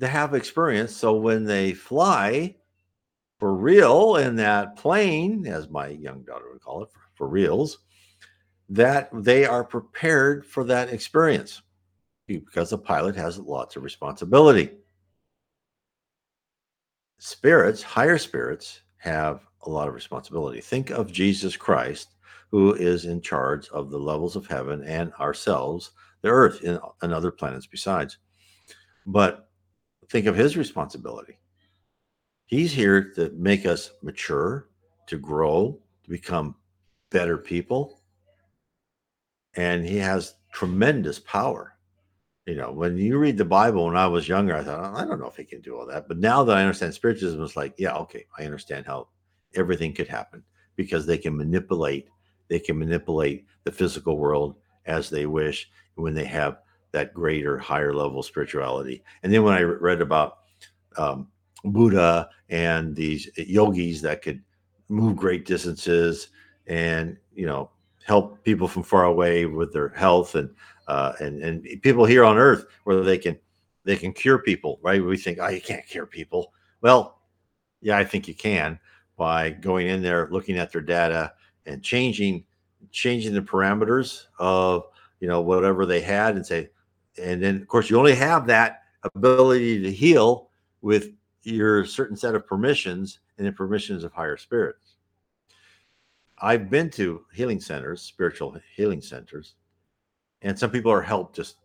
to 0.00 0.08
have 0.08 0.34
experience. 0.34 0.94
So 0.94 1.14
when 1.14 1.44
they 1.44 1.72
fly 1.72 2.56
for 3.40 3.54
real 3.54 4.16
in 4.16 4.36
that 4.36 4.76
plane, 4.76 5.46
as 5.46 5.70
my 5.70 5.88
young 5.88 6.22
daughter 6.22 6.44
would 6.52 6.60
call 6.60 6.82
it, 6.82 6.90
for, 6.92 7.00
for 7.14 7.28
reals, 7.28 7.78
that 8.68 9.08
they 9.12 9.46
are 9.46 9.64
prepared 9.64 10.46
for 10.46 10.62
that 10.64 10.90
experience 10.90 11.62
because 12.26 12.70
the 12.70 12.78
pilot 12.78 13.16
has 13.16 13.38
lots 13.38 13.74
of 13.74 13.82
responsibility. 13.82 14.70
Spirits, 17.18 17.82
higher 17.82 18.18
spirits, 18.18 18.82
have 18.98 19.40
a 19.62 19.70
lot 19.70 19.88
of 19.88 19.94
responsibility. 19.94 20.60
Think 20.60 20.90
of 20.90 21.10
Jesus 21.10 21.56
Christ, 21.56 22.14
who 22.50 22.74
is 22.74 23.06
in 23.06 23.22
charge 23.22 23.68
of 23.70 23.90
the 23.90 23.98
levels 23.98 24.36
of 24.36 24.46
heaven 24.46 24.84
and 24.84 25.12
ourselves, 25.14 25.92
the 26.20 26.28
earth, 26.28 26.62
and, 26.62 26.78
and 27.02 27.12
other 27.12 27.30
planets 27.30 27.66
besides. 27.66 28.18
But 29.06 29.48
think 30.10 30.26
of 30.26 30.36
his 30.36 30.56
responsibility. 30.56 31.39
He's 32.50 32.72
here 32.72 33.12
to 33.14 33.30
make 33.36 33.64
us 33.64 33.92
mature, 34.02 34.68
to 35.06 35.16
grow, 35.16 35.78
to 36.02 36.10
become 36.10 36.56
better 37.10 37.38
people. 37.38 38.00
And 39.54 39.86
he 39.86 39.98
has 39.98 40.34
tremendous 40.52 41.20
power. 41.20 41.76
You 42.46 42.56
know, 42.56 42.72
when 42.72 42.98
you 42.98 43.18
read 43.18 43.38
the 43.38 43.44
Bible 43.44 43.86
when 43.86 43.96
I 43.96 44.08
was 44.08 44.28
younger, 44.28 44.56
I 44.56 44.64
thought, 44.64 44.96
I 44.96 45.04
don't 45.04 45.20
know 45.20 45.28
if 45.28 45.36
he 45.36 45.44
can 45.44 45.60
do 45.60 45.78
all 45.78 45.86
that. 45.86 46.08
But 46.08 46.18
now 46.18 46.42
that 46.42 46.56
I 46.56 46.62
understand 46.62 46.92
spiritualism, 46.92 47.40
it's 47.40 47.54
like, 47.54 47.74
yeah, 47.78 47.94
okay, 47.98 48.26
I 48.36 48.44
understand 48.44 48.84
how 48.84 49.06
everything 49.54 49.92
could 49.92 50.08
happen 50.08 50.42
because 50.74 51.06
they 51.06 51.18
can 51.18 51.36
manipulate 51.36 52.08
they 52.48 52.58
can 52.58 52.76
manipulate 52.76 53.46
the 53.62 53.70
physical 53.70 54.18
world 54.18 54.56
as 54.84 55.08
they 55.08 55.24
wish 55.24 55.70
when 55.94 56.14
they 56.14 56.24
have 56.24 56.58
that 56.90 57.14
greater, 57.14 57.56
higher 57.56 57.94
level 57.94 58.24
spirituality. 58.24 59.04
And 59.22 59.32
then 59.32 59.44
when 59.44 59.54
I 59.54 59.62
read 59.62 60.00
about 60.00 60.38
um, 60.96 61.28
Buddha 61.64 62.28
and 62.48 62.94
these 62.96 63.28
yogis 63.36 64.02
that 64.02 64.22
could 64.22 64.42
move 64.88 65.16
great 65.16 65.46
distances 65.46 66.28
and 66.66 67.16
you 67.34 67.46
know 67.46 67.70
help 68.04 68.42
people 68.44 68.66
from 68.66 68.82
far 68.82 69.04
away 69.04 69.46
with 69.46 69.72
their 69.72 69.90
health 69.90 70.34
and 70.34 70.50
uh, 70.88 71.12
and 71.20 71.42
and 71.42 71.82
people 71.82 72.04
here 72.04 72.24
on 72.24 72.38
Earth 72.38 72.64
where 72.84 73.02
they 73.02 73.18
can 73.18 73.38
they 73.84 73.96
can 73.96 74.12
cure 74.12 74.38
people, 74.38 74.78
right? 74.82 75.02
We 75.02 75.16
think, 75.16 75.38
oh, 75.40 75.48
you 75.48 75.60
can't 75.60 75.86
cure 75.86 76.06
people. 76.06 76.52
Well, 76.80 77.20
yeah, 77.80 77.96
I 77.96 78.04
think 78.04 78.28
you 78.28 78.34
can 78.34 78.78
by 79.16 79.50
going 79.50 79.88
in 79.88 80.02
there, 80.02 80.28
looking 80.30 80.58
at 80.58 80.72
their 80.72 80.80
data, 80.80 81.32
and 81.66 81.82
changing 81.82 82.44
changing 82.90 83.34
the 83.34 83.42
parameters 83.42 84.24
of 84.38 84.84
you 85.20 85.28
know 85.28 85.40
whatever 85.40 85.86
they 85.86 86.00
had, 86.00 86.36
and 86.36 86.46
say, 86.46 86.70
and 87.22 87.42
then 87.42 87.56
of 87.56 87.68
course 87.68 87.90
you 87.90 87.98
only 87.98 88.14
have 88.14 88.46
that 88.46 88.82
ability 89.14 89.82
to 89.82 89.92
heal 89.92 90.50
with 90.82 91.12
your 91.42 91.84
certain 91.84 92.16
set 92.16 92.34
of 92.34 92.46
permissions 92.46 93.20
and 93.38 93.46
the 93.46 93.52
permissions 93.52 94.04
of 94.04 94.12
higher 94.12 94.36
spirits. 94.36 94.96
I've 96.42 96.70
been 96.70 96.90
to 96.90 97.24
healing 97.32 97.60
centers, 97.60 98.02
spiritual 98.02 98.56
healing 98.74 99.02
centers, 99.02 99.54
and 100.42 100.58
some 100.58 100.70
people 100.70 100.90
are 100.90 101.02
helped 101.02 101.36
just 101.36 101.56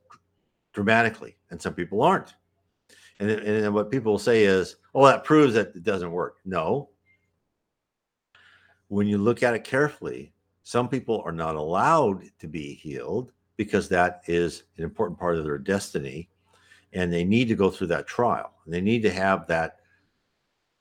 dramatically, 0.74 1.38
and 1.50 1.62
some 1.62 1.74
people 1.74 2.02
aren't. 2.02 2.36
And, 3.20 3.32
and 3.32 3.74
what 3.74 3.92
people 3.92 4.20
say 4.20 4.44
is, 4.44 4.76
oh, 4.94 5.06
that 5.06 5.24
proves 5.24 5.54
that 5.54 5.76
it 5.76 5.84
doesn't 5.84 6.12
work. 6.12 6.38
No. 6.44 6.90
When 8.90 9.08
you 9.08 9.18
look 9.18 9.42
at 9.42 9.54
it 9.54 9.64
carefully, 9.64 10.34
some 10.64 10.90
people 10.90 11.22
are 11.26 11.32
not 11.32 11.56
allowed 11.56 12.24
to 12.40 12.48
be 12.48 12.74
healed 12.74 13.32
because 13.56 13.88
that 13.88 14.22
is 14.28 14.64
an 14.78 14.84
important 14.84 15.18
part 15.18 15.38
of 15.38 15.46
their 15.46 15.58
destiny. 15.58 16.30
And 16.96 17.14
they 17.14 17.24
need 17.24 17.48
to 17.50 17.56
go 17.56 17.70
through 17.70 17.88
that 17.88 18.08
trial. 18.08 18.54
They 18.66 18.82
need 18.82 19.04
to 19.04 19.12
have 19.12 19.46
that 19.48 19.78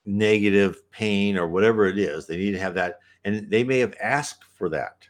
negative 0.06 0.90
pain 0.90 1.36
or 1.36 1.48
whatever 1.48 1.86
it 1.86 1.98
is. 1.98 2.26
They 2.26 2.38
need 2.38 2.52
to 2.52 2.58
have 2.60 2.74
that. 2.74 3.00
And 3.24 3.50
they 3.50 3.64
may 3.64 3.78
have 3.80 3.94
asked 4.00 4.44
for 4.54 4.70
that. 4.70 5.06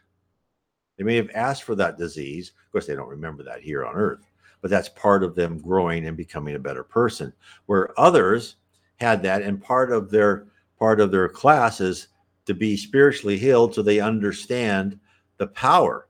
They 0.97 1.03
may 1.03 1.15
have 1.15 1.29
asked 1.33 1.63
for 1.63 1.75
that 1.75 1.97
disease. 1.97 2.51
Of 2.65 2.71
course, 2.71 2.87
they 2.87 2.95
don't 2.95 3.07
remember 3.07 3.43
that 3.43 3.61
here 3.61 3.85
on 3.85 3.95
earth 3.95 4.25
but 4.65 4.71
that's 4.71 4.89
part 4.89 5.23
of 5.23 5.35
them 5.35 5.59
growing 5.59 6.07
and 6.07 6.17
becoming 6.17 6.55
a 6.55 6.59
better 6.59 6.83
person. 6.83 7.31
Where 7.67 7.93
others 7.99 8.55
had 8.95 9.21
that, 9.21 9.43
and 9.43 9.61
part 9.61 9.91
of 9.91 10.09
their 10.09 10.47
part 10.79 10.99
of 10.99 11.11
their 11.11 11.29
class 11.29 11.79
is 11.79 12.07
to 12.47 12.55
be 12.55 12.75
spiritually 12.75 13.37
healed 13.37 13.75
so 13.75 13.83
they 13.83 13.99
understand 13.99 14.99
the 15.37 15.45
power 15.45 16.07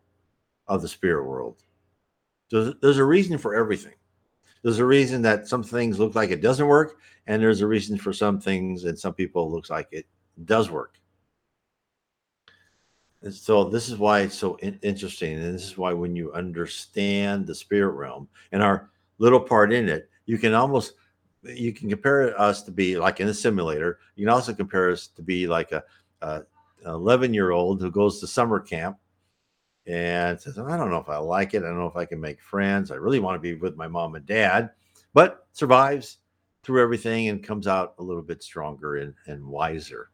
of 0.68 0.82
the 0.82 0.88
spirit 0.88 1.26
world. 1.26 1.64
So 2.50 2.72
there's 2.82 2.98
a 2.98 3.04
reason 3.04 3.38
for 3.38 3.56
everything. 3.56 3.96
There's 4.66 4.80
a 4.80 4.86
reason 4.86 5.22
that 5.22 5.48
some 5.48 5.62
things 5.62 6.00
look 6.00 6.16
like 6.16 6.32
it 6.32 6.42
doesn't 6.42 6.66
work, 6.66 6.98
and 7.28 7.40
there's 7.40 7.62
a 7.62 7.68
reason 7.68 8.00
for 8.00 8.12
some 8.12 8.40
things 8.40 8.86
and 8.86 8.98
some 8.98 9.14
people 9.14 9.52
looks 9.52 9.70
like 9.70 9.88
it 9.92 10.08
does 10.46 10.72
work. 10.72 10.96
And 13.22 13.32
so 13.32 13.66
this 13.66 13.90
is 13.90 13.98
why 13.98 14.22
it's 14.22 14.34
so 14.34 14.56
in- 14.56 14.80
interesting, 14.82 15.38
and 15.38 15.54
this 15.54 15.66
is 15.66 15.78
why 15.78 15.94
when 15.94 16.16
you 16.16 16.34
understand 16.34 17.46
the 17.46 17.54
spirit 17.54 17.92
realm 17.92 18.28
and 18.54 18.64
our 18.64 18.90
little 19.20 19.40
part 19.40 19.72
in 19.72 19.88
it, 19.88 20.10
you 20.26 20.40
can 20.40 20.56
almost 20.56 20.94
you 21.44 21.72
can 21.72 21.88
compare 21.88 22.36
us 22.42 22.64
to 22.64 22.72
be 22.72 22.98
like 22.98 23.20
in 23.20 23.28
a 23.28 23.36
simulator. 23.36 24.00
You 24.16 24.26
can 24.26 24.34
also 24.34 24.52
compare 24.52 24.90
us 24.90 25.06
to 25.10 25.22
be 25.22 25.46
like 25.46 25.74
a, 25.74 25.84
a 26.24 26.42
11 26.88 27.36
year 27.36 27.52
old 27.52 27.82
who 27.82 27.92
goes 27.92 28.20
to 28.20 28.26
summer 28.26 28.60
camp 28.60 28.98
and 29.88 30.40
says, 30.40 30.58
I 30.58 30.78
don't 30.78 30.90
know 30.90 30.98
if 30.98 31.10
I 31.10 31.18
like 31.18 31.54
it. 31.54 31.64
I 31.64 31.68
don't 31.68 31.80
know 31.80 31.88
if 31.88 31.96
I 31.96 32.06
can 32.06 32.20
make 32.20 32.42
friends. 32.42 32.92
I 32.92 32.96
really 32.96 33.20
want 33.20 33.36
to 33.36 33.40
be 33.40 33.54
with 33.54 33.76
my 33.76 33.88
mom 33.88 34.16
and 34.16 34.26
dad, 34.26 34.72
but 35.14 35.48
survives 35.54 36.18
through 36.64 36.82
everything 36.82 37.28
and 37.30 37.44
comes 37.44 37.68
out 37.68 37.94
a 38.00 38.04
little 38.04 38.24
bit 38.24 38.42
stronger 38.42 38.96
and, 38.96 39.14
and 39.28 39.46
wiser 39.46 40.10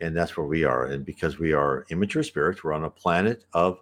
and 0.00 0.16
that's 0.16 0.36
where 0.36 0.46
we 0.46 0.64
are. 0.64 0.86
And 0.86 1.04
because 1.04 1.38
we 1.38 1.52
are 1.52 1.86
immature 1.90 2.22
spirits, 2.22 2.62
we're 2.62 2.72
on 2.72 2.84
a 2.84 2.90
planet 2.90 3.44
of 3.52 3.80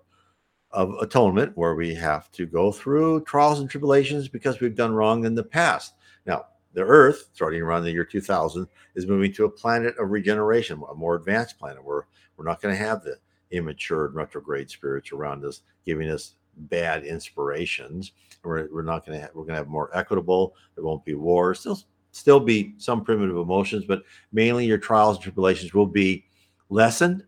of 0.71 0.95
atonement 1.03 1.53
where 1.55 1.75
we 1.75 1.95
have 1.95 2.31
to 2.33 2.47
go 2.47 2.73
through 2.73 3.23
trials 3.25 3.61
and 3.61 3.69
tribulations 3.69 4.27
because 4.27 4.59
we've 4.59 4.75
done 4.75 4.95
wrong 4.95 5.27
in 5.27 5.35
the 5.35 5.43
past. 5.43 5.93
Now, 6.25 6.47
the 6.73 6.81
Earth, 6.81 7.29
starting 7.35 7.61
around 7.61 7.83
the 7.83 7.93
year 7.93 8.07
2000, 8.07 8.67
is 8.95 9.07
moving 9.07 9.35
to 9.35 9.45
a 9.45 9.51
planet 9.51 9.95
of 9.99 10.11
regeneration, 10.11 10.83
a 10.91 10.95
more 10.95 11.17
advanced 11.17 11.59
planet 11.59 11.85
where 11.85 12.07
we're 12.39 12.47
not 12.47 12.63
going 12.63 12.75
to 12.75 12.83
have 12.83 13.03
the 13.03 13.19
immature 13.53 14.07
and 14.07 14.15
retrograde 14.15 14.71
spirits 14.71 15.13
around 15.13 15.45
us 15.45 15.63
giving 15.87 16.09
us 16.09 16.35
bad 16.57 17.05
inspirations. 17.05 18.13
We're, 18.43 18.69
we're 18.73 18.83
not 18.83 19.07
going 19.07 19.21
to 19.21 19.31
we're 19.35 19.45
going 19.45 19.55
to 19.55 19.61
have 19.61 19.69
more 19.69 19.97
equitable. 19.97 20.55
There 20.75 20.85
won't 20.85 21.05
be 21.05 21.15
wars. 21.15 21.61
Still, 21.61 21.79
still 22.11 22.41
be 22.41 22.75
some 22.79 23.05
primitive 23.05 23.37
emotions, 23.37 23.85
but 23.87 24.03
mainly 24.33 24.67
your 24.67 24.79
trials 24.79 25.17
and 25.17 25.23
tribulations 25.23 25.75
will 25.75 25.87
be 25.87 26.25
lessened. 26.69 27.25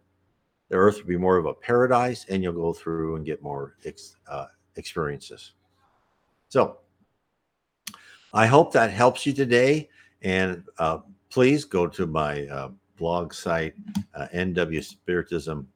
The 0.70 0.76
earth 0.76 0.98
will 0.98 1.08
be 1.08 1.16
more 1.16 1.36
of 1.36 1.46
a 1.46 1.54
paradise, 1.54 2.26
and 2.28 2.42
you'll 2.42 2.54
go 2.54 2.72
through 2.72 3.16
and 3.16 3.24
get 3.24 3.42
more 3.42 3.76
ex, 3.84 4.16
uh, 4.28 4.46
experiences. 4.76 5.52
So, 6.48 6.78
I 8.32 8.46
hope 8.46 8.72
that 8.72 8.90
helps 8.90 9.26
you 9.26 9.32
today. 9.32 9.88
And 10.22 10.64
uh, 10.78 10.98
please 11.30 11.64
go 11.64 11.86
to 11.86 12.06
my 12.06 12.46
uh, 12.46 12.70
blog 12.96 13.32
site, 13.32 13.74
uh, 14.14 14.26
nwspiritism.com, 14.34 15.68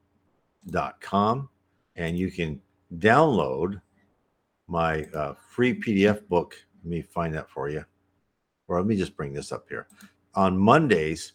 and 0.70 2.18
you 2.18 2.30
can 2.30 2.60
download 2.98 3.80
my 4.66 5.04
uh, 5.14 5.34
free 5.34 5.78
PDF 5.80 6.26
book. 6.28 6.54
Let 6.84 6.90
me 6.90 7.02
find 7.02 7.34
that 7.34 7.50
for 7.50 7.68
you 7.68 7.84
or 8.68 8.78
let 8.78 8.86
me 8.86 8.96
just 8.96 9.16
bring 9.16 9.32
this 9.32 9.50
up 9.50 9.66
here. 9.68 9.88
On 10.34 10.56
Mondays, 10.56 11.32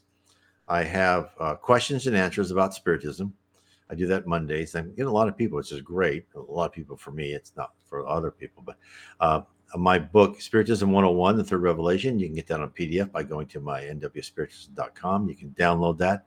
I 0.68 0.84
have 0.84 1.32
uh, 1.40 1.56
questions 1.56 2.08
and 2.08 2.16
answers 2.16 2.52
about 2.52 2.74
Spiritism. 2.74 3.34
I 3.90 3.96
do 3.96 4.08
that 4.08 4.26
Mondays. 4.26 4.76
I'm 4.76 4.92
getting 4.92 5.06
a 5.06 5.12
lot 5.12 5.28
of 5.28 5.36
people, 5.36 5.58
which 5.58 5.72
is 5.72 5.82
great. 5.82 6.26
A 6.36 6.40
lot 6.40 6.66
of 6.66 6.72
people 6.72 6.96
for 6.96 7.12
me. 7.12 7.34
It's 7.34 7.52
not 7.58 7.74
for 7.86 8.08
other 8.08 8.32
people, 8.32 8.64
but 8.66 8.78
uh, 9.20 9.42
my 9.76 10.00
book, 10.00 10.40
Spiritism 10.40 10.92
101, 10.92 11.38
The 11.38 11.44
Third 11.44 11.62
Revelation, 11.62 12.20
you 12.20 12.28
can 12.28 12.36
get 12.36 12.48
that 12.48 12.62
on 12.62 12.70
PDF 12.70 13.12
by 13.12 13.24
going 13.24 13.48
to 13.48 13.60
my 13.60 13.82
nwspiritism.com. 13.82 15.28
You 15.28 15.36
can 15.36 15.50
download 15.52 15.98
that. 15.98 16.26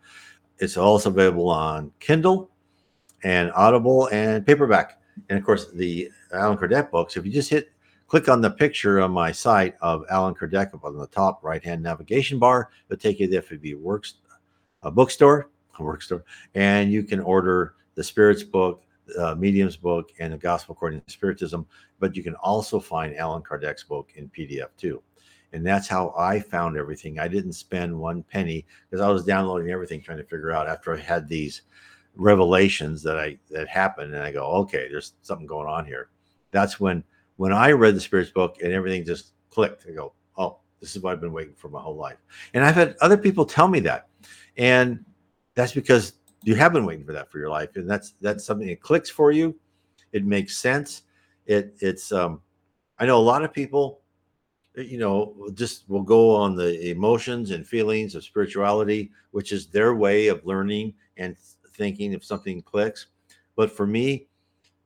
It's 0.59 0.76
also 0.76 1.11
available 1.11 1.48
on 1.48 1.92
Kindle 2.00 2.50
and 3.27 3.53
Audible 3.55 4.09
and 4.12 4.47
paperback. 4.47 4.99
And 5.29 5.39
of 5.39 5.45
course, 5.45 5.70
the 5.72 6.11
Allan 6.33 6.57
Kardec 6.57 6.91
books, 6.91 7.16
if 7.16 7.27
you 7.27 7.33
just 7.33 7.51
hit 7.51 7.70
Click 8.09 8.29
on 8.29 8.41
the 8.41 8.51
picture 8.51 9.01
on 9.01 9.11
my 9.11 9.33
site 9.33 9.74
of 9.81 10.05
Allan 10.11 10.35
Kardec 10.35 10.72
up 10.72 10.85
on 10.85 10.97
the 10.97 11.09
top 11.09 11.43
right 11.43 11.62
hand 11.62 11.83
navigation 11.83 12.39
bar. 12.39 12.70
It'll 12.89 13.01
take 13.01 13.18
you 13.18 13.27
to 13.27 13.33
the 13.33 13.43
FEB 13.43 13.81
Works 13.81 14.14
a 14.83 14.91
bookstore, 14.93 15.51
a 15.77 15.83
workstore, 15.83 16.22
and 16.55 16.93
you 16.93 17.03
can 17.03 17.18
order 17.18 17.74
the 17.97 18.05
Spirits 18.05 18.45
book, 18.45 18.83
uh, 19.18 19.35
Medium's 19.35 19.77
book, 19.77 20.11
and 20.20 20.33
the 20.33 20.39
Gospel 20.39 20.74
According 20.74 21.01
to 21.01 21.11
Spiritism. 21.11 21.66
But 21.99 22.14
you 22.14 22.22
can 22.22 22.37
also 22.37 22.79
find 22.79 23.16
Allan 23.16 23.43
Kardec's 23.43 23.83
book 23.83 24.12
in 24.14 24.29
PDF 24.29 24.68
too. 24.79 25.03
And 25.53 25.66
that's 25.66 25.89
how 25.89 26.14
I 26.16 26.39
found 26.39 26.77
everything. 26.77 27.18
I 27.18 27.27
didn't 27.27 27.55
spend 27.55 27.99
one 27.99 28.22
penny 28.22 28.66
because 28.89 29.03
I 29.03 29.09
was 29.09 29.24
downloading 29.24 29.70
everything 29.70 30.01
trying 30.01 30.18
to 30.18 30.24
figure 30.24 30.53
out 30.53 30.68
after 30.68 30.95
I 30.95 31.01
had 31.01 31.29
these 31.29 31.62
revelations 32.17 33.03
that 33.03 33.19
I 33.19 33.39
that 33.51 33.69
happened 33.69 34.14
and 34.14 34.23
I 34.23 34.33
go, 34.33 34.45
okay, 34.45 34.89
there's 34.91 35.12
something 35.23 35.47
going 35.47 35.69
on 35.69 35.87
here. 35.87 36.09
That's 36.51 36.81
when 36.81 37.05
when 37.37 37.53
I 37.53 37.73
read 37.73 37.95
the 37.95 38.01
Spirits 38.01 38.31
book 38.31 38.59
and 38.62 38.73
everything 38.73 39.05
just 39.05 39.33
clicked, 39.51 39.87
I 39.89 39.93
go, 39.93 40.12
oh, 40.37 40.59
this 40.81 40.97
is 40.97 41.03
what 41.03 41.12
I've 41.12 41.21
been 41.21 41.33
waiting 41.33 41.55
for 41.55 41.69
my 41.69 41.81
whole 41.81 41.97
life. 41.97 42.19
And 42.55 42.64
I've 42.64 42.75
had 42.75 42.97
other 43.01 43.17
people 43.17 43.45
tell 43.45 43.69
me 43.69 43.81
that. 43.81 44.09
And 44.57 45.05
that's 45.55 45.73
because 45.73 46.14
you 46.43 46.55
have 46.55 46.73
been 46.73 46.87
waiting 46.87 47.05
for 47.05 47.12
that 47.12 47.31
for 47.31 47.39
your 47.39 47.51
life. 47.51 47.77
And 47.77 47.89
that's 47.89 48.14
that's 48.21 48.45
something 48.45 48.69
that 48.69 48.81
clicks 48.81 49.11
for 49.11 49.31
you. 49.31 49.55
It 50.12 50.25
makes 50.25 50.57
sense. 50.57 51.03
It 51.47 51.77
it's 51.81 52.12
um 52.12 52.41
I 52.99 53.05
know 53.05 53.19
a 53.19 53.21
lot 53.21 53.45
of 53.45 53.53
people, 53.53 54.01
you 54.75 54.99
know, 54.99 55.51
just 55.55 55.89
will 55.89 56.03
go 56.03 56.35
on 56.35 56.57
the 56.57 56.91
emotions 56.91 57.51
and 57.51 57.67
feelings 57.67 58.14
of 58.14 58.25
spirituality, 58.25 59.11
which 59.33 59.53
is 59.53 59.67
their 59.67 59.95
way 59.95 60.29
of 60.29 60.45
learning 60.47 60.95
and 61.19 61.37
thinking 61.77 62.12
if 62.12 62.24
something 62.24 62.62
clicks. 62.62 63.07
But 63.55 63.70
for 63.70 63.87
me, 63.87 64.27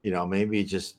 you 0.03 0.11
know, 0.11 0.26
maybe 0.26 0.62
just 0.64 0.97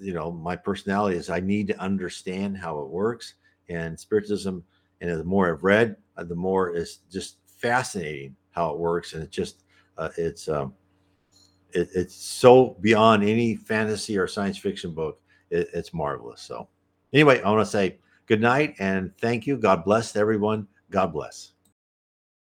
you 0.00 0.14
know 0.14 0.32
my 0.32 0.56
personality 0.56 1.18
is 1.18 1.28
i 1.28 1.38
need 1.38 1.66
to 1.66 1.78
understand 1.78 2.56
how 2.56 2.80
it 2.80 2.88
works 2.88 3.34
and 3.68 4.00
spiritism 4.00 4.64
and 5.02 5.10
the 5.10 5.24
more 5.24 5.52
i've 5.52 5.62
read 5.62 5.96
uh, 6.16 6.24
the 6.24 6.34
more 6.34 6.74
it's 6.74 7.00
just 7.10 7.36
fascinating 7.58 8.34
how 8.52 8.70
it 8.70 8.78
works 8.78 9.12
and 9.12 9.22
it's 9.22 9.36
just 9.36 9.64
uh, 9.98 10.08
it's 10.16 10.48
um 10.48 10.72
it, 11.72 11.88
it's 11.94 12.14
so 12.14 12.76
beyond 12.80 13.22
any 13.22 13.56
fantasy 13.56 14.18
or 14.18 14.26
science 14.26 14.58
fiction 14.58 14.92
book. 14.92 15.20
It, 15.50 15.68
it's 15.72 15.94
marvelous. 15.94 16.40
So 16.40 16.68
anyway 17.12 17.42
i 17.42 17.50
want 17.50 17.64
to 17.64 17.70
say 17.70 17.98
good 18.26 18.40
night 18.40 18.74
and 18.78 19.16
thank 19.18 19.46
you. 19.46 19.56
God 19.56 19.84
bless 19.84 20.16
everyone. 20.16 20.66
God 20.90 21.12
bless 21.12 21.52